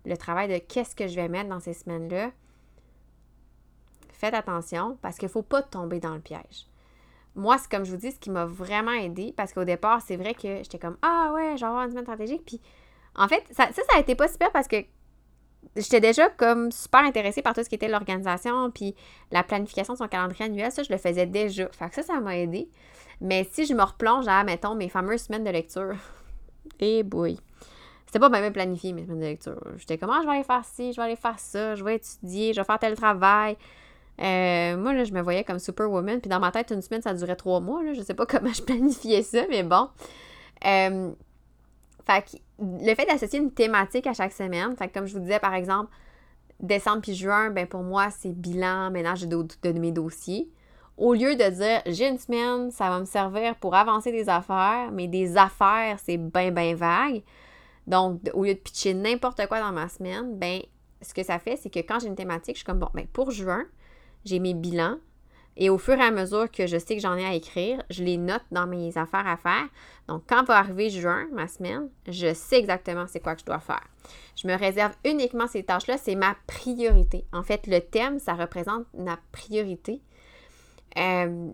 le 0.04 0.16
travail 0.16 0.48
de 0.48 0.58
qu'est-ce 0.58 0.96
que 0.96 1.06
je 1.06 1.14
vais 1.14 1.28
mettre 1.28 1.48
dans 1.48 1.60
ces 1.60 1.74
semaines-là, 1.74 2.30
faites 4.12 4.34
attention 4.34 4.98
parce 5.02 5.16
qu'il 5.16 5.26
ne 5.26 5.32
faut 5.32 5.42
pas 5.42 5.62
tomber 5.62 6.00
dans 6.00 6.14
le 6.14 6.20
piège. 6.20 6.66
Moi, 7.36 7.58
c'est 7.58 7.70
comme 7.70 7.84
je 7.84 7.92
vous 7.92 7.96
dis, 7.96 8.10
ce 8.10 8.18
qui 8.18 8.30
m'a 8.30 8.44
vraiment 8.44 8.92
aidé, 8.92 9.32
parce 9.36 9.52
qu'au 9.52 9.64
départ, 9.64 10.02
c'est 10.02 10.16
vrai 10.16 10.34
que 10.34 10.58
j'étais 10.58 10.80
comme 10.80 10.96
Ah 11.02 11.30
ouais, 11.34 11.56
je 11.56 11.60
vais 11.60 11.66
avoir 11.66 11.84
une 11.84 11.90
semaine 11.90 12.04
stratégique. 12.04 12.44
Puis 12.44 12.60
en 13.14 13.28
fait, 13.28 13.44
ça, 13.52 13.66
ça, 13.72 13.82
ça 13.88 13.96
a 13.96 14.00
été 14.00 14.16
pas 14.16 14.26
super 14.26 14.50
parce 14.50 14.66
que 14.66 14.84
j'étais 15.76 16.00
déjà 16.00 16.28
comme 16.30 16.70
super 16.72 17.00
intéressée 17.00 17.42
par 17.42 17.54
tout 17.54 17.62
ce 17.62 17.68
qui 17.68 17.74
était 17.74 17.88
l'organisation, 17.88 18.70
puis 18.70 18.94
la 19.30 19.42
planification 19.42 19.94
de 19.94 19.98
son 19.98 20.08
calendrier 20.08 20.46
annuel. 20.46 20.72
Ça, 20.72 20.82
je 20.82 20.92
le 20.92 20.98
faisais 20.98 21.26
déjà. 21.26 21.68
Fait 21.72 21.88
que 21.88 21.94
ça, 21.96 22.02
ça 22.02 22.20
m'a 22.20 22.36
aidé. 22.36 22.68
Mais 23.20 23.46
si 23.50 23.66
je 23.66 23.74
me 23.74 23.82
replonge 23.82 24.26
à, 24.28 24.44
mettons, 24.44 24.74
mes 24.74 24.88
fameuses 24.88 25.22
semaines 25.22 25.44
de 25.44 25.50
lecture, 25.50 25.94
et 26.78 26.98
eh 27.00 27.02
boy, 27.02 27.38
c'était 28.06 28.18
pas 28.18 28.28
même 28.28 28.52
planifié 28.52 28.92
mes 28.92 29.04
semaines 29.04 29.20
de 29.20 29.26
lecture. 29.26 29.62
J'étais 29.76 29.98
comme, 29.98 30.10
ah, 30.10 30.20
je 30.22 30.26
vais 30.26 30.34
aller 30.34 30.44
faire 30.44 30.64
ci, 30.64 30.92
je 30.92 30.96
vais 30.96 31.06
aller 31.06 31.16
faire 31.16 31.38
ça, 31.38 31.74
je 31.74 31.84
vais 31.84 31.96
étudier, 31.96 32.52
je 32.52 32.60
vais 32.60 32.64
faire 32.64 32.78
tel 32.78 32.94
travail. 32.94 33.56
Euh, 34.20 34.76
moi, 34.76 34.92
là, 34.92 35.04
je 35.04 35.12
me 35.12 35.22
voyais 35.22 35.44
comme 35.44 35.58
superwoman, 35.58 36.20
puis 36.20 36.28
dans 36.28 36.40
ma 36.40 36.50
tête, 36.50 36.70
une 36.72 36.82
semaine, 36.82 37.02
ça 37.02 37.14
durait 37.14 37.36
trois 37.36 37.60
mois. 37.60 37.82
Là. 37.82 37.94
Je 37.94 38.02
sais 38.02 38.14
pas 38.14 38.26
comment 38.28 38.52
je 38.52 38.62
planifiais 38.62 39.22
ça, 39.22 39.42
mais 39.48 39.62
bon. 39.62 39.88
Euh, 40.66 41.12
fait 42.10 42.22
que 42.22 42.36
le 42.60 42.94
fait 42.94 43.06
d'associer 43.06 43.38
une 43.38 43.52
thématique 43.52 44.06
à 44.06 44.12
chaque 44.12 44.32
semaine, 44.32 44.76
fait 44.76 44.88
comme 44.88 45.06
je 45.06 45.14
vous 45.14 45.20
disais, 45.20 45.38
par 45.38 45.54
exemple, 45.54 45.90
décembre 46.58 47.02
puis 47.02 47.14
juin, 47.14 47.50
ben 47.50 47.66
pour 47.66 47.82
moi, 47.82 48.10
c'est 48.10 48.32
bilan, 48.32 48.90
ménage 48.90 49.22
de, 49.22 49.46
de 49.62 49.72
mes 49.78 49.92
dossiers. 49.92 50.50
Au 50.96 51.14
lieu 51.14 51.34
de 51.34 51.48
dire 51.50 51.82
j'ai 51.86 52.08
une 52.08 52.18
semaine, 52.18 52.70
ça 52.70 52.90
va 52.90 53.00
me 53.00 53.06
servir 53.06 53.56
pour 53.56 53.74
avancer 53.74 54.12
des 54.12 54.28
affaires, 54.28 54.90
mais 54.92 55.08
des 55.08 55.36
affaires, 55.36 55.98
c'est 56.04 56.18
bien, 56.18 56.50
bien 56.50 56.74
vague. 56.74 57.22
Donc, 57.86 58.20
au 58.34 58.44
lieu 58.44 58.54
de 58.54 58.58
pitcher 58.58 58.94
n'importe 58.94 59.46
quoi 59.46 59.60
dans 59.60 59.72
ma 59.72 59.88
semaine, 59.88 60.38
ben 60.38 60.60
ce 61.00 61.14
que 61.14 61.22
ça 61.22 61.38
fait, 61.38 61.56
c'est 61.56 61.70
que 61.70 61.78
quand 61.78 61.98
j'ai 62.00 62.08
une 62.08 62.14
thématique, 62.16 62.56
je 62.56 62.58
suis 62.58 62.66
comme 62.66 62.78
bon, 62.78 62.90
ben 62.92 63.06
pour 63.06 63.30
juin, 63.30 63.64
j'ai 64.24 64.38
mes 64.38 64.52
bilans, 64.52 64.98
et 65.56 65.68
au 65.68 65.78
fur 65.78 65.94
et 65.94 66.02
à 66.02 66.10
mesure 66.10 66.50
que 66.50 66.66
je 66.66 66.78
sais 66.78 66.96
que 66.96 67.02
j'en 67.02 67.16
ai 67.16 67.24
à 67.24 67.34
écrire, 67.34 67.82
je 67.90 68.02
les 68.02 68.16
note 68.16 68.44
dans 68.50 68.66
mes 68.66 68.96
affaires 68.96 69.26
à 69.26 69.36
faire. 69.36 69.68
Donc, 70.08 70.22
quand 70.26 70.44
va 70.44 70.58
arriver 70.58 70.90
juin, 70.90 71.26
ma 71.32 71.48
semaine, 71.48 71.88
je 72.08 72.32
sais 72.32 72.58
exactement 72.58 73.06
c'est 73.06 73.20
quoi 73.20 73.34
que 73.34 73.40
je 73.40 73.46
dois 73.46 73.58
faire. 73.58 73.84
Je 74.36 74.46
me 74.48 74.56
réserve 74.56 74.92
uniquement 75.04 75.46
ces 75.46 75.62
tâches-là, 75.62 75.98
c'est 75.98 76.14
ma 76.14 76.36
priorité. 76.46 77.24
En 77.32 77.42
fait, 77.42 77.66
le 77.66 77.80
thème, 77.80 78.18
ça 78.18 78.34
représente 78.34 78.86
ma 78.94 79.18
priorité. 79.32 80.00
Euh, 80.96 81.50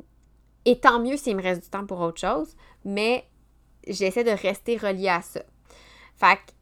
et 0.64 0.78
tant 0.78 1.00
mieux 1.00 1.16
s'il 1.16 1.36
me 1.36 1.42
reste 1.42 1.64
du 1.64 1.70
temps 1.70 1.86
pour 1.86 2.00
autre 2.00 2.20
chose, 2.20 2.54
mais 2.84 3.26
j'essaie 3.86 4.24
de 4.24 4.30
rester 4.30 4.76
relié 4.76 5.08
à 5.08 5.22
ça. 5.22 5.42
Fait 6.16 6.36
que 6.36 6.52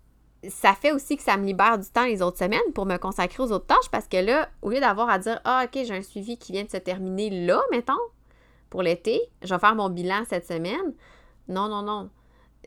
ça 0.49 0.75
fait 0.75 0.93
aussi 0.93 1.17
que 1.17 1.23
ça 1.23 1.37
me 1.37 1.45
libère 1.45 1.79
du 1.79 1.89
temps 1.89 2.05
les 2.05 2.23
autres 2.23 2.39
semaines 2.39 2.73
pour 2.75 2.87
me 2.87 2.97
consacrer 2.97 3.43
aux 3.43 3.53
autres 3.53 3.67
tâches 3.67 3.91
parce 3.91 4.09
que 4.09 4.17
là, 4.17 4.49
au 4.63 4.71
lieu 4.71 4.81
d'avoir 4.81 5.09
à 5.09 5.19
dire 5.19 5.41
Ah, 5.45 5.65
OK, 5.65 5.83
j'ai 5.85 5.95
un 5.95 6.03
suivi 6.03 6.37
qui 6.39 6.53
vient 6.53 6.65
de 6.65 6.71
se 6.71 6.77
terminer 6.77 7.31
là, 7.31 7.63
mettons, 7.71 7.93
pour 8.71 8.83
l'été, 8.83 9.21
je 9.43 9.55
vais 9.55 9.61
faire 9.61 9.75
mon 9.75 9.89
bilan 9.89 10.25
cette 10.29 10.47
semaine. 10.47 10.95
Non, 11.49 11.69
non, 11.69 11.83
non. 11.83 12.11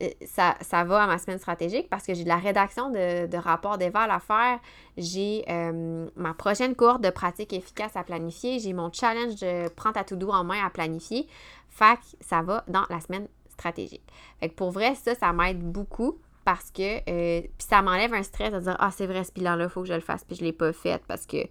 Euh, 0.01 0.09
ça, 0.25 0.55
ça 0.61 0.83
va 0.83 1.03
à 1.03 1.07
ma 1.07 1.17
semaine 1.17 1.39
stratégique 1.39 1.89
parce 1.89 2.05
que 2.05 2.13
j'ai 2.13 2.23
de 2.23 2.29
la 2.29 2.37
rédaction 2.37 2.91
de, 2.91 3.25
de 3.25 3.37
rapports 3.37 3.77
d'éval 3.77 4.11
à 4.11 4.19
faire, 4.19 4.59
j'ai 4.95 5.43
euh, 5.49 6.07
ma 6.15 6.33
prochaine 6.33 6.75
courte 6.75 7.01
de 7.01 7.09
pratique 7.09 7.51
efficace 7.51 7.95
à 7.95 8.03
planifier, 8.03 8.59
j'ai 8.59 8.73
mon 8.73 8.91
challenge 8.91 9.35
de 9.35 9.69
prends 9.69 9.91
ta 9.91 10.03
to-do 10.03 10.29
en 10.29 10.43
main 10.43 10.63
à 10.63 10.69
planifier. 10.69 11.27
Fait 11.69 11.99
ça 12.21 12.41
va 12.41 12.63
dans 12.67 12.85
la 12.89 13.01
semaine 13.01 13.27
stratégique. 13.49 14.03
Fait 14.39 14.49
pour 14.49 14.71
vrai, 14.71 14.93
ça, 14.95 15.15
ça 15.15 15.33
m'aide 15.33 15.59
beaucoup 15.59 16.19
parce 16.47 16.71
que 16.71 17.01
euh, 17.09 17.45
ça 17.59 17.81
m'enlève 17.81 18.13
un 18.13 18.23
stress 18.23 18.53
de 18.53 18.61
dire 18.61 18.77
ah 18.79 18.89
c'est 18.89 19.05
vrai 19.05 19.25
ce 19.25 19.33
bilan 19.33 19.57
là 19.57 19.65
il 19.65 19.69
faut 19.69 19.81
que 19.81 19.89
je 19.89 19.93
le 19.93 19.99
fasse 19.99 20.23
puis 20.23 20.37
je 20.37 20.45
l'ai 20.45 20.53
pas 20.53 20.71
fait 20.71 21.03
parce 21.05 21.25
que 21.25 21.45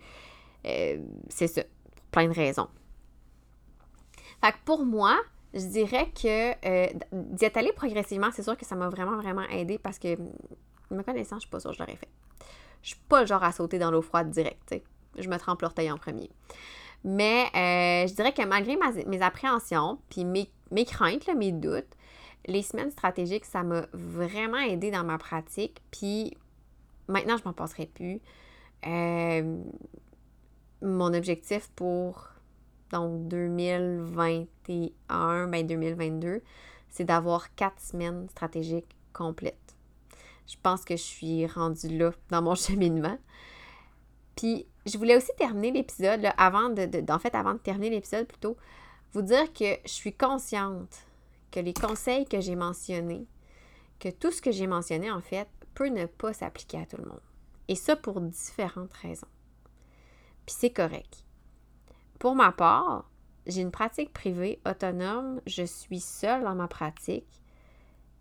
euh, 0.65 0.99
c'est 1.29 1.49
ça 1.49 1.63
pour 1.65 2.07
plein 2.13 2.27
de 2.27 2.33
raisons. 2.33 2.69
Fait 4.43 4.53
que 4.53 4.57
pour 4.65 4.87
moi, 4.87 5.19
je 5.53 5.67
dirais 5.67 6.11
que 6.15 6.53
euh, 6.67 6.87
d'y 7.13 7.45
être 7.45 7.59
allé 7.59 7.73
progressivement, 7.75 8.31
c'est 8.33 8.43
sûr 8.43 8.57
que 8.57 8.65
ça 8.65 8.75
m'a 8.75 8.89
vraiment 8.89 9.19
vraiment 9.19 9.43
aidé 9.51 9.77
parce 9.77 9.99
que 9.99 10.17
me 10.91 11.03
connaissant, 11.03 11.37
je 11.37 11.41
suis 11.41 11.51
pas 11.51 11.61
sûre 11.61 11.73
que 11.73 11.77
je 11.77 11.83
l'aurais 11.83 11.97
fait. 11.97 12.09
Je 12.81 12.89
suis 12.89 13.01
pas 13.07 13.21
le 13.21 13.27
genre 13.27 13.45
à 13.45 13.53
sauter 13.53 13.79
dans 13.79 13.91
l'eau 13.91 14.01
froide 14.01 14.31
direct, 14.31 14.81
Je 15.19 15.29
me 15.29 15.37
trempe 15.37 15.61
l'orteil 15.61 15.93
en 15.93 15.99
premier. 15.99 16.31
Mais 17.05 17.51
je 18.09 18.15
dirais 18.15 18.33
que 18.33 18.47
malgré 18.47 18.79
mes 19.07 19.21
appréhensions, 19.21 19.99
puis 20.09 20.25
mes, 20.25 20.51
mes 20.71 20.87
craintes, 20.87 21.29
mes 21.37 21.53
doutes, 21.53 21.97
les 22.47 22.63
semaines 22.63 22.91
stratégiques, 22.91 23.45
ça 23.45 23.63
m'a 23.63 23.87
vraiment 23.93 24.59
aidé 24.59 24.91
dans 24.91 25.05
ma 25.05 25.19
pratique. 25.19 25.83
Puis 25.91 26.35
maintenant, 27.09 27.37
je 27.37 27.45
m'en 27.45 27.53
passerai 27.53 27.85
plus. 27.87 28.21
Euh, 28.87 29.59
mon 30.83 31.15
objectif 31.15 31.71
pour 31.75 32.29
donc 32.93 33.27
2021, 33.29 35.49
ben 35.49 35.67
2022, 35.67 36.43
c'est 36.89 37.05
d'avoir 37.05 37.55
quatre 37.55 37.81
semaines 37.81 38.29
stratégiques 38.31 38.97
complètes. 39.13 39.75
Je 40.47 40.55
pense 40.63 40.85
que 40.85 40.97
je 40.97 41.03
suis 41.03 41.47
rendue 41.47 41.99
là 41.99 42.13
dans 42.31 42.43
mon 42.43 42.55
cheminement. 42.55 43.19
Puis, 44.37 44.67
je 44.85 44.99
voulais 44.99 45.17
aussi 45.17 45.33
terminer 45.39 45.73
l'épisode, 45.73 46.29
avant 46.37 46.69
de, 46.69 47.11
en 47.11 47.19
fait, 47.19 47.35
avant 47.35 47.55
de 47.55 47.59
terminer 47.59 47.91
l'épisode 47.91 48.27
plutôt, 48.27 48.57
vous 49.13 49.23
dire 49.23 49.53
que 49.53 49.65
je 49.85 49.91
suis 49.91 50.13
consciente 50.13 51.06
les 51.61 51.75
conseils 51.75 52.25
que 52.25 52.41
j'ai 52.41 52.57
mentionnés, 52.57 53.27
que 53.99 54.09
tout 54.09 54.31
ce 54.31 54.43
que 54.43 54.53
j'ai 54.53 54.67
mentionné, 54.67 55.11
en 55.11 55.21
fait, 55.21 55.49
peut 55.75 55.89
ne 55.89 56.07
pas 56.07 56.33
s'appliquer 56.33 56.79
à 56.79 56.87
tout 56.87 56.97
le 56.97 57.09
monde. 57.09 57.21
Et 57.69 57.75
ça 57.75 57.97
pour 57.97 58.21
différentes 58.21 58.93
raisons. 58.95 59.27
Puis 60.47 60.55
c'est 60.59 60.71
correct. 60.71 61.25
Pour 62.19 62.35
ma 62.35 62.53
part, 62.53 63.11
j'ai 63.47 63.61
une 63.61 63.71
pratique 63.71 64.13
privée 64.13 64.61
autonome, 64.67 65.41
je 65.47 65.65
suis 65.65 66.01
seule 66.01 66.45
dans 66.45 66.55
ma 66.55 66.69
pratique. 66.69 67.43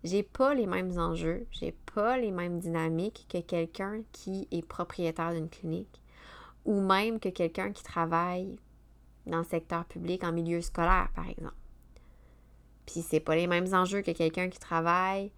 J'ai 0.04 0.22
pas 0.22 0.54
les 0.54 0.66
mêmes 0.66 0.98
enjeux, 0.98 1.46
j'ai 1.50 1.72
pas 1.94 2.16
les 2.16 2.30
mêmes 2.30 2.58
dynamiques 2.58 3.26
que 3.28 3.38
quelqu'un 3.38 4.02
qui 4.12 4.46
est 4.50 4.66
propriétaire 4.66 5.32
d'une 5.32 5.48
clinique 5.48 6.00
ou 6.64 6.80
même 6.80 7.18
que 7.18 7.28
quelqu'un 7.28 7.72
qui 7.72 7.82
travaille 7.82 8.56
dans 9.26 9.38
le 9.38 9.44
secteur 9.44 9.84
public 9.84 10.22
en 10.24 10.32
milieu 10.32 10.60
scolaire, 10.60 11.08
par 11.14 11.28
exemple. 11.28 11.54
Puis 12.86 13.02
c'est 13.02 13.20
pas 13.20 13.36
les 13.36 13.46
mêmes 13.46 13.72
enjeux 13.74 14.02
que 14.02 14.12
quelqu'un 14.12 14.48
qui 14.48 14.58
travaille 14.58 15.32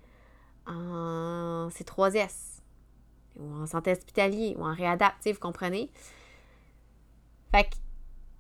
en 0.67 1.69
C3S 1.69 2.61
ou 3.39 3.55
en 3.55 3.67
santé 3.67 3.93
hospitalier 3.93 4.55
ou 4.59 4.65
en 4.65 4.75
réadapté, 4.75 5.33
vous 5.33 5.41
comprenez? 5.41 5.91
Fait 7.53 7.65
que 7.65 7.77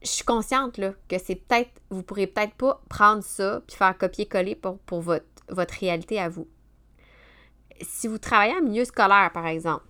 je 0.03 0.09
suis 0.09 0.25
consciente 0.25 0.79
là, 0.79 0.93
que 1.09 1.19
c'est 1.19 1.35
peut-être, 1.35 1.81
vous 1.91 2.03
pourrez 2.03 2.27
peut-être 2.27 2.55
pas 2.55 2.81
prendre 2.89 3.23
ça 3.23 3.63
puis 3.67 3.77
faire 3.77 3.97
copier-coller 3.97 4.55
pour, 4.55 4.79
pour 4.81 5.01
votre, 5.01 5.27
votre 5.49 5.75
réalité 5.75 6.21
à 6.21 6.29
vous. 6.29 6.47
Si 7.81 8.09
vous 8.09 8.19
travaillez 8.19 8.55
en 8.55 8.63
milieu 8.63 8.85
scolaire, 8.85 9.31
par 9.33 9.47
exemple, 9.47 9.85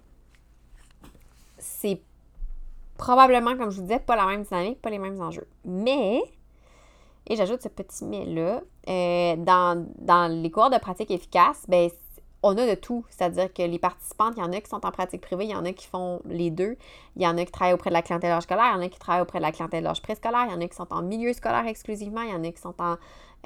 c'est 1.58 2.00
probablement, 2.96 3.56
comme 3.56 3.70
je 3.70 3.76
vous 3.76 3.82
disais, 3.82 4.00
pas 4.00 4.16
la 4.16 4.26
même 4.26 4.42
dynamique, 4.42 4.80
pas 4.80 4.90
les 4.90 4.98
mêmes 4.98 5.20
enjeux. 5.20 5.46
Mais, 5.64 6.20
et 7.28 7.36
j'ajoute 7.36 7.62
ce 7.62 7.68
petit 7.68 8.04
mais-là, 8.04 8.62
euh, 8.88 9.36
dans, 9.36 9.86
dans, 9.98 10.32
les 10.32 10.50
cours 10.50 10.70
de 10.70 10.78
pratique 10.78 11.10
efficace, 11.10 11.64
ben, 11.68 11.90
on 12.42 12.56
a 12.56 12.66
de 12.66 12.74
tout. 12.74 13.04
C'est-à-dire 13.10 13.52
que 13.52 13.62
les 13.62 13.78
participantes, 13.78 14.34
il 14.36 14.40
y 14.40 14.42
en 14.42 14.52
a 14.52 14.60
qui 14.60 14.68
sont 14.68 14.84
en 14.84 14.90
pratique 14.90 15.20
privée, 15.20 15.44
il 15.44 15.50
y 15.50 15.54
en 15.54 15.64
a 15.64 15.72
qui 15.72 15.86
font 15.86 16.20
les 16.24 16.50
deux. 16.50 16.76
Il 17.16 17.22
y 17.22 17.26
en 17.26 17.36
a 17.36 17.44
qui 17.44 17.52
travaillent 17.52 17.74
auprès 17.74 17.90
de 17.90 17.94
la 17.94 18.02
clientèle 18.02 18.40
scolaire, 18.40 18.72
il 18.74 18.80
y 18.80 18.84
en 18.84 18.86
a 18.86 18.88
qui 18.88 18.98
travaillent 18.98 19.22
auprès 19.22 19.38
de 19.38 19.42
la 19.42 19.52
clientèle 19.52 19.90
préscolaire, 20.02 20.46
il 20.48 20.52
y 20.52 20.54
en 20.54 20.60
a 20.60 20.68
qui 20.68 20.76
sont 20.76 20.90
en 20.90 21.02
milieu 21.02 21.32
scolaire 21.32 21.66
exclusivement, 21.66 22.22
il 22.22 22.30
y 22.30 22.34
en 22.34 22.44
a 22.44 22.50
qui 22.50 22.60
sont 22.60 22.74
en 22.78 22.96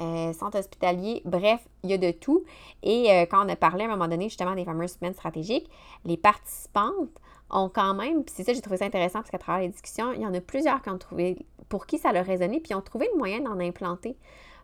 euh, 0.01 0.33
centre 0.33 0.59
hospitalier. 0.59 1.23
Bref, 1.25 1.61
il 1.83 1.91
y 1.91 1.95
a 1.95 1.99
de 1.99 2.13
tout. 2.13 2.45
Et 2.83 3.11
euh, 3.11 3.27
quand 3.27 3.45
on 3.45 3.49
a 3.49 3.57
parlé 3.57 3.85
à 3.85 3.87
un 3.87 3.91
moment 3.91 4.09
donné 4.09 4.25
justement 4.25 4.55
des 4.55 4.65
fameuses 4.65 4.93
semaines 4.93 5.15
stratégiques, 5.15 5.69
les 6.05 6.17
participantes 6.17 7.11
ont 7.53 7.69
quand 7.69 7.95
même, 7.95 8.25
puis 8.25 8.35
c'est 8.35 8.45
ça, 8.45 8.53
j'ai 8.53 8.61
trouvé 8.61 8.83
intéressant 8.83 9.21
parce 9.21 9.31
qu'à 9.31 9.39
travers 9.39 9.63
les 9.63 9.69
discussions, 9.69 10.13
il 10.13 10.23
y 10.23 10.27
en 10.27 10.35
a 10.35 10.41
plusieurs 10.41 10.83
qui 10.83 10.91
ont 10.91 10.99
trouvé, 10.99 11.47
pour 11.69 11.87
qui 11.87 11.99
ça 11.99 12.13
leur 12.13 12.25
résonné, 12.25 12.61
puis 12.61 12.71
ils 12.71 12.75
ont 12.75 12.83
trouvé 12.83 13.09
le 13.13 13.19
moyen 13.19 13.41
d'en 13.41 13.61
implanter 13.61 14.17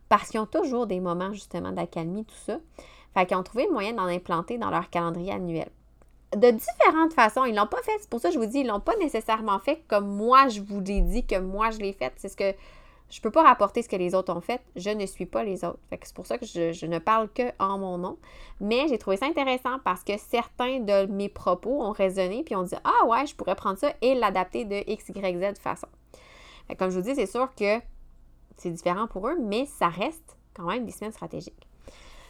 parce 0.09 0.29
qu'ils 0.29 0.40
ont 0.40 0.46
toujours 0.46 0.87
des 0.87 1.01
moments 1.01 1.33
justement 1.33 1.72
d'accalmie, 1.72 2.24
tout 2.24 2.35
ça. 2.46 2.59
Fait 3.14 3.27
qu'ils 3.27 3.37
ont 3.37 3.42
trouvé 3.42 3.66
le 3.66 3.72
moyen 3.72 3.92
d'en 3.92 4.07
implanter 4.07 4.59
dans 4.59 4.70
leur 4.70 4.90
calendrier 4.90 5.33
annuel. 5.33 5.68
De 6.37 6.51
différentes 6.51 7.14
façons. 7.14 7.44
Ils 7.44 7.55
l'ont 7.55 7.66
pas 7.66 7.83
fait. 7.83 7.96
C'est 8.01 8.11
pour 8.11 8.20
ça 8.20 8.29
que 8.29 8.35
je 8.35 8.38
vous 8.38 8.46
dis, 8.46 8.61
ils 8.61 8.66
l'ont 8.66 8.81
pas 8.81 8.96
nécessairement 8.96 9.59
fait 9.59 9.83
comme 9.88 10.09
moi 10.09 10.48
je 10.48 10.61
vous 10.61 10.81
l'ai 10.81 11.01
dit, 11.01 11.27
que 11.27 11.38
moi 11.38 11.70
je 11.70 11.79
l'ai 11.79 11.92
fait. 11.92 12.12
C'est 12.16 12.29
ce 12.29 12.37
que 12.37 12.55
je 13.11 13.21
peux 13.21 13.31
pas 13.31 13.42
rapporter 13.42 13.83
ce 13.83 13.88
que 13.88 13.97
les 13.97 14.14
autres 14.14 14.35
ont 14.35 14.40
fait. 14.40 14.61
Je 14.77 14.90
ne 14.90 15.07
suis 15.07 15.27
pas 15.27 15.42
les 15.42 15.64
autres. 15.64 15.79
c'est 15.90 16.14
pour 16.14 16.27
ça 16.27 16.37
que 16.37 16.44
je, 16.44 16.87
ne 16.87 16.99
parle 16.99 17.29
que 17.33 17.51
en 17.59 17.79
mon 17.79 17.99
nom. 17.99 18.18
Mais 18.61 18.87
j'ai 18.88 18.99
trouvé 18.99 19.16
ça 19.16 19.27
intéressant 19.27 19.79
parce 19.85 20.05
que 20.05 20.18
certains 20.18 20.81
de 20.81 21.07
mes 21.07 21.29
propos 21.29 21.83
ont 21.83 21.92
résonné 21.92 22.42
puis 22.44 22.55
ont 22.55 22.64
dit 22.64 22.75
Ah 22.85 23.07
ouais, 23.07 23.27
je 23.27 23.35
pourrais 23.35 23.55
prendre 23.55 23.79
ça 23.79 23.92
et 24.03 24.14
l'adapter 24.14 24.64
de 24.64 24.83
X, 24.90 25.09
Y, 25.09 25.38
Z 25.38 25.59
façon. 25.59 25.88
comme 26.79 26.90
je 26.90 26.97
vous 26.97 27.05
dis, 27.05 27.14
c'est 27.14 27.27
sûr 27.27 27.55
que 27.55 27.81
c'est 28.57 28.71
différent 28.71 29.07
pour 29.07 29.29
eux, 29.29 29.38
mais 29.40 29.64
ça 29.66 29.88
reste 29.88 30.37
quand 30.55 30.64
même 30.64 30.85
des 30.85 30.92
semaines 30.92 31.12
stratégiques. 31.12 31.66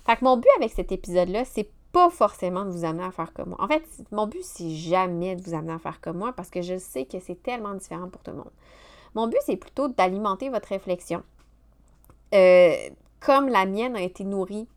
Fait 0.06 0.16
que 0.16 0.24
mon 0.24 0.36
but 0.36 0.48
avec 0.58 0.72
cet 0.72 0.92
épisode-là, 0.92 1.44
c'est 1.44 1.70
pas 1.92 2.10
forcément 2.10 2.64
de 2.64 2.70
vous 2.70 2.84
amener 2.84 3.04
à 3.04 3.10
faire 3.10 3.32
comme 3.32 3.50
moi. 3.50 3.58
En 3.60 3.66
fait, 3.66 3.82
mon 4.12 4.26
but, 4.26 4.42
c'est 4.44 4.70
jamais 4.70 5.36
de 5.36 5.42
vous 5.42 5.54
amener 5.54 5.72
à 5.72 5.78
faire 5.78 6.00
comme 6.00 6.18
moi 6.18 6.32
parce 6.32 6.50
que 6.50 6.62
je 6.62 6.78
sais 6.78 7.06
que 7.06 7.18
c'est 7.18 7.42
tellement 7.42 7.74
différent 7.74 8.08
pour 8.08 8.22
tout 8.22 8.30
le 8.30 8.38
monde. 8.38 8.52
Mon 9.14 9.26
but, 9.26 9.38
c'est 9.44 9.56
plutôt 9.56 9.88
d'alimenter 9.88 10.48
votre 10.48 10.68
réflexion. 10.68 11.22
Euh, 12.34 12.74
comme 13.20 13.48
la 13.48 13.66
mienne 13.66 13.96
a 13.96 14.02
été 14.02 14.24
nourrie 14.24 14.68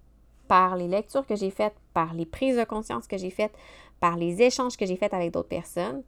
par 0.47 0.75
les 0.75 0.87
lectures 0.87 1.25
que 1.25 1.35
j'ai 1.35 1.51
faites, 1.51 1.75
par 1.93 2.13
les 2.13 2.25
prises 2.25 2.57
de 2.57 2.63
conscience 2.63 3.07
que 3.07 3.17
j'ai 3.17 3.29
faites, 3.29 3.53
par 3.99 4.17
les 4.17 4.41
échanges 4.41 4.77
que 4.77 4.85
j'ai 4.85 4.95
faits 4.95 5.13
avec 5.13 5.31
d'autres 5.31 5.47
personnes, 5.47 6.03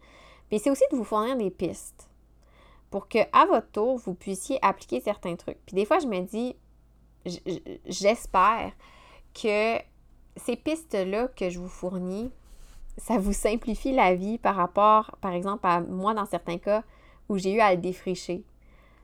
mais 0.51 0.57
c'est 0.59 0.69
aussi 0.69 0.83
de 0.91 0.97
vous 0.97 1.03
fournir 1.03 1.37
des 1.37 1.51
pistes 1.51 2.09
pour 2.93 3.07
que 3.07 3.17
à 3.31 3.47
votre 3.47 3.71
tour, 3.71 3.97
vous 3.97 4.13
puissiez 4.13 4.59
appliquer 4.61 5.01
certains 5.01 5.35
trucs. 5.35 5.57
Puis 5.65 5.75
des 5.75 5.83
fois, 5.83 5.97
je 5.97 6.05
me 6.05 6.19
dis, 6.19 6.55
j'espère 7.87 8.71
que 9.33 9.79
ces 10.37 10.55
pistes-là 10.55 11.27
que 11.29 11.49
je 11.49 11.57
vous 11.57 11.67
fournis, 11.67 12.31
ça 12.99 13.17
vous 13.17 13.33
simplifie 13.33 13.93
la 13.93 14.13
vie 14.13 14.37
par 14.37 14.55
rapport, 14.55 15.17
par 15.21 15.33
exemple, 15.33 15.65
à 15.65 15.81
moi, 15.81 16.13
dans 16.13 16.27
certains 16.27 16.59
cas, 16.59 16.83
où 17.29 17.37
j'ai 17.37 17.53
eu 17.53 17.59
à 17.59 17.73
le 17.73 17.81
défricher. 17.81 18.43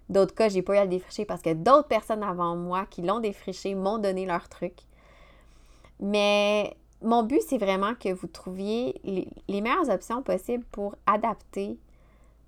D'autres 0.10 0.34
cas, 0.34 0.50
j'ai 0.50 0.62
pas 0.62 0.76
eu 0.76 0.78
à 0.78 0.84
le 0.86 0.90
défricher 0.90 1.26
parce 1.26 1.42
que 1.42 1.54
d'autres 1.54 1.88
personnes 1.88 2.24
avant 2.24 2.56
moi 2.56 2.86
qui 2.90 3.02
l'ont 3.02 3.20
défriché 3.20 3.76
m'ont 3.76 4.00
donné 4.00 4.26
leur 4.26 4.50
truc. 4.50 4.74
Mais 6.00 6.76
mon 7.02 7.24
but, 7.24 7.42
c'est 7.48 7.58
vraiment 7.58 7.94
que 7.96 8.12
vous 8.12 8.28
trouviez 8.28 9.00
les, 9.04 9.62
meilleures 9.62 9.90
options 9.90 10.24
possibles 10.24 10.66
pour 10.72 10.96
adapter 11.06 11.78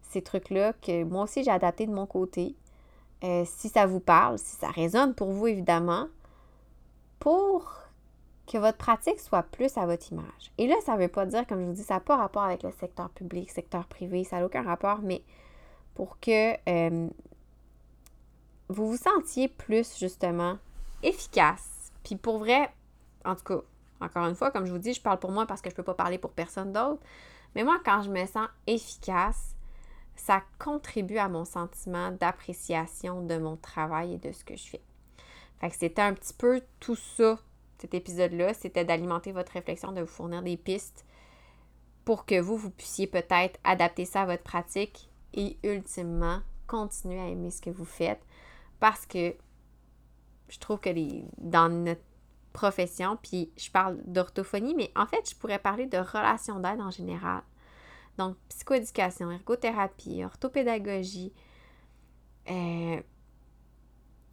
ces 0.10 0.22
trucs-là 0.22 0.74
que 0.74 1.04
moi 1.04 1.24
aussi 1.24 1.44
j'ai 1.44 1.52
adapté 1.52 1.86
de 1.86 1.94
mon 1.94 2.06
côté. 2.06 2.56
Euh, 3.24 3.44
si 3.46 3.70
ça 3.70 3.86
vous 3.86 4.00
parle, 4.00 4.40
si 4.40 4.56
ça 4.56 4.70
résonne 4.70 5.14
pour 5.14 5.32
vous, 5.32 5.48
évidemment 5.48 6.08
pour 7.20 7.72
que 8.52 8.58
votre 8.58 8.80
pratique 8.80 9.20
soit 9.20 9.44
plus 9.44 9.78
à 9.78 9.86
votre 9.86 10.12
image. 10.12 10.52
Et 10.58 10.68
là, 10.68 10.76
ça 10.84 10.96
ne 10.96 11.02
veut 11.02 11.08
pas 11.08 11.26
dire, 11.26 11.46
comme 11.48 11.62
je 11.62 11.66
vous 11.68 11.74
dis, 11.74 11.84
ça 11.84 11.96
n'a 11.96 12.00
pas 12.00 12.18
rapport 12.18 12.44
avec 12.44 12.64
le 12.64 12.72
secteur 12.72 13.10
public, 13.12 13.50
secteur 13.52 13.86
privé, 13.86 14.24
ça 14.24 14.40
n'a 14.40 14.46
aucun 14.46 14.64
rapport, 14.64 15.00
mais 15.04 15.22
pour 15.96 16.20
que 16.20 16.54
euh, 16.70 17.10
vous 18.70 18.88
vous 18.88 18.98
sentiez 18.98 19.48
plus 19.48 19.98
justement 19.98 20.58
efficace. 21.04 21.92
Puis 22.04 22.16
pour 22.16 22.40
vrai, 22.40 22.70
en 23.26 23.36
tout 23.36 23.44
cas, 23.44 23.62
encore 24.00 24.28
une 24.28 24.36
fois, 24.36 24.52
comme 24.52 24.66
je 24.66 24.72
vous 24.72 24.80
dis, 24.80 24.94
je 24.94 25.02
parle 25.02 25.20
pour 25.20 25.32
moi 25.32 25.46
parce 25.46 25.62
que 25.62 25.70
je 25.70 25.74
ne 25.74 25.78
peux 25.78 25.84
pas 25.84 25.94
parler 25.94 26.18
pour 26.18 26.32
personne 26.32 26.74
d'autre. 26.74 27.02
Mais 27.56 27.64
moi, 27.64 27.80
quand 27.84 28.02
je 28.02 28.10
me 28.10 28.26
sens 28.26 28.48
efficace, 28.66 29.56
ça 30.16 30.42
contribue 30.60 31.18
à 31.18 31.30
mon 31.30 31.46
sentiment 31.46 32.12
d'appréciation 32.12 33.24
de 33.24 33.38
mon 33.38 33.58
travail 33.58 34.14
et 34.14 34.18
de 34.18 34.32
ce 34.32 34.44
que 34.44 34.56
je 34.56 34.70
fais. 34.70 34.82
Fait 35.60 35.70
que 35.70 35.76
c'était 35.76 36.02
un 36.02 36.14
petit 36.14 36.34
peu 36.34 36.62
tout 36.80 36.96
ça, 36.96 37.40
cet 37.78 37.94
épisode-là. 37.94 38.54
C'était 38.54 38.86
d'alimenter 38.86 39.32
votre 39.32 39.52
réflexion, 39.52 39.92
de 39.92 40.02
vous 40.02 40.08
fournir 40.08 40.42
des 40.42 40.58
pistes 40.58 41.06
pour 42.06 42.26
que 42.26 42.40
vous, 42.40 42.58
vous 42.58 42.72
puissiez 42.72 43.06
peut-être 43.06 43.60
adapter 43.64 44.06
ça 44.06 44.22
à 44.22 44.26
votre 44.26 44.44
pratique 44.44 45.11
et 45.34 45.58
ultimement 45.64 46.40
continuer 46.68 47.20
à 47.20 47.28
aimer 47.28 47.52
ce 47.52 47.62
que 47.62 47.70
vous 47.70 47.86
faites. 47.86 48.22
Parce 48.80 49.06
que 49.06 49.36
je 50.50 50.60
trouve 50.60 50.80
que 50.80 50.90
les, 50.90 51.26
dans 51.38 51.70
notre 51.70 52.02
profession, 52.54 53.18
puis 53.22 53.52
je 53.58 53.72
parle 53.72 53.98
d'orthophonie, 54.06 54.76
mais 54.76 54.92
en 54.96 55.06
fait, 55.06 55.30
je 55.30 55.36
pourrais 55.36 55.60
parler 55.60 55.86
de 55.86 55.98
relations 55.98 56.60
d'aide 56.60 56.82
en 56.82 56.92
général. 56.92 57.42
Donc, 58.18 58.36
psychoéducation, 58.50 59.32
ergothérapie, 59.32 60.24
orthopédagogie, 60.24 61.32
euh, 62.50 63.02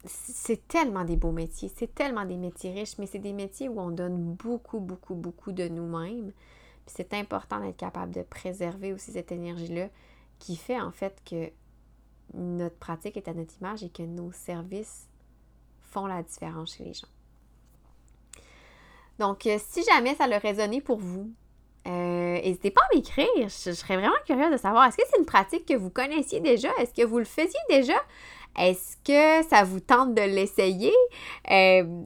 c'est 0.05 0.67
tellement 0.67 1.03
des 1.03 1.17
beaux 1.17 1.31
métiers, 1.31 1.71
c'est 1.75 1.93
tellement 1.93 2.25
des 2.25 2.37
métiers 2.37 2.71
riches, 2.71 2.97
mais 2.97 3.05
c'est 3.05 3.19
des 3.19 3.33
métiers 3.33 3.69
où 3.69 3.79
on 3.79 3.91
donne 3.91 4.17
beaucoup, 4.17 4.79
beaucoup, 4.79 5.15
beaucoup 5.15 5.51
de 5.51 5.67
nous-mêmes. 5.67 6.31
Puis 6.85 6.95
c'est 6.95 7.13
important 7.13 7.59
d'être 7.59 7.77
capable 7.77 8.13
de 8.13 8.23
préserver 8.23 8.93
aussi 8.93 9.11
cette 9.11 9.31
énergie-là 9.31 9.89
qui 10.39 10.55
fait 10.55 10.79
en 10.79 10.91
fait 10.91 11.21
que 11.29 11.51
notre 12.33 12.77
pratique 12.77 13.17
est 13.17 13.27
à 13.27 13.33
notre 13.33 13.57
image 13.59 13.83
et 13.83 13.89
que 13.89 14.03
nos 14.03 14.31
services 14.31 15.07
font 15.81 16.05
la 16.05 16.23
différence 16.23 16.75
chez 16.75 16.85
les 16.85 16.93
gens. 16.93 17.07
Donc, 19.17 19.45
euh, 19.47 19.57
si 19.59 19.83
jamais 19.83 20.15
ça 20.15 20.25
a 20.25 20.37
résonné 20.37 20.81
pour 20.81 20.99
vous, 20.99 21.31
euh, 21.87 22.35
n'hésitez 22.35 22.71
pas 22.71 22.81
à 22.81 22.95
m'écrire. 22.95 23.27
Je, 23.37 23.71
serais 23.73 23.97
vraiment 23.97 24.15
curieuse 24.25 24.51
de 24.51 24.57
savoir, 24.57 24.85
est-ce 24.85 24.97
que 24.97 25.03
c'est 25.11 25.19
une 25.19 25.25
pratique 25.25 25.65
que 25.65 25.73
vous 25.73 25.89
connaissiez 25.89 26.39
déjà? 26.39 26.69
Est-ce 26.79 26.93
que 26.93 27.05
vous 27.05 27.19
le 27.19 27.25
faisiez 27.25 27.59
déjà? 27.69 27.97
Est-ce 28.57 28.97
que 29.03 29.47
ça 29.49 29.63
vous 29.63 29.79
tente 29.79 30.13
de 30.13 30.21
l'essayer? 30.21 30.93
Euh, 31.51 32.03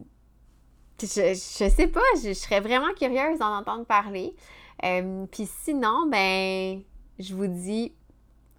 je, 1.02 1.34
je 1.34 1.70
sais 1.70 1.88
pas, 1.88 2.02
je, 2.24 2.34
serais 2.34 2.62
vraiment 2.62 2.94
curieuse 2.98 3.40
d'en 3.40 3.58
entendre 3.58 3.86
parler. 3.86 4.34
Puis 5.32 5.48
sinon, 5.64 6.08
ben, 6.10 6.82
je 7.20 7.36
vous 7.36 7.48
dis 7.48 7.94